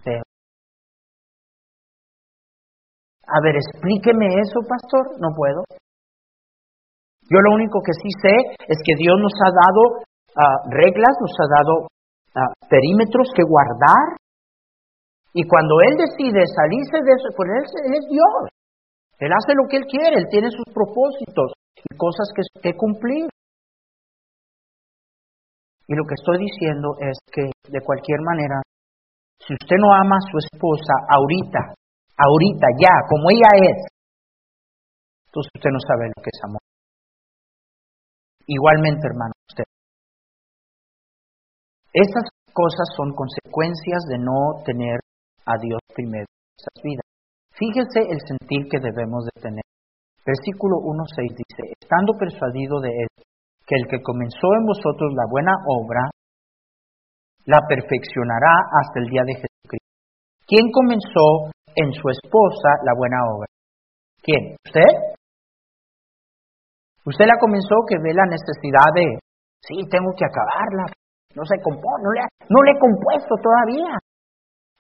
A 3.32 3.40
ver, 3.40 3.56
explíqueme 3.56 4.28
eso, 4.44 4.60
pastor. 4.68 5.16
No 5.24 5.32
puedo. 5.32 5.64
Yo 7.32 7.40
lo 7.40 7.56
único 7.56 7.80
que 7.80 7.96
sí 7.96 8.12
sé 8.20 8.36
es 8.68 8.78
que 8.84 9.00
Dios 9.00 9.16
nos 9.16 9.32
ha 9.40 9.52
dado 9.56 10.04
ah, 10.36 10.60
reglas, 10.68 11.16
nos 11.24 11.36
ha 11.40 11.48
dado 11.48 11.74
ah, 12.36 12.52
perímetros 12.68 13.32
que 13.32 13.48
guardar. 13.48 14.20
Y 15.32 15.48
cuando 15.48 15.80
Él 15.80 15.96
decide 15.96 16.44
salirse 16.44 16.98
de 17.00 17.12
eso, 17.16 17.32
pues 17.32 17.48
Él, 17.56 17.64
es 17.96 18.06
Dios. 18.12 18.52
Él 19.24 19.32
hace 19.32 19.56
lo 19.56 19.64
que 19.72 19.78
Él 19.80 19.88
quiere, 19.88 20.20
Él 20.20 20.28
tiene 20.28 20.52
sus 20.52 20.68
propósitos 20.76 21.56
y 21.88 21.96
cosas 21.96 22.28
que 22.36 22.76
cumplir. 22.76 23.32
Y 25.88 25.96
lo 25.96 26.04
que 26.04 26.20
estoy 26.20 26.36
diciendo 26.40 27.00
es 27.00 27.16
que 27.32 27.48
de 27.48 27.80
cualquier 27.80 28.20
manera, 28.28 28.60
si 29.40 29.54
usted 29.54 29.78
no 29.80 29.94
ama 29.96 30.20
a 30.20 30.28
su 30.28 30.36
esposa 30.36 30.94
ahorita, 31.08 31.80
ahorita, 32.22 32.68
ya, 32.78 32.94
como 33.10 33.30
ella 33.34 33.52
es, 33.66 33.92
entonces 35.32 35.52
usted 35.56 35.72
no 35.72 35.80
sabe 35.80 36.12
lo 36.12 36.20
que 36.22 36.32
es 36.34 36.40
amor. 36.44 36.60
Igualmente, 38.48 39.08
hermano, 39.08 39.32
usted. 39.48 39.64
Esas 41.94 42.28
cosas 42.52 42.88
son 43.00 43.16
consecuencias 43.16 44.04
de 44.12 44.20
no 44.20 44.60
tener 44.68 45.00
a 45.48 45.56
Dios 45.56 45.80
primero 45.96 46.28
en 46.28 46.52
nuestras 46.52 46.78
vidas. 46.84 47.08
Fíjese 47.56 48.12
el 48.12 48.20
sentir 48.28 48.68
que 48.68 48.84
debemos 48.84 49.24
de 49.32 49.36
tener. 49.40 49.64
Versículo 50.28 50.84
1.6 50.84 51.32
dice, 51.32 51.64
estando 51.80 52.14
persuadido 52.20 52.80
de 52.84 52.92
él, 52.92 53.10
que 53.66 53.76
el 53.80 53.88
que 53.88 54.04
comenzó 54.04 54.48
en 54.60 54.66
vosotros 54.68 55.16
la 55.16 55.32
buena 55.32 55.56
obra, 55.66 56.12
la 57.46 57.60
perfeccionará 57.68 58.68
hasta 58.84 59.00
el 59.00 59.08
día 59.08 59.24
de 59.24 59.36
Jesucristo. 59.40 59.92
¿Quién 60.46 60.68
comenzó 60.72 61.56
en 61.76 61.92
su 61.94 62.10
esposa 62.10 62.70
la 62.84 62.94
buena 62.96 63.18
obra? 63.32 63.48
¿Quién? 64.22 64.56
¿Usted? 64.66 65.18
Usted 67.06 67.26
la 67.26 67.40
comenzó 67.40 67.76
que 67.90 67.98
ve 67.98 68.14
la 68.14 68.26
necesidad 68.30 68.90
de, 68.94 69.18
sí, 69.66 69.76
tengo 69.90 70.14
que 70.14 70.26
acabarla, 70.26 70.86
no 71.34 71.44
se 71.46 71.58
compone, 71.64 72.04
no 72.04 72.12
le, 72.12 72.22
no 72.50 72.60
le 72.64 72.72
he 72.72 72.80
compuesto 72.80 73.34
todavía. 73.42 73.98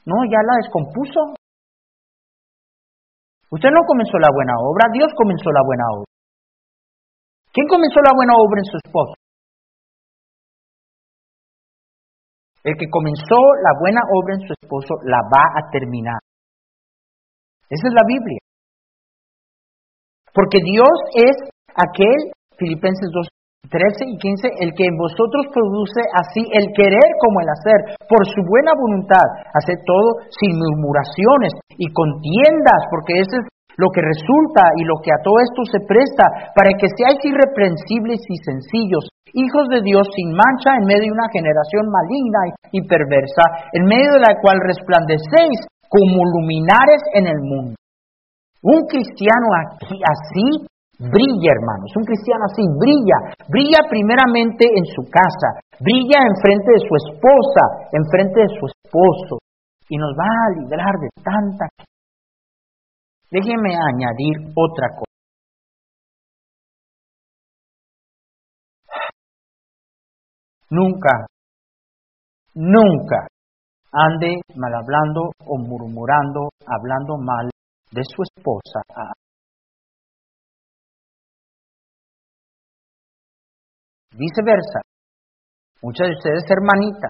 No, 0.06 0.16
ya 0.26 0.42
la 0.42 0.58
descompuso. 0.62 1.38
Usted 3.52 3.70
no 3.70 3.82
comenzó 3.86 4.18
la 4.18 4.32
buena 4.34 4.54
obra, 4.58 4.90
Dios 4.94 5.12
comenzó 5.16 5.52
la 5.52 5.62
buena 5.66 5.84
obra. 5.94 6.12
¿Quién 7.54 7.68
comenzó 7.68 8.00
la 8.00 8.16
buena 8.16 8.34
obra 8.38 8.60
en 8.60 8.66
su 8.66 8.78
esposo? 8.78 9.14
El 12.64 12.78
que 12.78 12.88
comenzó 12.90 13.38
la 13.62 13.74
buena 13.80 14.02
obra 14.08 14.36
en 14.36 14.48
su 14.48 14.54
esposo 14.54 14.96
la 15.04 15.20
va 15.28 15.44
a 15.60 15.70
terminar. 15.72 16.20
Esa 17.72 17.88
es 17.88 17.96
la 17.96 18.04
Biblia. 18.04 18.40
Porque 20.36 20.60
Dios 20.60 20.96
es 21.16 21.36
aquel, 21.72 22.36
Filipenses 22.60 23.08
2, 23.16 23.28
13 23.72 24.12
y 24.12 24.16
15, 24.20 24.68
el 24.68 24.76
que 24.76 24.84
en 24.84 25.00
vosotros 25.00 25.48
produce 25.56 26.04
así 26.12 26.44
el 26.52 26.68
querer 26.76 27.10
como 27.24 27.40
el 27.40 27.48
hacer, 27.48 27.96
por 28.12 28.28
su 28.28 28.44
buena 28.44 28.76
voluntad, 28.76 29.24
hace 29.56 29.80
todo 29.88 30.28
sin 30.28 30.60
murmuraciones 30.60 31.56
y 31.80 31.88
contiendas, 31.96 32.82
porque 32.92 33.24
eso 33.24 33.40
es 33.40 33.46
lo 33.80 33.88
que 33.96 34.04
resulta 34.04 34.76
y 34.76 34.84
lo 34.84 35.00
que 35.00 35.16
a 35.16 35.24
todo 35.24 35.40
esto 35.40 35.64
se 35.72 35.80
presta, 35.88 36.52
para 36.52 36.76
que 36.76 36.92
seáis 36.92 37.24
irreprensibles 37.24 38.20
y 38.28 38.36
sencillos, 38.44 39.08
hijos 39.32 39.72
de 39.72 39.80
Dios 39.80 40.04
sin 40.12 40.36
mancha 40.36 40.76
en 40.76 40.92
medio 40.92 41.08
de 41.08 41.16
una 41.16 41.32
generación 41.32 41.88
maligna 41.88 42.42
y 42.76 42.84
perversa, 42.84 43.72
en 43.72 43.88
medio 43.88 44.20
de 44.20 44.26
la 44.28 44.36
cual 44.44 44.60
resplandecéis 44.60 45.72
como 45.92 46.24
luminares 46.40 47.04
en 47.14 47.28
el 47.28 47.40
mundo. 47.44 47.76
Un 48.64 48.88
cristiano 48.88 49.48
aquí, 49.60 50.00
así 50.00 50.72
Brilla, 51.02 51.50
hermanos. 51.58 51.90
Un 51.98 52.06
cristiano 52.06 52.46
así 52.46 52.62
brilla. 52.78 53.34
Brilla 53.50 53.82
primeramente 53.90 54.70
en 54.70 54.86
su 54.86 55.02
casa. 55.10 55.58
Brilla 55.82 56.22
en 56.22 56.36
frente 56.38 56.70
de 56.78 56.82
su 56.86 56.94
esposa, 56.94 57.90
en 57.92 58.06
frente 58.06 58.38
de 58.38 58.52
su 58.54 58.70
esposo. 58.70 59.42
Y 59.90 59.98
nos 59.98 60.14
va 60.14 60.30
a 60.30 60.54
librar 60.62 60.94
de 61.02 61.10
tanta. 61.24 61.66
Déjeme 63.32 63.74
añadir 63.74 64.54
otra 64.54 64.90
cosa. 64.94 65.10
Nunca, 70.70 71.26
nunca 72.54 73.28
ande 73.92 74.42
mal 74.56 74.74
hablando 74.74 75.32
o 75.46 75.58
murmurando, 75.58 76.50
hablando 76.66 77.18
mal 77.18 77.50
de 77.92 78.02
su 78.04 78.24
esposa 78.24 78.82
Viceversa, 84.14 84.84
muchas 85.82 86.08
de 86.08 86.14
ustedes 86.14 86.44
hermanitas, 86.52 87.10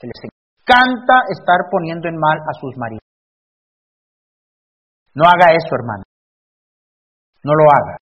que 0.00 0.08
les 0.08 0.20
encanta 0.24 1.28
estar 1.28 1.68
poniendo 1.70 2.08
en 2.08 2.16
mal 2.16 2.38
a 2.38 2.52
sus 2.58 2.74
maridos. 2.78 3.04
No 5.14 5.24
haga 5.28 5.52
eso, 5.52 5.76
hermano. 5.76 6.04
No 7.44 7.52
lo 7.52 7.64
haga. 7.68 7.96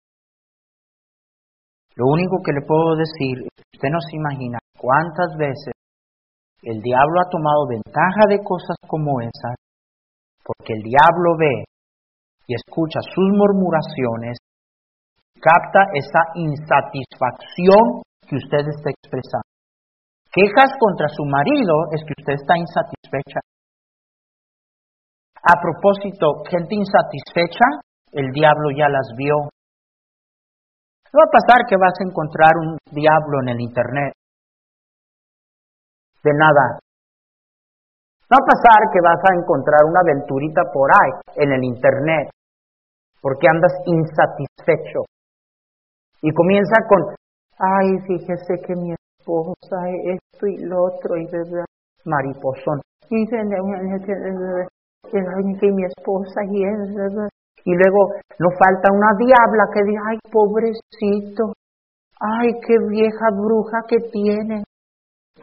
Lo 1.94 2.06
único 2.06 2.42
que 2.44 2.52
le 2.52 2.66
puedo 2.66 2.96
decir 2.96 3.46
usted 3.46 3.88
no 3.88 4.00
se 4.00 4.16
imagina 4.16 4.58
cuántas 4.76 5.36
veces 5.38 5.72
el 6.66 6.82
diablo 6.82 7.22
ha 7.22 7.30
tomado 7.30 7.70
ventaja 7.70 8.26
de 8.26 8.42
cosas 8.42 8.74
como 8.90 9.22
esas, 9.22 9.54
porque 10.42 10.74
el 10.74 10.82
diablo 10.82 11.38
ve 11.38 11.62
y 12.50 12.54
escucha 12.58 12.98
sus 13.06 13.28
murmuraciones, 13.38 14.38
capta 15.38 15.86
esa 15.94 16.34
insatisfacción 16.34 18.02
que 18.26 18.34
usted 18.34 18.66
está 18.66 18.90
expresando. 18.90 19.46
Quejas 20.34 20.74
contra 20.82 21.06
su 21.06 21.22
marido 21.24 21.86
es 21.94 22.02
que 22.02 22.18
usted 22.18 22.34
está 22.34 22.58
insatisfecha. 22.58 23.40
A 25.38 25.54
propósito, 25.62 26.42
gente 26.50 26.74
insatisfecha, 26.74 27.86
el 28.10 28.34
diablo 28.34 28.74
ya 28.74 28.90
las 28.90 29.06
vio. 29.16 29.54
Va 31.14 31.22
a 31.22 31.30
pasar 31.30 31.62
que 31.70 31.78
vas 31.78 31.94
a 31.94 32.04
encontrar 32.10 32.58
un 32.58 32.76
diablo 32.90 33.38
en 33.46 33.48
el 33.54 33.60
Internet. 33.60 34.12
De 36.26 36.34
nada. 36.34 36.82
No 38.26 38.34
va 38.34 38.42
a 38.42 38.50
pasar 38.50 38.90
que 38.90 38.98
vas 38.98 39.22
a 39.22 39.34
encontrar 39.38 39.86
una 39.86 40.00
aventurita 40.02 40.62
por 40.74 40.90
ahí 40.90 41.12
en 41.36 41.52
el 41.52 41.62
Internet. 41.62 42.30
Porque 43.22 43.46
andas 43.46 43.72
insatisfecho. 43.86 45.06
Y 46.22 46.32
comienza 46.34 46.74
con, 46.88 47.14
Ay, 47.58 47.98
fíjese 48.06 48.60
que 48.66 48.74
mi 48.76 48.92
esposa 48.92 49.88
esto 50.12 50.46
y 50.46 50.58
lo 50.66 50.84
otro, 50.84 51.16
y 51.16 51.24
verdad, 51.26 51.64
mariposón. 52.04 52.82
Y 53.08 53.16
mi 55.72 55.84
esposa 55.84 56.44
y 56.50 56.64
es, 56.64 56.78
y 57.64 57.72
luego 57.74 58.10
nos 58.38 58.54
falta 58.58 58.92
una 58.92 59.08
diabla 59.18 59.64
que 59.72 59.82
dice, 59.84 59.98
ay, 60.06 60.18
pobrecito, 60.30 61.54
ay, 62.20 62.60
qué 62.66 62.74
vieja 62.90 63.30
bruja 63.32 63.78
que 63.88 63.96
tiene, 64.12 64.64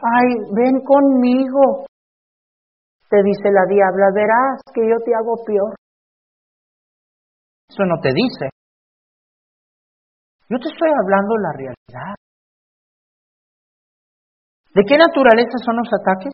ay, 0.00 0.28
ven 0.52 0.80
conmigo. 0.84 1.86
Te 3.08 3.22
dice 3.22 3.50
la 3.50 3.66
diabla, 3.68 4.10
verás 4.14 4.62
que 4.74 4.82
yo 4.82 4.96
te 5.04 5.14
hago 5.14 5.36
peor. 5.44 5.74
Eso 7.68 7.84
no 7.84 8.00
te 8.00 8.10
dice. 8.12 8.50
Yo 10.48 10.58
te 10.58 10.68
estoy 10.68 10.90
hablando 10.90 11.36
la 11.38 11.52
realidad. 11.56 12.14
¿De 14.74 14.82
qué 14.82 14.98
naturaleza 14.98 15.56
son 15.64 15.76
los 15.76 15.88
ataques? 15.88 16.32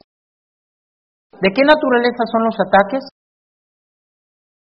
¿De 1.41 1.49
qué 1.53 1.63
naturaleza 1.63 2.25
son 2.33 2.45
los 2.45 2.57
ataques? 2.57 3.05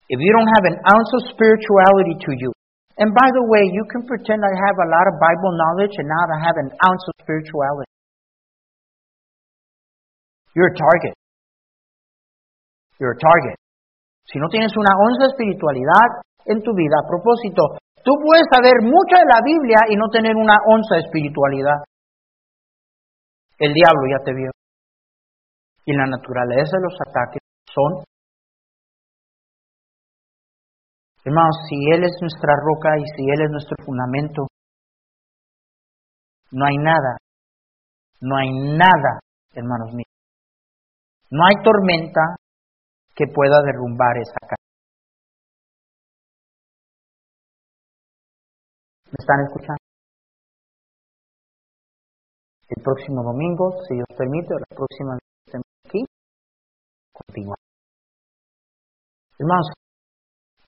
If 0.09 0.21
you 0.21 0.33
don't 0.33 0.49
have 0.49 0.67
an 0.69 0.79
ounce 0.85 1.11
of 1.17 1.23
spirituality 1.33 2.17
to 2.21 2.31
you, 2.37 2.53
and 3.01 3.17
by 3.17 3.29
the 3.33 3.45
way, 3.49 3.65
you 3.73 3.85
can 3.89 4.05
pretend 4.05 4.45
I 4.45 4.53
have 4.53 4.77
a 4.77 4.89
lot 4.93 5.09
of 5.09 5.17
Bible 5.17 5.53
knowledge 5.57 5.97
and 5.97 6.09
not 6.09 6.29
have 6.37 6.57
an 6.61 6.71
ounce 6.85 7.05
of 7.09 7.15
spirituality. 7.25 7.89
You're 10.55 10.73
a 10.73 10.77
target. 10.77 11.15
You're 12.99 13.17
a 13.17 13.19
target. 13.19 13.57
Si 14.25 14.39
no 14.39 14.49
tienes 14.49 14.73
una 14.77 14.93
onza 14.97 15.25
de 15.25 15.31
espiritualidad 15.33 16.23
en 16.47 16.63
tu 16.63 16.75
vida, 16.75 16.97
a 17.03 17.09
propósito, 17.09 17.83
Tú 18.03 18.11
puedes 18.19 18.47
saber 18.51 18.83
mucho 18.83 19.15
de 19.15 19.31
la 19.31 19.41
Biblia 19.47 19.79
y 19.89 19.95
no 19.95 20.11
tener 20.11 20.35
una 20.35 20.59
onza 20.67 20.97
de 20.97 21.07
espiritualidad. 21.07 21.87
El 23.59 23.73
diablo 23.73 24.03
ya 24.11 24.25
te 24.25 24.35
vio. 24.35 24.51
Y 25.87 25.95
la 25.95 26.07
naturaleza 26.07 26.79
de 26.79 26.83
los 26.83 26.99
ataques 26.99 27.43
son, 27.71 28.05
hermanos, 31.25 31.57
si 31.69 31.77
Él 31.95 32.03
es 32.03 32.17
nuestra 32.21 32.55
roca 32.59 32.99
y 32.99 33.07
si 33.15 33.23
Él 33.23 33.41
es 33.47 33.51
nuestro 33.51 33.77
fundamento, 33.85 34.47
no 36.51 36.67
hay 36.67 36.77
nada, 36.77 37.19
no 38.21 38.37
hay 38.37 38.51
nada, 38.51 39.21
hermanos 39.55 39.95
míos. 39.95 40.12
No 41.35 41.47
hay 41.47 41.65
tormenta 41.65 42.37
que 43.17 43.25
pueda 43.33 43.63
derrumbar 43.65 44.19
esa 44.21 44.37
casa. 44.43 44.69
¿Me 49.07 49.17
están 49.19 49.41
escuchando? 49.47 49.81
El 52.69 52.83
próximo 52.83 53.23
domingo, 53.23 53.81
si 53.89 53.95
Dios 53.95 54.09
permite, 54.15 54.53
o 54.53 54.59
la 54.59 54.77
próxima 54.77 55.15
vez 55.15 55.63
aquí, 55.87 56.05
continúa. 57.13 57.57
Hermanos, 59.39 59.69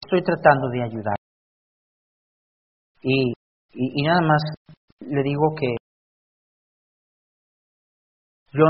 estoy 0.03 0.23
tratando 0.23 0.71
de 0.71 0.83
ayudar. 0.83 1.17
Y, 3.03 3.33
y, 3.73 4.01
y 4.01 4.03
nada 4.07 4.23
más 4.23 4.41
le 5.01 5.23
digo 5.23 5.55
que 5.61 5.77
yo, 8.53 8.65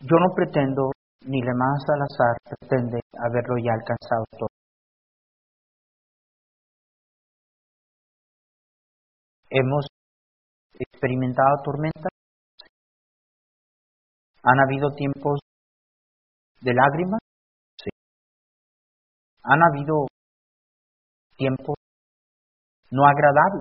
yo 0.00 0.16
no 0.16 0.34
pretendo, 0.34 0.92
ni 1.26 1.40
le 1.42 1.54
más 1.54 1.82
al 1.88 2.02
azar 2.02 2.36
pretende 2.44 3.00
haberlo 3.18 3.56
ya 3.58 3.72
alcanzado 3.72 4.24
todo. 4.38 4.48
Hemos 9.50 9.86
experimentado 10.78 11.62
tormentas, 11.64 12.12
han 14.42 14.60
habido 14.60 14.90
tiempos 14.94 15.40
de 16.60 16.72
lágrimas. 16.72 17.20
Han 19.42 19.60
habido 19.62 20.06
tiempos 21.36 21.76
no 22.90 23.06
agradables. 23.06 23.60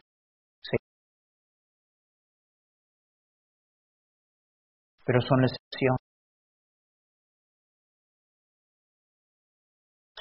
Pero 5.06 5.22
son 5.22 5.42
la 5.42 5.48
excepción. 5.48 6.05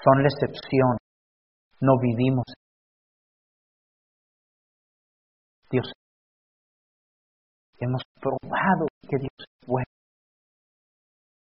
Son 0.04 0.20
la 0.20 0.28
excepción. 0.28 0.98
No 1.80 1.96
vivimos. 1.98 2.44
Dios. 5.70 5.90
Hemos 7.80 8.02
probado 8.20 8.86
que 9.08 9.16
Dios 9.16 9.32
es 9.40 9.66
bueno. 9.66 9.88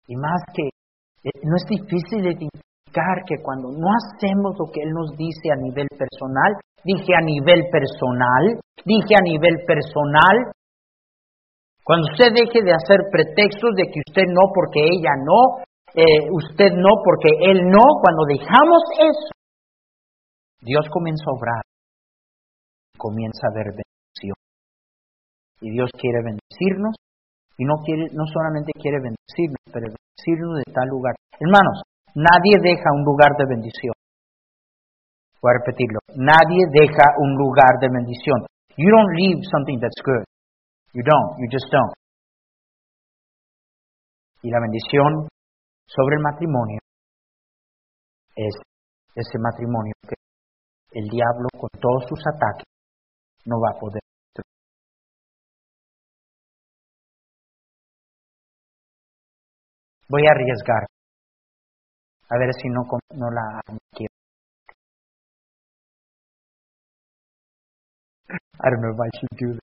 Y 0.07 0.15
más 0.15 0.41
que, 0.53 0.65
eh, 1.29 1.39
no 1.43 1.55
es 1.57 1.65
difícil 1.69 2.25
identificar 2.25 3.21
que 3.27 3.37
cuando 3.43 3.69
no 3.69 3.87
hacemos 3.93 4.57
lo 4.57 4.65
que 4.73 4.81
Él 4.81 4.89
nos 4.97 5.15
dice 5.15 5.53
a 5.53 5.61
nivel 5.61 5.87
personal, 5.93 6.57
dije 6.83 7.13
a 7.13 7.21
nivel 7.21 7.69
personal, 7.69 8.57
dije 8.83 9.13
a 9.13 9.21
nivel 9.21 9.61
personal, 9.67 10.49
cuando 11.85 12.05
usted 12.11 12.33
deje 12.33 12.65
de 12.65 12.73
hacer 12.73 12.97
pretextos 13.11 13.77
de 13.77 13.85
que 13.93 14.01
usted 14.09 14.25
no 14.25 14.49
porque 14.53 14.81
ella 14.81 15.13
no, 15.21 15.68
eh, 15.95 16.29
usted 16.31 16.71
no 16.75 17.01
porque 17.03 17.29
él 17.49 17.65
no, 17.65 17.85
cuando 18.01 18.23
dejamos 18.27 18.83
eso, 18.99 19.31
Dios 20.61 20.85
comienza 20.91 21.23
a 21.27 21.33
obrar, 21.33 21.63
comienza 22.97 23.47
a 23.47 23.55
ver 23.55 23.73
bendición. 23.73 24.37
Y 25.61 25.71
Dios 25.71 25.89
quiere 25.97 26.19
bendecirnos 26.23 26.95
y 27.57 27.65
no, 27.65 27.75
quiere, 27.83 28.07
no 28.13 28.23
solamente 28.27 28.71
quiere 28.79 28.99
bendecirnos, 29.01 29.63
pero 29.71 29.91
bendecirnos 29.91 30.63
de 30.63 30.67
tal 30.71 30.87
lugar. 30.87 31.15
Hermanos, 31.39 31.83
nadie 32.15 32.59
deja 32.61 32.91
un 32.93 33.03
lugar 33.03 33.31
de 33.37 33.45
bendición. 33.47 33.95
Voy 35.41 35.51
a 35.55 35.59
repetirlo. 35.63 35.99
Nadie 36.15 36.67
deja 36.71 37.15
un 37.19 37.35
lugar 37.35 37.79
de 37.79 37.87
bendición. 37.87 38.43
You 38.75 38.91
don't 38.91 39.11
leave 39.15 39.39
something 39.51 39.79
that's 39.79 39.99
good. 40.03 40.23
You 40.93 41.03
don't. 41.03 41.39
You 41.39 41.47
just 41.51 41.67
don't. 41.71 41.93
Y 44.43 44.51
la 44.51 44.59
bendición 44.59 45.27
sobre 45.89 46.15
el 46.17 46.21
matrimonio 46.21 46.79
es 48.35 48.53
ese 49.15 49.37
matrimonio 49.39 49.93
que 50.07 50.15
el 50.91 51.09
diablo 51.09 51.49
con 51.59 51.69
todos 51.81 52.05
sus 52.07 52.19
ataques 52.27 52.65
no 53.45 53.59
va 53.59 53.71
a 53.75 53.79
poder 53.79 54.01
Voy 60.11 60.23
a 60.25 60.31
arriesgar. 60.31 60.87
A 62.31 62.37
ver 62.39 62.49
si 62.59 62.67
no, 62.69 62.81
no 63.13 63.29
la 63.29 63.61
quiero. 63.93 64.11
I 68.59 68.69
don't 68.71 68.81
know 68.81 68.89
if 68.91 68.99
I 68.99 69.09
should 69.19 69.37
do 69.37 69.53
that. 69.53 69.61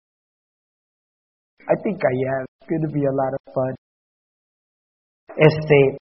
I 1.68 1.76
think 1.82 1.98
I 1.98 2.14
am. 2.38 2.46
It's 2.62 2.70
going 2.70 2.86
to 2.86 2.94
be 2.94 3.06
a 3.06 3.12
lot 3.12 3.34
of 3.34 3.42
fun. 3.56 3.74
Este, 5.36 5.98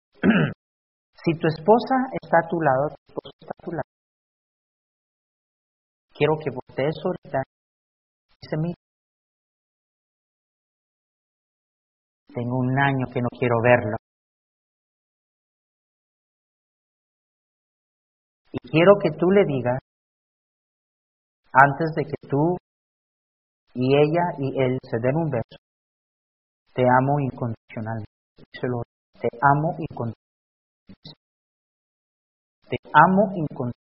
si 1.24 1.38
tu 1.38 1.46
esposa 1.48 1.94
está 2.22 2.38
a 2.44 2.48
tu 2.48 2.60
lado, 2.60 2.88
tu 2.88 2.94
esposo 3.08 3.32
está 3.40 3.52
a 3.58 3.64
tu 3.64 3.70
lado. 3.72 3.90
Quiero 6.12 6.34
que 6.42 6.50
voltees 6.50 6.94
ahorita 7.04 7.42
y 8.42 8.46
se 8.48 8.56
mire. 8.56 8.74
Tengo 12.34 12.58
un 12.58 12.78
año 12.78 13.06
que 13.12 13.20
no 13.22 13.28
quiero 13.38 13.56
verlo. 13.62 13.96
Y 18.52 18.58
quiero 18.68 18.94
que 19.02 19.10
tú 19.18 19.30
le 19.30 19.44
digas, 19.46 19.78
antes 21.52 21.94
de 21.96 22.04
que 22.04 22.28
tú 22.28 22.56
y 23.74 23.96
ella 23.96 24.22
y 24.38 24.60
él 24.60 24.78
se 24.82 24.98
den 25.00 25.16
un 25.16 25.30
beso, 25.30 25.56
te 26.74 26.82
amo 26.82 27.18
incondicionalmente. 27.20 28.06
Te 29.20 29.28
amo 29.40 29.76
incondicionalmente. 29.78 30.16
Te 32.68 32.76
amo 32.92 33.22
incondicionalmente. 33.36 33.80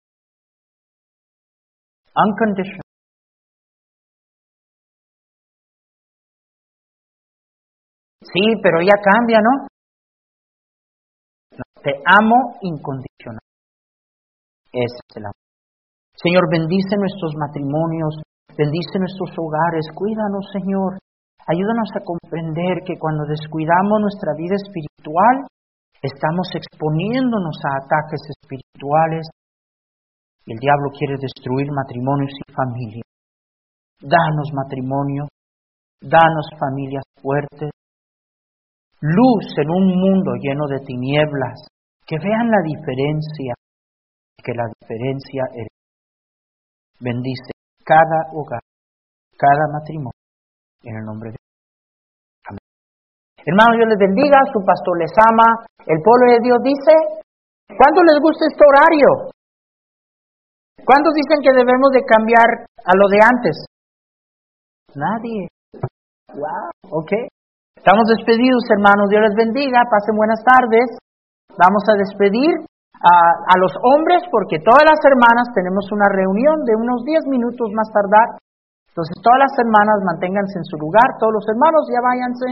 Unconditional. 2.16 2.82
Sí, 8.22 8.42
pero 8.62 8.80
ella 8.80 8.96
cambia, 9.02 9.38
¿no? 9.40 9.66
no 11.56 11.64
te 11.82 11.92
amo 12.04 12.58
incondicional. 12.62 13.40
Ese 14.72 14.98
es 15.08 15.16
el 15.16 15.24
amor. 15.24 15.46
Señor, 16.16 16.48
bendice 16.50 16.96
nuestros 16.96 17.32
matrimonios, 17.36 18.16
bendice 18.56 18.98
nuestros 18.98 19.30
hogares, 19.38 19.86
cuídanos, 19.94 20.44
Señor. 20.52 20.98
Ayúdanos 21.46 21.90
a 21.94 22.04
comprender 22.04 22.82
que 22.84 22.98
cuando 22.98 23.24
descuidamos 23.24 24.00
nuestra 24.02 24.34
vida 24.36 24.56
espiritual, 24.58 25.46
estamos 26.02 26.50
exponiéndonos 26.54 27.56
a 27.64 27.86
ataques 27.86 28.20
espirituales 28.34 29.30
el 30.46 30.58
diablo 30.58 30.94
quiere 30.96 31.18
destruir 31.18 31.66
matrimonios 31.72 32.30
y 32.30 32.52
familias. 32.52 33.02
Danos 33.98 34.46
matrimonio, 34.54 35.26
danos 36.00 36.46
familias 36.56 37.02
fuertes, 37.20 37.70
luz 39.00 39.44
en 39.58 39.70
un 39.70 39.86
mundo 39.90 40.34
lleno 40.38 40.68
de 40.68 40.78
tinieblas, 40.86 41.66
que 42.06 42.16
vean 42.22 42.48
la 42.48 42.62
diferencia 42.62 43.54
que 44.38 44.52
la 44.54 44.70
diferencia 44.78 45.42
es. 45.56 45.66
Bendice 47.00 47.50
cada 47.84 48.30
hogar, 48.32 48.62
cada 49.36 49.66
matrimonio, 49.72 50.12
en 50.82 50.96
el 50.96 51.04
nombre 51.04 51.30
de 51.30 51.38
Amén. 52.48 52.62
Hermanos, 53.44 53.76
Dios 53.76 53.88
les 53.88 53.98
bendiga, 53.98 54.38
su 54.52 54.60
pastor 54.64 54.98
les 54.98 55.14
ama, 55.16 55.66
el 55.86 56.02
pueblo 56.02 56.26
de 56.34 56.40
Dios 56.42 56.58
dice, 56.66 56.92
¿cuánto 57.78 58.02
les 58.02 58.18
gusta 58.18 58.44
este 58.50 58.64
horario? 58.66 59.30
¿Cuántos 60.86 61.14
dicen 61.14 61.42
que 61.42 61.54
debemos 61.54 61.90
de 61.90 62.02
cambiar 62.06 62.66
a 62.66 62.92
lo 62.94 63.06
de 63.10 63.18
antes? 63.18 63.56
Nadie. 64.94 65.48
Wow, 66.30 67.02
ok. 67.02 67.12
Estamos 67.74 68.06
despedidos, 68.06 68.62
hermanos. 68.70 69.10
Dios 69.10 69.22
les 69.30 69.34
bendiga. 69.34 69.82
Pasen 69.90 70.14
buenas 70.14 70.42
tardes. 70.46 70.98
Vamos 71.58 71.82
a 71.90 71.98
despedir 71.98 72.54
a, 73.02 73.54
los 73.58 73.72
hombres 73.82 74.22
porque 74.30 74.58
todas 74.58 74.82
las 74.82 75.00
hermanas 75.04 75.52
tenemos 75.54 75.86
una 75.92 76.08
reunión 76.10 76.64
de 76.64 76.74
unos 76.74 77.04
10 77.04 77.30
minutos 77.30 77.70
más 77.74 77.90
tardar. 77.92 78.38
Entonces 78.96 79.20
todas 79.20 79.40
las 79.44 79.52
hermanas 79.60 80.00
manténganse 80.08 80.56
en 80.56 80.64
su 80.64 80.76
lugar, 80.80 81.04
todos 81.20 81.34
los 81.36 81.44
hermanos 81.52 81.84
ya 81.92 82.00
váyanse. 82.00 82.46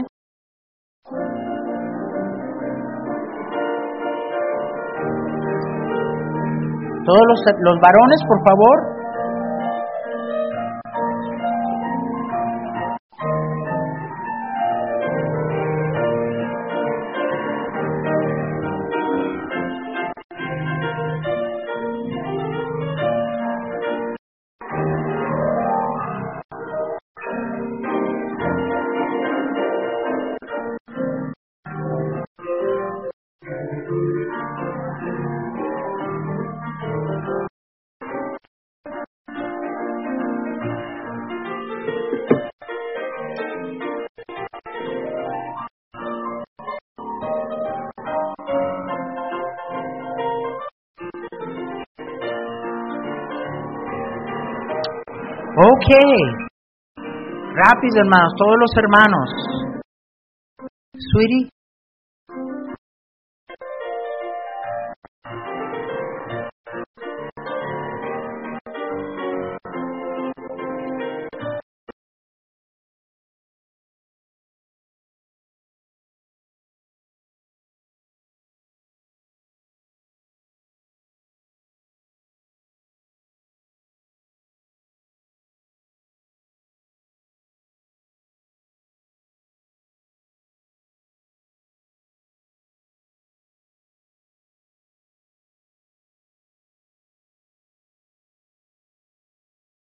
Todos 7.01 7.25
los, 7.25 7.39
los 7.65 7.77
varones, 7.81 8.21
por 8.29 8.37
favor, 8.45 8.77
Ok. 55.75 55.91
Rápido, 57.53 57.99
hermanos, 57.99 58.33
todos 58.37 58.55
los 58.59 58.71
hermanos. 58.77 59.29
Sweetie, 61.11 61.49